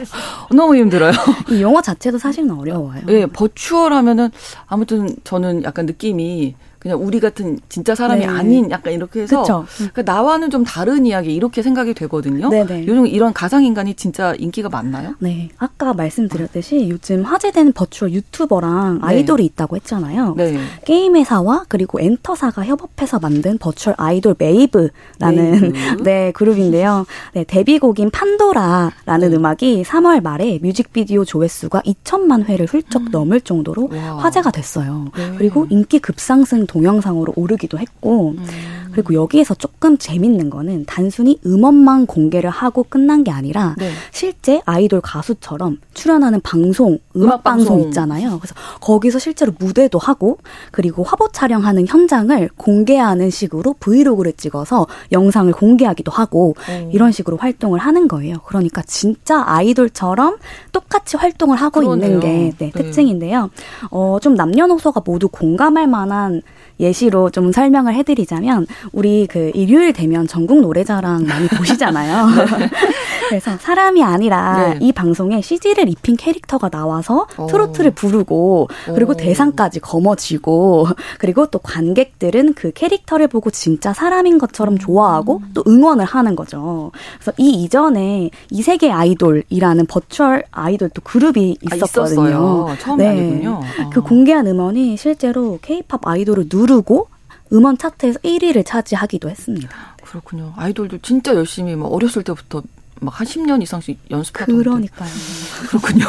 너무 0.54 0.76
힘들어요. 0.76 1.12
이 1.50 1.62
용어 1.62 1.80
자체도 1.80 2.18
사실은 2.18 2.50
어려워요. 2.50 3.02
네, 3.06 3.26
버추얼 3.26 3.92
하면은 3.92 4.30
아무튼 4.66 5.08
저는 5.24 5.64
약간 5.64 5.86
느낌이 5.86 6.54
그냥 6.84 7.02
우리 7.02 7.18
같은 7.18 7.58
진짜 7.70 7.94
사람이 7.94 8.20
네. 8.20 8.26
아닌 8.26 8.70
약간 8.70 8.92
이렇게 8.92 9.22
해서 9.22 9.42
그러니까 9.78 10.02
나와는 10.02 10.50
좀 10.50 10.64
다른 10.64 11.06
이야기 11.06 11.34
이렇게 11.34 11.62
생각이 11.62 11.94
되거든요. 11.94 12.50
네네. 12.50 12.86
요즘 12.86 13.06
이런 13.06 13.32
가상 13.32 13.64
인간이 13.64 13.94
진짜 13.94 14.34
인기가 14.38 14.68
많나요? 14.68 15.14
네, 15.18 15.48
아까 15.56 15.94
말씀드렸듯이 15.94 16.90
요즘 16.90 17.22
화제된 17.22 17.72
virtual 17.72 18.12
유튜버랑 18.12 18.98
네. 19.00 19.00
아이돌이 19.00 19.46
있다고 19.46 19.76
했잖아요. 19.76 20.34
네. 20.36 20.58
게임 20.84 21.16
회사와 21.16 21.64
그리고 21.70 22.00
엔터사가 22.00 22.66
협업해서 22.66 23.18
만든 23.18 23.56
virtual 23.56 23.94
아이돌 23.96 24.34
메이브라는 24.38 25.72
메이브. 25.72 25.72
네 26.04 26.32
그룹인데요. 26.32 27.06
네, 27.32 27.44
데뷔곡인 27.44 28.10
판도라라는 28.10 29.30
네. 29.30 29.36
음악이 29.36 29.82
3월 29.84 30.22
말에 30.22 30.58
뮤직비디오 30.62 31.24
조회수가 31.24 31.80
2천만 31.80 32.44
회를 32.44 32.66
훌쩍 32.66 33.04
음. 33.04 33.08
넘을 33.10 33.40
정도로 33.40 33.88
와. 33.90 34.18
화제가 34.18 34.50
됐어요. 34.50 35.06
네. 35.16 35.34
그리고 35.38 35.66
인기 35.70 35.98
급상승 35.98 36.66
동영상으로 36.74 37.32
오르기도 37.36 37.78
했고 37.78 38.34
음. 38.36 38.44
그리고 38.90 39.14
여기에서 39.14 39.54
조금 39.54 39.98
재밌는 39.98 40.50
거는 40.50 40.84
단순히 40.86 41.38
음원만 41.44 42.06
공개를 42.06 42.48
하고 42.48 42.84
끝난 42.84 43.24
게 43.24 43.32
아니라 43.32 43.74
네. 43.76 43.90
실제 44.12 44.60
아이돌 44.66 45.00
가수처럼 45.00 45.78
출연하는 45.94 46.40
방송, 46.42 46.98
음악, 47.16 47.42
방송 47.42 47.80
있잖아요. 47.82 48.38
그래서 48.38 48.54
거기서 48.80 49.18
실제로 49.18 49.52
무대도 49.58 49.98
하고 49.98 50.38
그리고 50.70 51.02
화보 51.02 51.28
촬영하는 51.32 51.86
현장을 51.88 52.48
공개하는 52.56 53.30
식으로 53.30 53.74
브이로그를 53.80 54.32
찍어서 54.34 54.86
영상을 55.10 55.52
공개하기도 55.52 56.12
하고 56.12 56.50
오. 56.50 56.90
이런 56.92 57.10
식으로 57.10 57.36
활동을 57.36 57.80
하는 57.80 58.06
거예요. 58.06 58.36
그러니까 58.46 58.82
진짜 58.82 59.42
아이돌처럼 59.44 60.36
똑같이 60.70 61.16
활동을 61.16 61.56
하고 61.56 61.80
그러네요. 61.80 62.06
있는 62.06 62.20
게 62.20 62.28
네, 62.58 62.70
네. 62.70 62.70
특징인데요. 62.70 63.50
어, 63.90 64.18
좀 64.22 64.34
남녀노소가 64.34 65.02
모두 65.04 65.28
공감할 65.28 65.88
만한 65.88 66.42
예시로 66.80 67.30
좀 67.30 67.52
설명을 67.52 67.94
해드리자면 67.94 68.66
우리 68.92 69.26
그 69.26 69.50
일요일 69.54 69.92
되면 69.92 70.26
전국 70.26 70.60
노래자랑 70.60 71.26
많이 71.26 71.48
보시잖아요. 71.48 72.28
네. 73.30 73.40
그래서 73.40 73.56
사람이 73.58 74.02
아니라 74.02 74.74
네. 74.74 74.78
이 74.80 74.92
방송에 74.92 75.40
CG를 75.40 75.88
입힌 75.88 76.16
캐릭터가 76.16 76.68
나와서 76.68 77.26
오. 77.38 77.46
트로트를 77.46 77.92
부르고 77.92 78.68
그리고 78.86 79.12
오. 79.12 79.16
대상까지 79.16 79.80
거머쥐고 79.80 80.86
그리고 81.18 81.46
또 81.46 81.58
관객들은 81.58 82.54
그 82.54 82.72
캐릭터를 82.72 83.28
보고 83.28 83.50
진짜 83.50 83.92
사람인 83.92 84.38
것처럼 84.38 84.78
좋아하고 84.78 85.38
음. 85.38 85.50
또 85.54 85.62
응원을 85.66 86.04
하는 86.04 86.36
거죠. 86.36 86.92
그래서 87.16 87.32
이 87.38 87.50
이전에 87.62 88.30
이세계 88.50 88.90
아이돌이라는 88.90 89.86
버추얼 89.86 90.44
아이돌 90.50 90.90
또 90.90 91.00
그룹이 91.02 91.58
아, 91.70 91.76
있었거든요. 91.76 92.68
아, 92.68 92.76
처음 92.78 92.98
네. 92.98 93.08
아니군요. 93.08 93.60
아. 93.62 93.90
그 93.90 94.00
공개한 94.02 94.46
음원이 94.46 94.96
실제로 94.96 95.58
케이팝 95.62 96.06
아이돌을 96.06 96.46
누르고 96.52 97.08
음원 97.52 97.78
차트에서 97.78 98.18
1위를 98.20 98.64
차지하기도 98.66 99.30
했습니다. 99.30 99.68
그렇군요. 100.02 100.52
아이돌들 100.56 101.00
진짜 101.00 101.34
열심히 101.34 101.74
뭐 101.74 101.88
어렸을 101.88 102.22
때부터 102.22 102.62
막 103.04 103.14
한 103.14 103.26
10년 103.26 103.62
이상씩 103.62 104.10
연습하고 104.10 104.56
그러니까요. 104.56 105.08
그렇군요. 105.68 106.06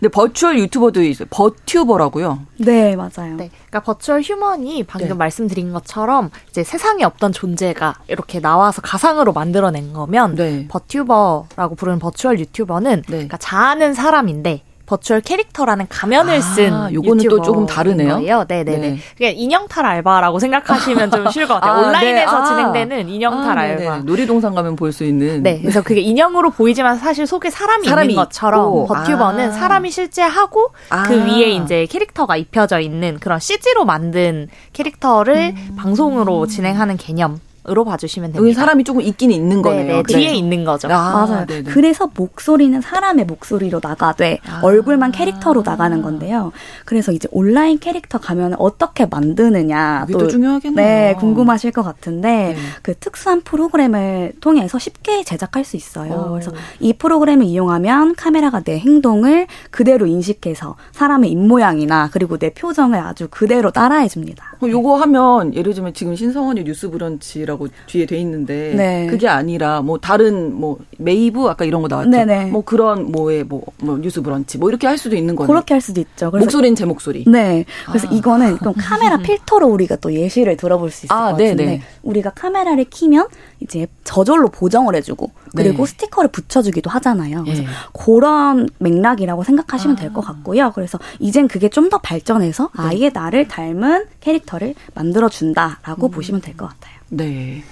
근데 0.00 0.08
virtual 0.08 0.58
유튜버도 0.58 1.02
있어요. 1.02 1.28
버튜버라고요. 1.30 2.40
네, 2.58 2.96
맞아요. 2.96 3.36
네. 3.36 3.50
그러니까 3.68 3.80
virtual 3.80 4.22
human이 4.22 4.82
방금 4.84 5.08
네. 5.08 5.14
말씀드린 5.14 5.72
것처럼 5.72 6.30
이제 6.50 6.64
세상에 6.64 7.04
없던 7.04 7.32
존재가 7.32 8.00
이렇게 8.08 8.40
나와서 8.40 8.82
가상으로 8.82 9.32
만들어낸 9.32 9.92
거면 9.92 10.34
네. 10.34 10.66
버튜버라고 10.68 11.76
부르는 11.76 11.98
virtual 12.00 12.40
유튜버는 12.40 13.02
네. 13.02 13.02
그러니까 13.06 13.36
자아는 13.36 13.94
사람인데 13.94 14.64
virtual 14.88 15.20
캐릭터라는 15.20 15.86
가면을 15.90 16.36
아, 16.36 16.40
쓴 16.40 16.94
요거는 16.94 17.28
또 17.28 17.42
조금 17.42 17.66
다르네요. 17.66 18.14
거예요. 18.14 18.44
네네네. 18.48 18.78
네. 18.78 18.98
그냥 19.18 19.34
인형탈 19.36 19.84
알바라고 19.84 20.38
생각하시면 20.38 21.10
좀 21.10 21.30
쉬울 21.30 21.46
것 21.46 21.54
같아요. 21.60 21.72
아, 21.84 21.86
온라인에서 21.88 22.32
네. 22.32 22.38
아. 22.38 22.44
진행되는 22.44 23.08
인형탈 23.10 23.58
아, 23.58 23.60
알바. 23.60 23.98
놀이동산 23.98 24.54
가면 24.54 24.76
볼 24.76 24.88
수 24.88 25.04
있는. 25.04 25.42
네. 25.42 25.60
그래서 25.60 25.82
그게 25.82 26.00
인형으로 26.00 26.50
보이지만 26.50 26.96
사실 26.96 27.26
속에 27.26 27.50
사람이, 27.50 27.86
사람이 27.86 28.08
있는 28.14 28.24
것처럼 28.24 28.60
있고. 28.64 28.86
버튜버는 28.86 29.48
아. 29.50 29.52
사람이 29.52 29.90
실제 29.90 30.22
하고 30.22 30.68
그 30.88 30.94
아. 31.20 31.24
위에 31.26 31.50
이제 31.50 31.84
캐릭터가 31.84 32.38
입혀져 32.38 32.80
있는 32.80 33.18
그런 33.20 33.38
CG로 33.38 33.84
만든 33.84 34.48
캐릭터를 34.72 35.52
음. 35.54 35.76
방송으로 35.76 36.46
진행하는 36.46 36.96
개념. 36.96 37.38
으로 37.68 37.84
봐주시면 37.84 38.32
됩니다. 38.32 38.42
여기 38.42 38.54
사람이 38.54 38.84
조금 38.84 39.02
있긴 39.02 39.30
있는 39.30 39.62
거네요. 39.62 39.86
네네, 39.86 40.02
뒤에 40.04 40.34
있는 40.34 40.64
거죠. 40.64 40.88
아, 40.88 41.26
맞아요. 41.26 41.46
네네. 41.46 41.70
그래서 41.70 42.10
목소리는 42.14 42.80
사람의 42.80 43.26
목소리로 43.26 43.80
나가되 43.82 44.38
아. 44.46 44.60
얼굴만 44.62 45.12
캐릭터로 45.12 45.62
나가는 45.64 46.00
건데요. 46.02 46.52
그래서 46.84 47.12
이제 47.12 47.28
온라인 47.30 47.78
캐릭터 47.78 48.18
가면 48.18 48.54
어떻게 48.58 49.06
만드느냐 49.06 50.06
또 50.10 50.28
중요하겠네요. 50.28 50.86
네, 50.86 51.14
궁금하실 51.18 51.72
것 51.72 51.82
같은데 51.82 52.28
네. 52.28 52.56
그 52.82 52.94
특수한 52.94 53.40
프로그램을 53.42 54.32
통해서 54.40 54.78
쉽게 54.78 55.24
제작할 55.24 55.64
수 55.64 55.76
있어요. 55.76 56.28
오. 56.28 56.32
그래서 56.32 56.52
이 56.80 56.92
프로그램을 56.92 57.46
이용하면 57.46 58.14
카메라가 58.14 58.60
내 58.60 58.78
행동을 58.78 59.46
그대로 59.70 60.06
인식해서 60.06 60.76
사람의 60.92 61.30
입 61.30 61.38
모양이나 61.38 62.08
그리고 62.12 62.38
내 62.38 62.50
표정을 62.52 62.98
아주 62.98 63.28
그대로 63.30 63.70
따라해 63.70 64.08
줍니다. 64.08 64.56
요거 64.62 64.96
하면 64.96 65.54
예를 65.54 65.74
들면 65.74 65.94
지금 65.94 66.14
신성원이 66.14 66.64
뉴스 66.64 66.90
브런치라고 66.90 67.57
라고 67.58 67.68
뒤에 67.86 68.06
돼 68.06 68.16
있는데 68.18 68.72
네. 68.76 69.06
그게 69.08 69.26
아니라 69.28 69.82
뭐 69.82 69.98
다른 69.98 70.54
뭐 70.54 70.78
메이브 70.98 71.46
아까 71.48 71.64
이런 71.64 71.82
거 71.82 71.88
나왔죠. 71.88 72.10
네네. 72.10 72.46
뭐 72.46 72.62
그런 72.64 73.10
뭐의 73.10 73.42
뭐, 73.44 73.62
뭐 73.82 73.98
뉴스 73.98 74.22
브런치 74.22 74.58
뭐 74.58 74.68
이렇게 74.68 74.86
할 74.86 74.96
수도 74.96 75.16
있는 75.16 75.34
거네. 75.34 75.48
그렇게 75.48 75.74
할 75.74 75.80
수도 75.80 76.00
있죠. 76.00 76.30
목소리는 76.30 76.76
제 76.76 76.84
목소리. 76.84 77.24
네. 77.26 77.64
그래서 77.86 78.06
아. 78.08 78.12
이거는 78.12 78.58
그럼 78.58 78.74
카메라 78.78 79.18
필터로 79.18 79.66
우리가 79.66 79.96
또 79.96 80.12
예시를 80.12 80.56
들어볼 80.56 80.90
수 80.92 81.06
있을 81.06 81.12
아, 81.14 81.18
것 81.18 81.30
같은데 81.32 81.54
네네. 81.56 81.82
우리가 82.04 82.30
카메라를 82.30 82.84
키면 82.84 83.26
이제 83.60 83.88
저절로 84.04 84.48
보정을 84.48 84.94
해주고 84.94 85.30
그리고 85.56 85.84
네. 85.84 85.90
스티커를 85.92 86.30
붙여주기도 86.30 86.88
하잖아요. 86.90 87.42
그래서 87.42 87.62
네. 87.62 87.68
그런 87.92 88.68
맥락이라고 88.78 89.42
생각하시면 89.42 89.96
아. 89.96 90.00
될것 90.00 90.24
같고요. 90.24 90.70
그래서 90.74 90.98
이젠 91.18 91.48
그게 91.48 91.68
좀 91.68 91.88
더 91.88 91.96
발전해서 91.96 92.64
네. 92.76 92.82
아예 92.82 93.08
나를 93.08 93.48
닮은 93.48 94.04
캐릭터를 94.20 94.74
만들어 94.94 95.30
준다라고 95.30 96.08
음. 96.08 96.10
보시면 96.10 96.42
될 96.42 96.54
것 96.54 96.68
같아요. 96.68 96.97
네. 97.10 97.62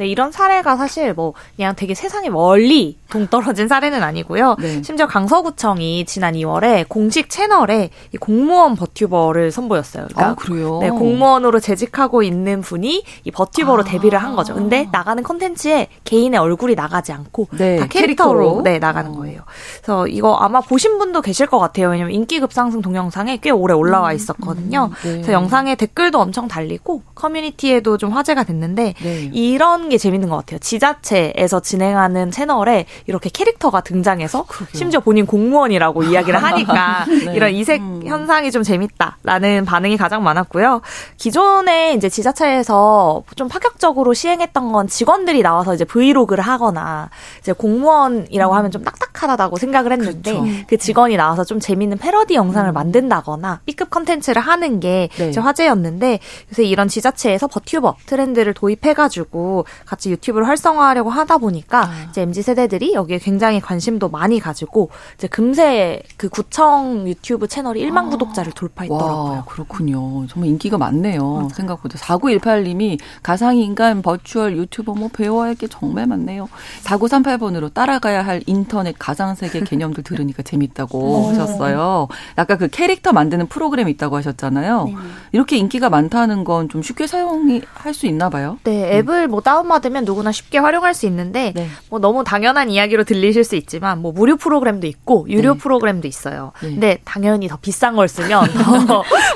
네, 0.00 0.06
이런 0.06 0.32
사례가 0.32 0.78
사실 0.78 1.12
뭐 1.12 1.34
그냥 1.56 1.74
되게 1.76 1.92
세상에 1.92 2.30
멀리 2.30 2.96
동떨어진 3.10 3.68
사례는 3.68 4.02
아니고요. 4.02 4.56
네. 4.58 4.82
심지어 4.82 5.06
강서구청이 5.06 6.06
지난 6.06 6.32
2월에 6.32 6.88
공식 6.88 7.28
채널에 7.28 7.90
이 8.14 8.16
공무원 8.16 8.76
버튜버를 8.76 9.50
선보였어요. 9.50 10.06
그러니까 10.06 10.28
아, 10.30 10.34
그래요? 10.36 10.78
네, 10.80 10.88
공무원으로 10.88 11.60
재직하고 11.60 12.22
있는 12.22 12.62
분이 12.62 13.04
이 13.24 13.30
버튜버로 13.30 13.82
아. 13.82 13.84
데뷔를 13.84 14.18
한 14.18 14.34
거죠. 14.36 14.54
근데 14.54 14.88
나가는 14.90 15.22
콘텐츠에 15.22 15.88
개인의 16.04 16.40
얼굴이 16.40 16.76
나가지 16.76 17.12
않고 17.12 17.48
네, 17.58 17.76
다 17.76 17.86
캐릭터로, 17.86 18.38
캐릭터로, 18.38 18.62
네, 18.62 18.78
나가는 18.78 19.12
거예요. 19.12 19.42
그래서 19.82 20.06
이거 20.06 20.34
아마 20.36 20.62
보신 20.62 20.96
분도 20.96 21.20
계실 21.20 21.46
것 21.46 21.58
같아요. 21.58 21.90
왜냐면 21.90 22.14
인기 22.14 22.40
급 22.40 22.54
상승 22.54 22.80
동영상에 22.80 23.36
꽤 23.42 23.50
오래 23.50 23.74
올라와 23.74 24.12
음, 24.12 24.16
있었거든요. 24.16 24.90
음, 24.90 24.96
네. 25.02 25.12
그래서 25.16 25.32
영상에 25.32 25.74
댓글도 25.74 26.18
엄청 26.18 26.48
달리고 26.48 27.02
커뮤니티에도 27.14 27.98
좀 27.98 28.12
화제가 28.12 28.44
됐는데 28.44 28.94
네. 29.02 29.30
이런 29.34 29.89
게 29.90 29.98
재밌는 29.98 30.28
것 30.28 30.36
같아요. 30.36 30.58
지자체에서 30.60 31.60
진행하는 31.60 32.30
채널에 32.30 32.86
이렇게 33.06 33.28
캐릭터가 33.28 33.80
등장해서 33.82 34.44
그러게요. 34.44 34.78
심지어 34.78 35.00
본인 35.00 35.26
공무원이라고 35.26 36.04
이야기를 36.04 36.40
하니까 36.42 37.04
네. 37.06 37.34
이런 37.34 37.52
이색 37.52 37.80
음. 37.80 38.02
현상이 38.06 38.50
좀 38.50 38.62
재밌다라는 38.62 39.64
반응이 39.64 39.96
가장 39.96 40.22
많았고요. 40.22 40.80
기존에 41.18 41.94
이제 41.94 42.08
지자체에서 42.08 43.24
좀 43.36 43.48
파격적으로 43.48 44.14
시행했던 44.14 44.72
건 44.72 44.86
직원들이 44.86 45.42
나와서 45.42 45.74
이제 45.74 45.84
브이로그를 45.84 46.42
하거나 46.44 47.10
이제 47.40 47.52
공무원이라고 47.52 48.52
음. 48.52 48.56
하면 48.56 48.70
좀 48.70 48.84
딱딱하다고 48.84 49.56
생각을 49.56 49.92
했는데 49.92 50.32
그렇죠. 50.32 50.64
그 50.68 50.76
직원이 50.78 51.16
나와서 51.16 51.44
좀 51.44 51.60
재밌는 51.60 51.98
패러디 51.98 52.34
영상을 52.34 52.70
음. 52.70 52.74
만든다거나 52.74 53.60
B급 53.66 53.90
컨텐츠를 53.90 54.40
하는 54.40 54.80
게 54.80 55.08
네. 55.16 55.32
화제였는데 55.36 56.20
요새 56.52 56.64
이런 56.64 56.88
지자체에서 56.88 57.48
버튜버 57.48 57.96
트렌드를 58.06 58.54
도입해가지고 58.54 59.64
같이 59.86 60.10
유튜브를 60.10 60.46
활성화하려고 60.48 61.10
하다 61.10 61.38
보니까 61.38 61.82
아. 61.84 62.06
이제 62.10 62.22
MZ 62.22 62.42
세대들이 62.42 62.94
여기에 62.94 63.18
굉장히 63.18 63.60
관심도 63.60 64.08
많이 64.08 64.40
가지고 64.40 64.90
이제 65.16 65.26
금세 65.28 66.02
그 66.16 66.28
구청 66.28 67.06
유튜브 67.08 67.48
채널이 67.48 67.84
1만 67.86 68.06
아. 68.06 68.08
구독자를 68.10 68.52
돌파했더라고요. 68.52 69.30
와, 69.32 69.44
그렇군요. 69.44 70.26
정말 70.28 70.48
인기가 70.50 70.78
많네요. 70.78 71.22
맞아요. 71.34 71.48
생각보다 71.54 71.98
4918님이 71.98 72.98
가상인간 73.22 74.02
virtual 74.02 74.56
유튜버 74.56 74.94
뭐 74.94 75.08
배워야 75.12 75.48
할 75.48 75.54
게 75.60 75.66
정말 75.66 76.06
많네요. 76.06 76.48
4938번으로 76.84 77.72
따라가야 77.72 78.24
할 78.24 78.42
인터넷 78.46 78.94
가상세계 78.98 79.60
개념들 79.64 80.04
들으니까 80.04 80.42
재밌다고 80.42 81.28
하셨어요. 81.28 82.08
아까 82.36 82.56
그 82.56 82.68
캐릭터 82.68 83.12
만드는 83.12 83.46
프로그램이 83.48 83.90
있다고 83.92 84.16
하셨잖아요. 84.16 84.84
네 84.86 84.94
이렇게 85.32 85.56
인기가 85.56 85.88
많다는 85.90 86.44
건 86.44 86.60
좀 86.70 86.82
쉽게 86.82 87.06
사용이 87.06 87.62
할 87.74 87.94
수 87.94 88.06
있나 88.06 88.28
봐요. 88.30 88.58
네, 88.64 88.98
앱을 88.98 89.26
뭐 89.26 89.40
다운 89.40 89.66
받으면 89.70 90.04
누구나 90.04 90.32
쉽게 90.32 90.58
활용할 90.58 90.92
수 90.92 91.06
있는데 91.06 91.52
네. 91.54 91.68
뭐 91.88 91.98
너무 91.98 92.24
당연한 92.24 92.68
이야기로 92.68 93.04
들리실 93.04 93.44
수 93.44 93.56
있지만 93.56 94.02
뭐 94.02 94.12
무료 94.12 94.36
프로그램도 94.36 94.86
있고 94.86 95.26
유료 95.28 95.54
네. 95.54 95.58
프로그램도 95.58 96.08
있어요. 96.08 96.52
네. 96.60 96.68
근데 96.68 96.98
당연히 97.04 97.48
더 97.48 97.56
비싼 97.56 97.96
걸 97.96 98.08
쓰면 98.08 98.48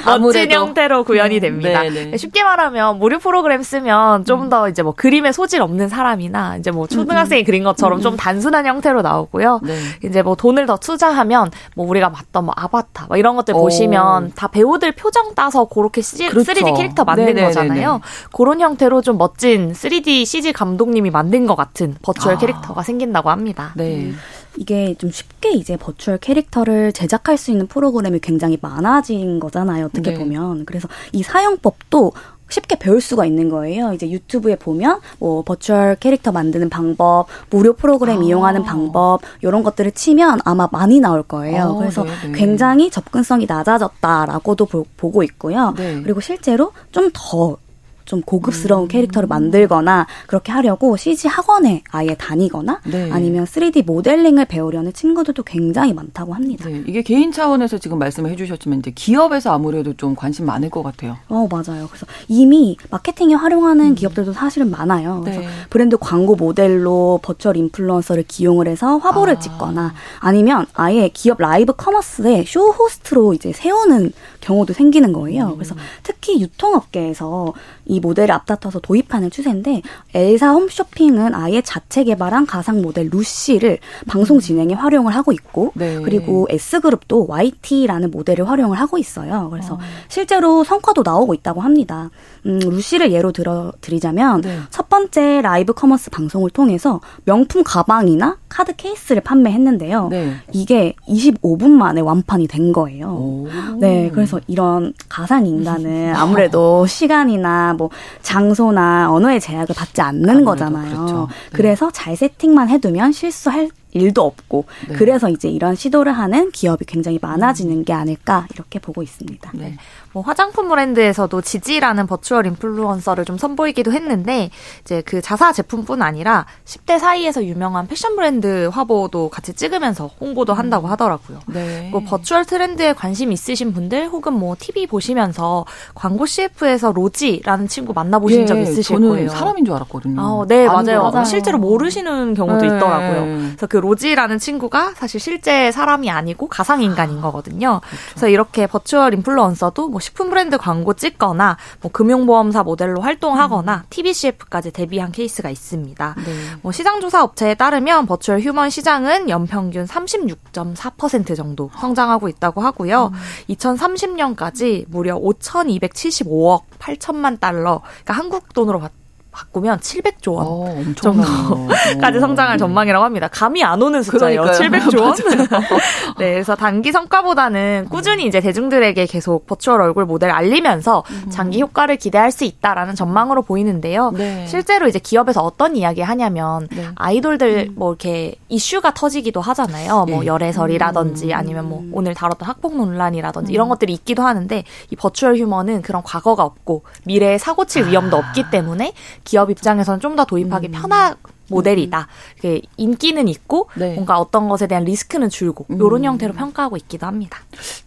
더 0.04 0.18
멋진 0.18 0.50
형태로 0.50 1.04
구현이 1.04 1.36
네. 1.36 1.40
됩니다. 1.40 1.82
네, 1.82 1.90
네. 1.90 2.16
쉽게 2.16 2.42
말하면 2.42 2.98
무료 2.98 3.18
프로그램 3.18 3.62
쓰면 3.62 4.24
좀더 4.24 4.64
음. 4.64 4.70
이제 4.70 4.82
뭐 4.82 4.92
그림에 4.94 5.32
소질 5.32 5.62
없는 5.62 5.88
사람이나 5.88 6.56
이제 6.56 6.70
뭐 6.70 6.86
초등학생이 6.86 7.42
음. 7.42 7.44
그린 7.44 7.64
것처럼 7.64 8.00
음. 8.00 8.02
좀 8.02 8.16
단순한 8.16 8.66
형태로 8.66 9.02
나오고요. 9.02 9.60
이제 10.04 10.22
뭐 10.22 10.34
돈을 10.34 10.66
더 10.66 10.76
투자하면 10.76 11.50
뭐 11.76 11.86
우리가 11.86 12.10
봤던 12.10 12.44
뭐 12.44 12.54
아바타 12.56 13.06
뭐 13.06 13.16
이런 13.16 13.36
것들 13.36 13.54
오. 13.54 13.62
보시면 13.62 14.32
다 14.34 14.48
배우들 14.48 14.92
표정 14.92 15.34
따서 15.34 15.64
그렇게 15.66 16.02
그렇죠. 16.28 16.52
3D 16.52 16.76
캐릭터 16.76 17.04
만든. 17.04 17.34
거잖아요. 17.34 18.00
그런 18.32 18.60
형태로 18.60 19.02
좀 19.02 19.18
멋진 19.18 19.72
3D 19.72 20.23
CG 20.24 20.52
감독님이 20.52 21.10
만든 21.10 21.46
것 21.46 21.56
같은 21.56 21.94
virtual 22.02 22.34
아. 22.34 22.38
캐릭터가 22.38 22.82
생긴다고 22.82 23.30
합니다. 23.30 23.72
네. 23.76 24.04
음. 24.04 24.16
이게 24.56 24.94
좀 24.98 25.10
쉽게 25.10 25.50
이제 25.50 25.76
virtual 25.76 26.18
캐릭터를 26.18 26.92
제작할 26.92 27.36
수 27.36 27.50
있는 27.50 27.66
프로그램이 27.66 28.20
굉장히 28.20 28.58
많아진 28.60 29.40
거잖아요. 29.40 29.86
어떻게 29.86 30.12
네. 30.12 30.18
보면. 30.18 30.64
그래서 30.64 30.88
이 31.12 31.22
사용법도 31.22 32.12
쉽게 32.48 32.76
배울 32.78 33.00
수가 33.00 33.24
있는 33.24 33.48
거예요. 33.48 33.92
이제 33.94 34.08
유튜브에 34.08 34.56
보면 34.56 35.00
뭐 35.18 35.42
virtual 35.42 35.96
캐릭터 35.98 36.30
만드는 36.30 36.68
방법, 36.68 37.26
무료 37.50 37.72
프로그램 37.72 38.20
아. 38.20 38.22
이용하는 38.22 38.62
방법 38.64 39.20
이런 39.42 39.62
것들을 39.62 39.90
치면 39.92 40.40
아마 40.44 40.68
많이 40.70 41.00
나올 41.00 41.22
거예요. 41.22 41.62
아, 41.62 41.74
그래서 41.74 42.04
네네. 42.04 42.16
네. 42.28 42.38
굉장히 42.38 42.90
접근성이 42.90 43.46
낮아졌다라고도 43.46 44.66
보, 44.66 44.84
고 45.10 45.22
있고요. 45.22 45.74
네. 45.76 46.02
그리고 46.02 46.20
실제로 46.20 46.72
좀 46.92 47.10
더 47.12 47.56
좀 48.04 48.20
고급스러운 48.22 48.84
음. 48.84 48.88
캐릭터를 48.88 49.26
만들거나 49.26 50.06
그렇게 50.26 50.52
하려고 50.52 50.96
CG 50.96 51.28
학원에 51.28 51.82
아예 51.90 52.14
다니거나 52.14 52.80
네. 52.84 53.10
아니면 53.10 53.44
3D 53.44 53.84
모델링을 53.84 54.44
배우려는 54.46 54.92
친구들도 54.92 55.42
굉장히 55.42 55.92
많다고 55.92 56.34
합니다. 56.34 56.68
네. 56.68 56.82
이게 56.86 57.02
개인 57.02 57.32
차원에서 57.32 57.78
지금 57.78 57.98
말씀을 57.98 58.30
해주셨지만 58.30 58.80
이제 58.80 58.90
기업에서 58.90 59.52
아무래도 59.52 59.94
좀 59.94 60.14
관심 60.14 60.46
많을 60.46 60.70
것 60.70 60.82
같아요. 60.82 61.16
어 61.28 61.48
맞아요. 61.50 61.86
그래서 61.88 62.06
이미 62.28 62.76
마케팅에 62.90 63.34
활용하는 63.34 63.90
음. 63.90 63.94
기업들도 63.94 64.32
사실은 64.32 64.70
많아요. 64.70 65.20
그래서 65.22 65.40
네. 65.40 65.48
브랜드 65.70 65.96
광고 65.96 66.36
모델로 66.36 67.20
버추얼 67.22 67.56
인플루언서를 67.56 68.24
기용을 68.28 68.68
해서 68.68 68.98
화보를 68.98 69.36
아. 69.36 69.38
찍거나 69.38 69.94
아니면 70.20 70.66
아예 70.74 71.08
기업 71.08 71.38
live 71.40 71.72
commerce에 71.72 72.44
쇼 72.46 72.70
호스트로 72.70 73.34
이제 73.34 73.52
세우는 73.52 74.12
경우도 74.40 74.72
생기는 74.72 75.12
거예요. 75.12 75.48
음. 75.48 75.54
그래서 75.54 75.74
특히 76.02 76.40
유통업계에서 76.40 77.52
이이 77.86 78.00
모델을 78.00 78.32
앞다퉈서 78.34 78.80
도입하는 78.80 79.30
추세인데 79.30 79.82
L사 80.14 80.52
홈쇼핑은 80.52 81.34
아예 81.34 81.60
자체 81.62 82.04
개발한 82.04 82.46
가상 82.46 82.82
모델 82.82 83.08
루시를 83.10 83.78
방송 84.06 84.40
진행에 84.40 84.74
활용을 84.74 85.14
하고 85.14 85.32
있고 85.32 85.72
네. 85.74 86.00
그리고 86.02 86.46
S그룹도 86.50 87.26
YT라는 87.26 88.10
모델을 88.10 88.48
활용을 88.48 88.78
하고 88.78 88.98
있어요. 88.98 89.48
그래서 89.50 89.74
어. 89.74 89.78
실제로 90.08 90.64
성과도 90.64 91.02
나오고 91.04 91.34
있다고 91.34 91.60
합니다. 91.60 92.10
음, 92.46 92.58
루시를 92.58 93.12
예로 93.12 93.32
들어 93.32 93.72
드리자면 93.80 94.40
네. 94.42 94.58
첫 94.70 94.88
번째 94.88 95.40
live 95.42 95.72
commerce 95.72 96.10
방송을 96.10 96.50
통해서 96.50 97.00
명품 97.24 97.64
가방이나 97.64 98.38
카드 98.48 98.74
케이스를 98.76 99.22
판매했는데요. 99.22 100.08
네. 100.08 100.34
이게 100.52 100.94
25분 101.08 101.70
만에 101.70 102.00
완판이 102.00 102.46
된 102.46 102.72
거예요. 102.72 103.08
오. 103.08 103.48
네, 103.80 104.10
그래서 104.14 104.40
이런 104.46 104.94
가상 105.08 105.46
인간은 105.46 106.14
아무래도 106.16 106.86
시간이나 106.86 107.73
뭐 107.76 107.90
장소나 108.22 109.10
언어의 109.10 109.40
제약을 109.40 109.74
받지 109.74 110.00
않는 110.00 110.44
거잖아요. 110.44 110.94
그렇죠. 110.94 111.28
네. 111.30 111.50
그래서 111.52 111.90
잘 111.90 112.16
세팅만 112.16 112.68
해두면 112.68 113.12
실수할 113.12 113.70
일도 113.94 114.22
없고 114.22 114.66
네. 114.88 114.94
그래서 114.94 115.30
이제 115.30 115.48
이런 115.48 115.74
시도를 115.74 116.12
하는 116.12 116.50
기업이 116.50 116.84
굉장히 116.84 117.18
많아지는 117.22 117.84
게 117.84 117.92
아닐까 117.92 118.46
이렇게 118.52 118.78
보고 118.78 119.02
있습니다. 119.02 119.52
네. 119.54 119.76
뭐 120.12 120.22
화장품 120.22 120.68
브랜드에서도 120.68 121.40
지지라는 121.40 122.06
버추얼 122.06 122.46
인플루언서를 122.46 123.24
좀 123.24 123.36
선보이기도 123.36 123.92
했는데 123.92 124.50
이제 124.82 125.02
그 125.02 125.20
자사 125.20 125.52
제품뿐 125.52 126.02
아니라 126.02 126.46
10대 126.64 126.98
사이에서 126.98 127.44
유명한 127.44 127.88
패션 127.88 128.14
브랜드 128.14 128.68
화보도 128.72 129.30
같이 129.30 129.52
찍으면서 129.54 130.10
홍보도 130.20 130.54
한다고 130.54 130.86
하더라고요. 130.88 131.40
네. 131.46 131.88
뭐 131.90 132.02
버추얼 132.04 132.44
트렌드에 132.44 132.92
관심 132.92 133.32
있으신 133.32 133.72
분들 133.72 134.08
혹은 134.08 134.34
뭐 134.34 134.54
TV 134.58 134.86
보시면서 134.86 135.64
광고 135.94 136.26
CF에서 136.26 136.92
로지라는 136.92 137.68
친구 137.68 137.92
만나보신 137.92 138.42
예, 138.42 138.46
적 138.46 138.58
있으실 138.58 138.96
저는 138.96 139.08
거예요. 139.08 139.28
사람인 139.30 139.64
줄 139.64 139.74
알았거든요. 139.74 140.20
아, 140.20 140.44
네 140.46 140.66
맞아요. 140.66 141.10
맞아요. 141.10 141.24
실제로 141.24 141.58
모르시는 141.58 142.34
경우도 142.34 142.60
네. 142.60 142.66
있더라고요. 142.66 143.24
그래서 143.24 143.66
그 143.66 143.78
로지라는 143.84 144.38
친구가 144.38 144.94
사실 144.96 145.20
실제 145.20 145.70
사람이 145.70 146.10
아니고 146.10 146.48
가상 146.48 146.82
인간인 146.82 147.20
거거든요. 147.20 147.80
그렇죠. 147.80 148.04
그래서 148.10 148.28
이렇게 148.28 148.66
virtual 148.66 149.12
influencer도 149.14 149.88
뭐 149.88 150.00
식품 150.00 150.30
브랜드 150.30 150.56
광고 150.56 150.94
찍거나 150.94 151.58
뭐 151.82 151.92
금융보험사 151.92 152.62
모델로 152.62 153.02
활동하거나 153.02 153.76
음. 153.76 153.86
TV 153.90 154.08
CF까지 154.08 154.70
데뷔한 154.72 155.12
케이스가 155.12 155.50
있습니다. 155.50 156.14
네. 156.24 156.32
뭐 156.62 156.72
시장 156.72 157.00
조사 157.00 157.22
업체에 157.22 157.54
따르면 157.54 158.06
virtual 158.06 158.40
human 158.40 158.70
시장은 158.70 159.28
연평균 159.28 159.84
36.4% 159.84 161.36
정도 161.36 161.70
성장하고 161.78 162.28
있다고 162.28 162.62
하고요. 162.62 163.10
음. 163.12 163.54
2030년까지 163.54 164.86
무려 164.88 165.16
5,275억 165.18 166.62
8천만 166.78 167.38
달러, 167.38 167.80
그러니까 167.82 168.14
한국 168.14 168.52
돈으로 168.54 168.80
봤 168.80 168.92
바꾸면 169.34 169.80
700조 169.80 170.34
원 170.34 170.46
어, 170.46 170.84
정도까지 170.94 172.20
성장할 172.20 172.56
전망이라고 172.56 173.04
합니다. 173.04 173.28
감이 173.28 173.64
안 173.64 173.82
오는 173.82 174.02
숫자예요. 174.02 174.42
그러니까요. 174.42 174.70
700조 174.70 175.00
원. 175.02 175.14
네, 176.18 176.32
그래서 176.32 176.54
단기 176.54 176.92
성과보다는 176.92 177.88
꾸준히 177.90 178.26
이제 178.26 178.40
대중들에게 178.40 179.06
계속 179.06 179.46
버추얼 179.46 179.80
얼굴 179.80 180.04
모델을 180.04 180.32
알리면서 180.32 181.02
음. 181.10 181.30
장기 181.30 181.60
효과를 181.60 181.96
기대할 181.96 182.30
수 182.30 182.44
있다라는 182.44 182.94
전망으로 182.94 183.42
보이는데요. 183.42 184.12
네. 184.12 184.46
실제로 184.46 184.86
이제 184.86 185.00
기업에서 185.00 185.42
어떤 185.42 185.76
이야기 185.76 186.00
하냐면 186.00 186.68
네. 186.70 186.86
아이돌들 186.94 187.70
음. 187.70 187.74
뭐 187.76 187.90
이렇게 187.90 188.36
이슈가 188.48 188.94
터지기도 188.94 189.40
하잖아요. 189.40 190.06
뭐 190.08 190.20
네. 190.20 190.26
열애설이라든지 190.26 191.26
음. 191.26 191.34
아니면 191.34 191.68
뭐 191.68 191.82
오늘 191.92 192.14
다뤘던 192.14 192.48
학폭 192.48 192.76
논란이라든지 192.76 193.52
이런 193.52 193.68
것들이 193.68 193.92
있기도 193.94 194.22
하는데 194.22 194.62
이 194.90 194.96
virtual 194.96 195.36
human은 195.36 195.82
그런 195.82 196.02
과거가 196.04 196.44
없고 196.44 196.84
미래에 197.04 197.38
사고 197.38 197.64
칠 197.64 197.86
위험도 197.88 198.16
아. 198.16 198.20
없기 198.20 198.50
때문에 198.50 198.92
기업 199.24 199.50
입장에서는 199.50 200.00
좀 200.00 200.14
더 200.16 200.24
도입하기 200.24 200.68
음. 200.68 200.72
편한 200.72 201.16
모델이다. 201.48 202.08
음. 202.44 202.60
인기는 202.76 203.28
있고 203.28 203.68
네. 203.74 203.94
뭔가 203.94 204.18
어떤 204.18 204.48
것에 204.48 204.66
대한 204.66 204.84
리스크는 204.84 205.28
줄고 205.28 205.66
음. 205.70 205.76
이런 205.76 206.04
형태로 206.04 206.34
평가하고 206.34 206.76
있기도 206.76 207.06
합니다. 207.06 207.38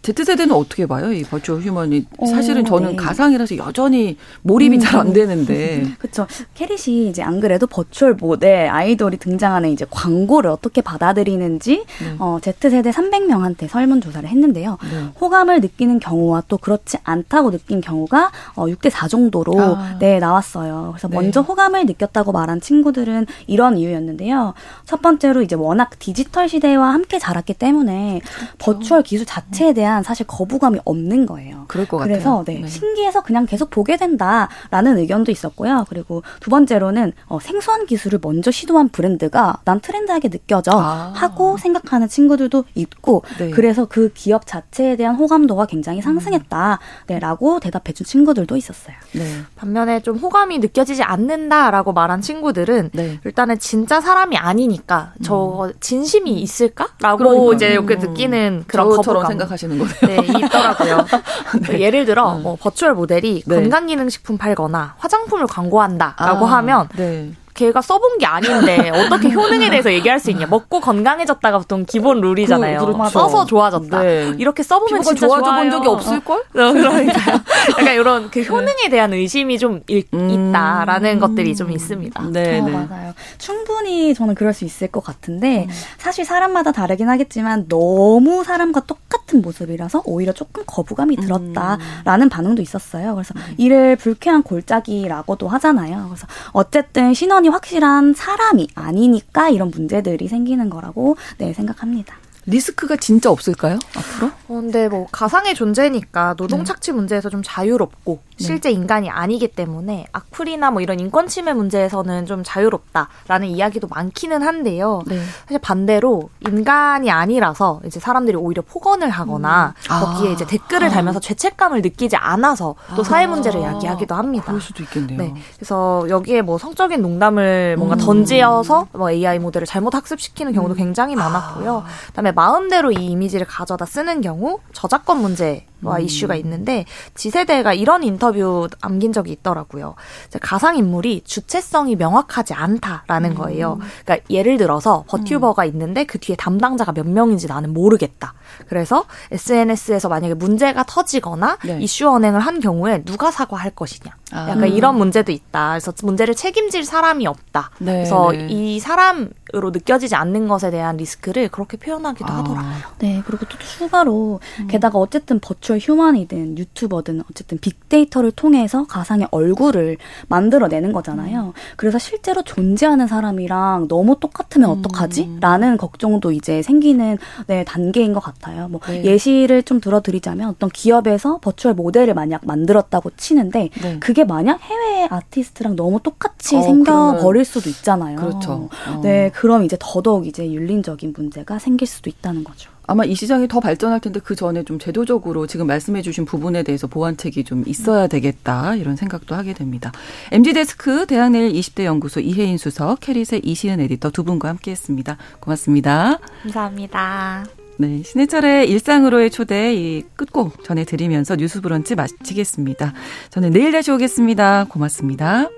Z세대는 0.02 0.54
어떻게 0.54 0.86
봐요? 0.86 1.12
이 1.12 1.22
virtual 1.22 1.60
human이 1.62 2.06
사실은 2.28 2.62
어, 2.62 2.64
저는 2.64 2.90
네. 2.90 2.96
가상이라서 2.96 3.56
여전히 3.58 4.16
몰입이 4.42 4.76
음. 4.76 4.80
잘 4.80 4.99
안 4.99 5.12
되는데. 5.12 5.84
그렇죠. 5.98 6.26
캐릿이 6.54 7.08
이제 7.08 7.22
안 7.22 7.40
그래도 7.40 7.66
virtual 7.66 8.14
모델 8.14 8.68
아이돌이 8.68 9.18
등장하는 9.18 9.70
이제 9.70 9.86
광고를 9.90 10.50
어떻게 10.50 10.80
받아들이는지 10.80 11.84
네. 12.00 12.16
어, 12.18 12.38
Z세대 12.40 12.90
300명한테 12.90 13.68
설문 13.68 14.00
조사를 14.00 14.28
했는데요. 14.28 14.78
네. 14.90 15.08
호감을 15.20 15.60
느끼는 15.60 15.98
경우와 16.00 16.44
또 16.48 16.56
그렇지 16.56 16.98
않다고 17.04 17.50
느낀 17.50 17.80
경우가 17.80 18.30
어, 18.54 18.66
6대 18.66 18.90
4 18.90 19.08
정도로 19.08 19.60
아. 19.60 19.96
네, 19.98 20.18
나왔어요. 20.18 20.90
그래서 20.92 21.08
네. 21.08 21.16
먼저 21.16 21.40
호감을 21.40 21.86
느꼈다고 21.86 22.32
말한 22.32 22.60
친구들은 22.60 23.26
이런 23.58 23.76
이유였는데요. 23.76 24.54
첫 24.84 25.02
번째로 25.02 25.42
이제 25.42 25.56
워낙 25.56 25.90
디지털 25.98 26.48
시대와 26.48 26.92
함께 26.92 27.18
자랐기 27.18 27.54
때문에 27.54 28.20
그렇죠. 28.22 28.54
버추얼 28.58 29.02
기술 29.02 29.26
자체에 29.26 29.72
대한 29.72 30.04
사실 30.04 30.28
거부감이 30.28 30.78
없는 30.84 31.26
거예요. 31.26 31.64
그럴 31.66 31.88
것 31.88 31.98
그래서 31.98 32.38
같아요. 32.38 32.44
네, 32.44 32.60
네. 32.62 32.68
신기해서 32.68 33.24
그냥 33.24 33.46
계속 33.46 33.70
보게 33.70 33.96
된다라는 33.96 34.98
의견도 34.98 35.32
있었고요. 35.32 35.86
그리고 35.88 36.22
두 36.38 36.50
번째로는 36.50 37.14
어, 37.26 37.40
생소한 37.40 37.86
기술을 37.86 38.20
먼저 38.22 38.52
시도한 38.52 38.90
브랜드가 38.90 39.58
난 39.64 39.80
트렌드하게 39.80 40.28
느껴져 40.28 40.70
아. 40.74 41.12
하고 41.16 41.56
생각하는 41.56 42.06
친구들도 42.06 42.62
있고 42.76 43.24
네. 43.40 43.50
그래서 43.50 43.86
그 43.86 44.12
기업 44.14 44.46
자체에 44.46 44.94
대한 44.94 45.16
호감도가 45.16 45.66
굉장히 45.66 46.00
상승했다라고 46.00 47.54
음. 47.56 47.60
대답해준 47.60 48.06
친구들도 48.06 48.56
있었어요. 48.56 48.94
네. 49.14 49.24
반면에 49.56 50.00
좀 50.00 50.16
호감이 50.16 50.60
느껴지지 50.60 51.02
않는다라고 51.02 51.92
말한 51.92 52.20
친구들은 52.20 52.90
네. 52.92 53.18
일단은 53.38 53.60
진짜 53.60 54.00
사람이 54.00 54.36
아니니까 54.36 55.12
저 55.22 55.66
음. 55.66 55.72
진심이 55.78 56.32
있을까라고 56.40 57.18
그러니까. 57.18 57.54
이제 57.54 57.68
이렇게 57.68 57.94
음. 57.94 58.00
느끼는 58.00 58.64
그런 58.66 58.88
거부감 58.88 59.26
생각하시는 59.26 59.78
거네요. 59.78 60.20
네, 60.20 60.26
있더라고요. 60.26 61.06
네. 61.68 61.80
예를 61.80 62.04
들어 62.04 62.34
음. 62.34 62.42
뭐 62.42 62.56
버추얼 62.60 62.94
모델이 62.94 63.44
네. 63.46 63.54
건강기능식품 63.54 64.38
팔거나 64.38 64.96
화장품을 64.98 65.46
광고한다라고 65.46 66.46
아, 66.46 66.56
하면 66.56 66.88
네. 66.96 67.30
걔가 67.58 67.82
써본 67.82 68.18
게 68.18 68.26
아닌데 68.26 68.90
어떻게 68.94 69.30
효능에 69.30 69.68
대해서 69.68 69.92
얘기할 69.92 70.20
수 70.20 70.30
있냐? 70.30 70.46
먹고 70.46 70.80
건강해졌다가 70.80 71.58
보통 71.58 71.84
기본 71.84 72.20
룰이잖아요. 72.20 72.78
그, 72.78 72.92
그렇죠. 72.92 73.10
써서 73.10 73.44
좋아졌다. 73.44 74.00
네. 74.00 74.32
이렇게 74.38 74.62
써보면 74.62 75.02
진짜 75.02 75.26
좋아져 75.26 75.44
좋아요. 75.44 75.62
본 75.62 75.70
적이 75.70 75.88
없을 75.88 76.20
걸? 76.20 76.38
어, 76.38 76.42
그러니까 76.52 77.32
약간 77.70 77.94
이런 77.94 78.30
그 78.30 78.42
효능에 78.42 78.88
대한 78.90 79.12
의심이 79.12 79.58
좀 79.58 79.82
음. 80.14 80.30
있다라는 80.30 81.18
것들이 81.18 81.56
좀 81.56 81.72
있습니다. 81.72 82.22
네, 82.30 82.60
어, 82.60 82.64
네. 82.64 82.70
맞아요. 82.70 83.12
충분히 83.38 84.14
저는 84.14 84.36
그럴 84.36 84.54
수 84.54 84.64
있을 84.64 84.86
것 84.88 85.02
같은데 85.02 85.66
음. 85.68 85.74
사실 85.98 86.24
사람마다 86.24 86.70
다르긴 86.70 87.08
하겠지만 87.08 87.66
너무 87.68 88.44
사람과 88.44 88.80
똑같은 88.80 89.42
모습이라서 89.42 90.02
오히려 90.04 90.32
조금 90.32 90.62
거부감이 90.64 91.16
음. 91.18 91.22
들었다라는 91.22 92.26
음. 92.26 92.28
반응도 92.28 92.62
있었어요. 92.62 93.14
그래서 93.14 93.34
음. 93.36 93.54
이를 93.56 93.96
불쾌한 93.96 94.44
골짜기라고도 94.44 95.48
하잖아요. 95.48 96.06
그래서 96.08 96.28
어쨌든 96.52 97.14
신원이 97.14 97.47
확실한 97.52 98.14
사람이 98.14 98.68
아니니까 98.74 99.48
이런 99.48 99.70
문제들이 99.70 100.28
생기는 100.28 100.70
거라고 100.70 101.16
네, 101.38 101.52
생각합니다. 101.52 102.16
리스크가 102.46 102.96
진짜 102.96 103.30
없을까요? 103.30 103.78
앞으로? 103.94 104.28
어, 104.28 104.60
근데 104.60 104.88
뭐 104.88 105.06
가상의 105.12 105.54
존재니까 105.54 106.34
노동 106.34 106.60
네. 106.60 106.64
착취 106.64 106.92
문제에서 106.92 107.28
좀 107.28 107.42
자유롭고 107.44 108.20
네. 108.22 108.27
실제 108.38 108.70
인간이 108.70 109.10
아니기 109.10 109.48
때문에 109.48 110.06
악플이나 110.12 110.70
뭐 110.70 110.80
이런 110.80 111.00
인권 111.00 111.26
침해 111.26 111.52
문제에서는 111.52 112.26
좀 112.26 112.42
자유롭다라는 112.44 113.48
이야기도 113.48 113.88
많기는 113.88 114.42
한데요. 114.42 115.02
네. 115.06 115.20
사실 115.44 115.58
반대로 115.58 116.30
인간이 116.46 117.10
아니라서 117.10 117.80
이제 117.84 118.00
사람들이 118.00 118.36
오히려 118.36 118.62
폭언을 118.62 119.10
하거나 119.10 119.74
음. 119.90 120.00
거기에 120.00 120.30
아. 120.30 120.32
이제 120.32 120.46
댓글을 120.46 120.88
아. 120.88 120.90
달면서 120.90 121.20
죄책감을 121.20 121.82
느끼지 121.82 122.16
않아서 122.16 122.74
또 122.94 123.02
아. 123.02 123.04
사회 123.04 123.26
문제를 123.26 123.62
야기하기도 123.62 124.14
합니다. 124.14 124.46
그럴 124.46 124.60
수도 124.60 124.82
있겠네요. 124.82 125.18
네. 125.18 125.34
그래서 125.56 126.06
여기에 126.08 126.42
뭐 126.42 126.58
성적인 126.58 127.02
농담을 127.02 127.76
뭔가 127.76 127.96
음. 127.96 127.98
던지어서 127.98 128.86
뭐 128.92 129.10
AI 129.10 129.38
모델을 129.38 129.66
잘못 129.66 129.94
학습시키는 129.94 130.52
경우도 130.52 130.74
음. 130.74 130.76
굉장히 130.76 131.16
많았고요. 131.16 131.78
아. 131.78 131.84
그다음에 132.08 132.32
마음대로 132.32 132.92
이 132.92 133.06
이미지를 133.06 133.46
가져다 133.46 133.84
쓰는 133.84 134.20
경우 134.20 134.60
저작권 134.72 135.20
문제 135.20 135.66
와 135.82 135.96
음. 135.96 136.02
이슈가 136.02 136.34
있는데 136.36 136.84
지세대가 137.14 137.72
이런 137.72 138.02
인터뷰 138.02 138.68
남긴 138.80 139.12
적이 139.12 139.32
있더라고요. 139.32 139.94
가상 140.40 140.76
인물이 140.76 141.22
주체성이 141.24 141.96
명확하지 141.96 142.54
않다라는 142.54 143.30
음. 143.30 143.34
거예요. 143.36 143.78
그러니까 144.04 144.26
예를 144.30 144.56
들어서 144.56 145.04
버튜버가 145.08 145.64
음. 145.64 145.68
있는데 145.68 146.04
그 146.04 146.18
뒤에 146.18 146.36
담당자가 146.36 146.92
몇 146.92 147.06
명인지 147.06 147.46
나는 147.46 147.72
모르겠다. 147.72 148.34
그래서 148.68 149.04
SNS에서 149.30 150.08
만약에 150.08 150.34
문제가 150.34 150.84
터지거나 150.84 151.58
네. 151.64 151.78
이슈 151.80 152.08
언행을 152.08 152.40
한 152.40 152.60
경우에 152.60 153.04
누가 153.04 153.30
사과할 153.30 153.70
것이냐. 153.70 154.16
아. 154.32 154.50
약간 154.50 154.68
이런 154.68 154.96
문제도 154.96 155.30
있다. 155.30 155.70
그래서 155.70 155.92
문제를 156.02 156.34
책임질 156.34 156.84
사람이 156.84 157.26
없다. 157.26 157.70
네, 157.78 157.92
그래서 157.92 158.32
네. 158.32 158.46
이 158.50 158.80
사람으로 158.80 159.70
느껴지지 159.72 160.14
않는 160.14 160.48
것에 160.48 160.70
대한 160.70 160.96
리스크를 160.96 161.48
그렇게 161.48 161.76
표현하기도 161.76 162.30
아. 162.30 162.38
하더라고요. 162.38 162.72
네, 162.98 163.22
그리고 163.26 163.46
또 163.46 163.58
추가로 163.58 164.40
음. 164.60 164.66
게다가 164.66 164.98
어쨌든 164.98 165.40
버추 165.40 165.67
얼 165.72 165.78
휴먼이든 165.78 166.58
유튜버든 166.58 167.22
어쨌든 167.30 167.58
빅데이터를 167.58 168.30
통해서 168.32 168.86
가상의 168.86 169.28
얼굴을 169.30 169.96
만들어내는 170.28 170.92
거잖아요. 170.92 171.40
음. 171.46 171.52
그래서 171.76 171.98
실제로 171.98 172.42
존재하는 172.42 173.06
사람이랑 173.06 173.88
너무 173.88 174.18
똑같으면 174.20 174.70
음. 174.70 174.78
어떡하지? 174.78 175.38
라는 175.40 175.76
걱정도 175.76 176.32
이제 176.32 176.62
생기는 176.62 177.18
네, 177.46 177.64
단계인 177.64 178.12
것 178.12 178.20
같아요. 178.20 178.68
뭐 178.68 178.80
네. 178.86 179.04
예시를 179.04 179.62
좀 179.62 179.80
들어드리자면 179.80 180.48
어떤 180.50 180.70
기업에서 180.70 181.38
버추얼 181.38 181.74
모델을 181.74 182.14
만약 182.14 182.42
만들었다고 182.44 183.10
치는데 183.16 183.70
네. 183.80 183.98
그게 184.00 184.24
만약 184.24 184.60
해외 184.62 185.06
아티스트랑 185.10 185.76
너무 185.76 186.00
똑같이 186.00 186.56
어, 186.56 186.62
생겨버릴 186.62 187.44
수도 187.44 187.68
있잖아요. 187.70 188.16
그렇죠. 188.16 188.68
어. 188.88 189.00
네, 189.02 189.30
그럼 189.34 189.64
이제 189.64 189.76
더더욱 189.80 190.26
이제 190.26 190.50
윤리적인 190.50 191.14
문제가 191.16 191.58
생길 191.58 191.86
수도 191.86 192.10
있다는 192.10 192.44
거죠. 192.44 192.70
아마 192.88 193.04
이 193.04 193.14
시장이 193.14 193.46
더 193.46 193.60
발전할 193.60 194.00
텐데 194.00 194.18
그 194.18 194.34
전에 194.34 194.64
좀 194.64 194.78
제도적으로 194.78 195.46
지금 195.46 195.66
말씀해 195.66 196.02
주신 196.02 196.24
부분에 196.24 196.62
대해서 196.64 196.86
보완책이 196.86 197.44
좀 197.44 197.62
있어야 197.66 198.08
되겠다 198.08 198.74
이런 198.74 198.96
생각도 198.96 199.34
하게 199.34 199.52
됩니다. 199.52 199.92
MG 200.32 200.54
데스크 200.54 201.06
대학내일 201.06 201.52
20대 201.52 201.84
연구소 201.84 202.20
이혜인 202.20 202.56
수석, 202.56 203.00
캐리의 203.00 203.42
이시은 203.44 203.78
에디터 203.80 204.10
두 204.10 204.24
분과 204.24 204.48
함께 204.48 204.70
했습니다. 204.70 205.18
고맙습니다. 205.38 206.18
감사합니다. 206.42 207.44
네, 207.76 208.02
신해철의 208.02 208.68
일상으로의 208.70 209.30
초대 209.30 209.74
이 209.74 210.02
끝곡 210.16 210.64
전해드리면서 210.64 211.36
뉴스 211.36 211.60
브런치 211.60 211.94
마치겠습니다. 211.94 212.94
저는 213.30 213.50
내일 213.50 213.70
다시 213.70 213.92
오겠습니다. 213.92 214.66
고맙습니다. 214.68 215.48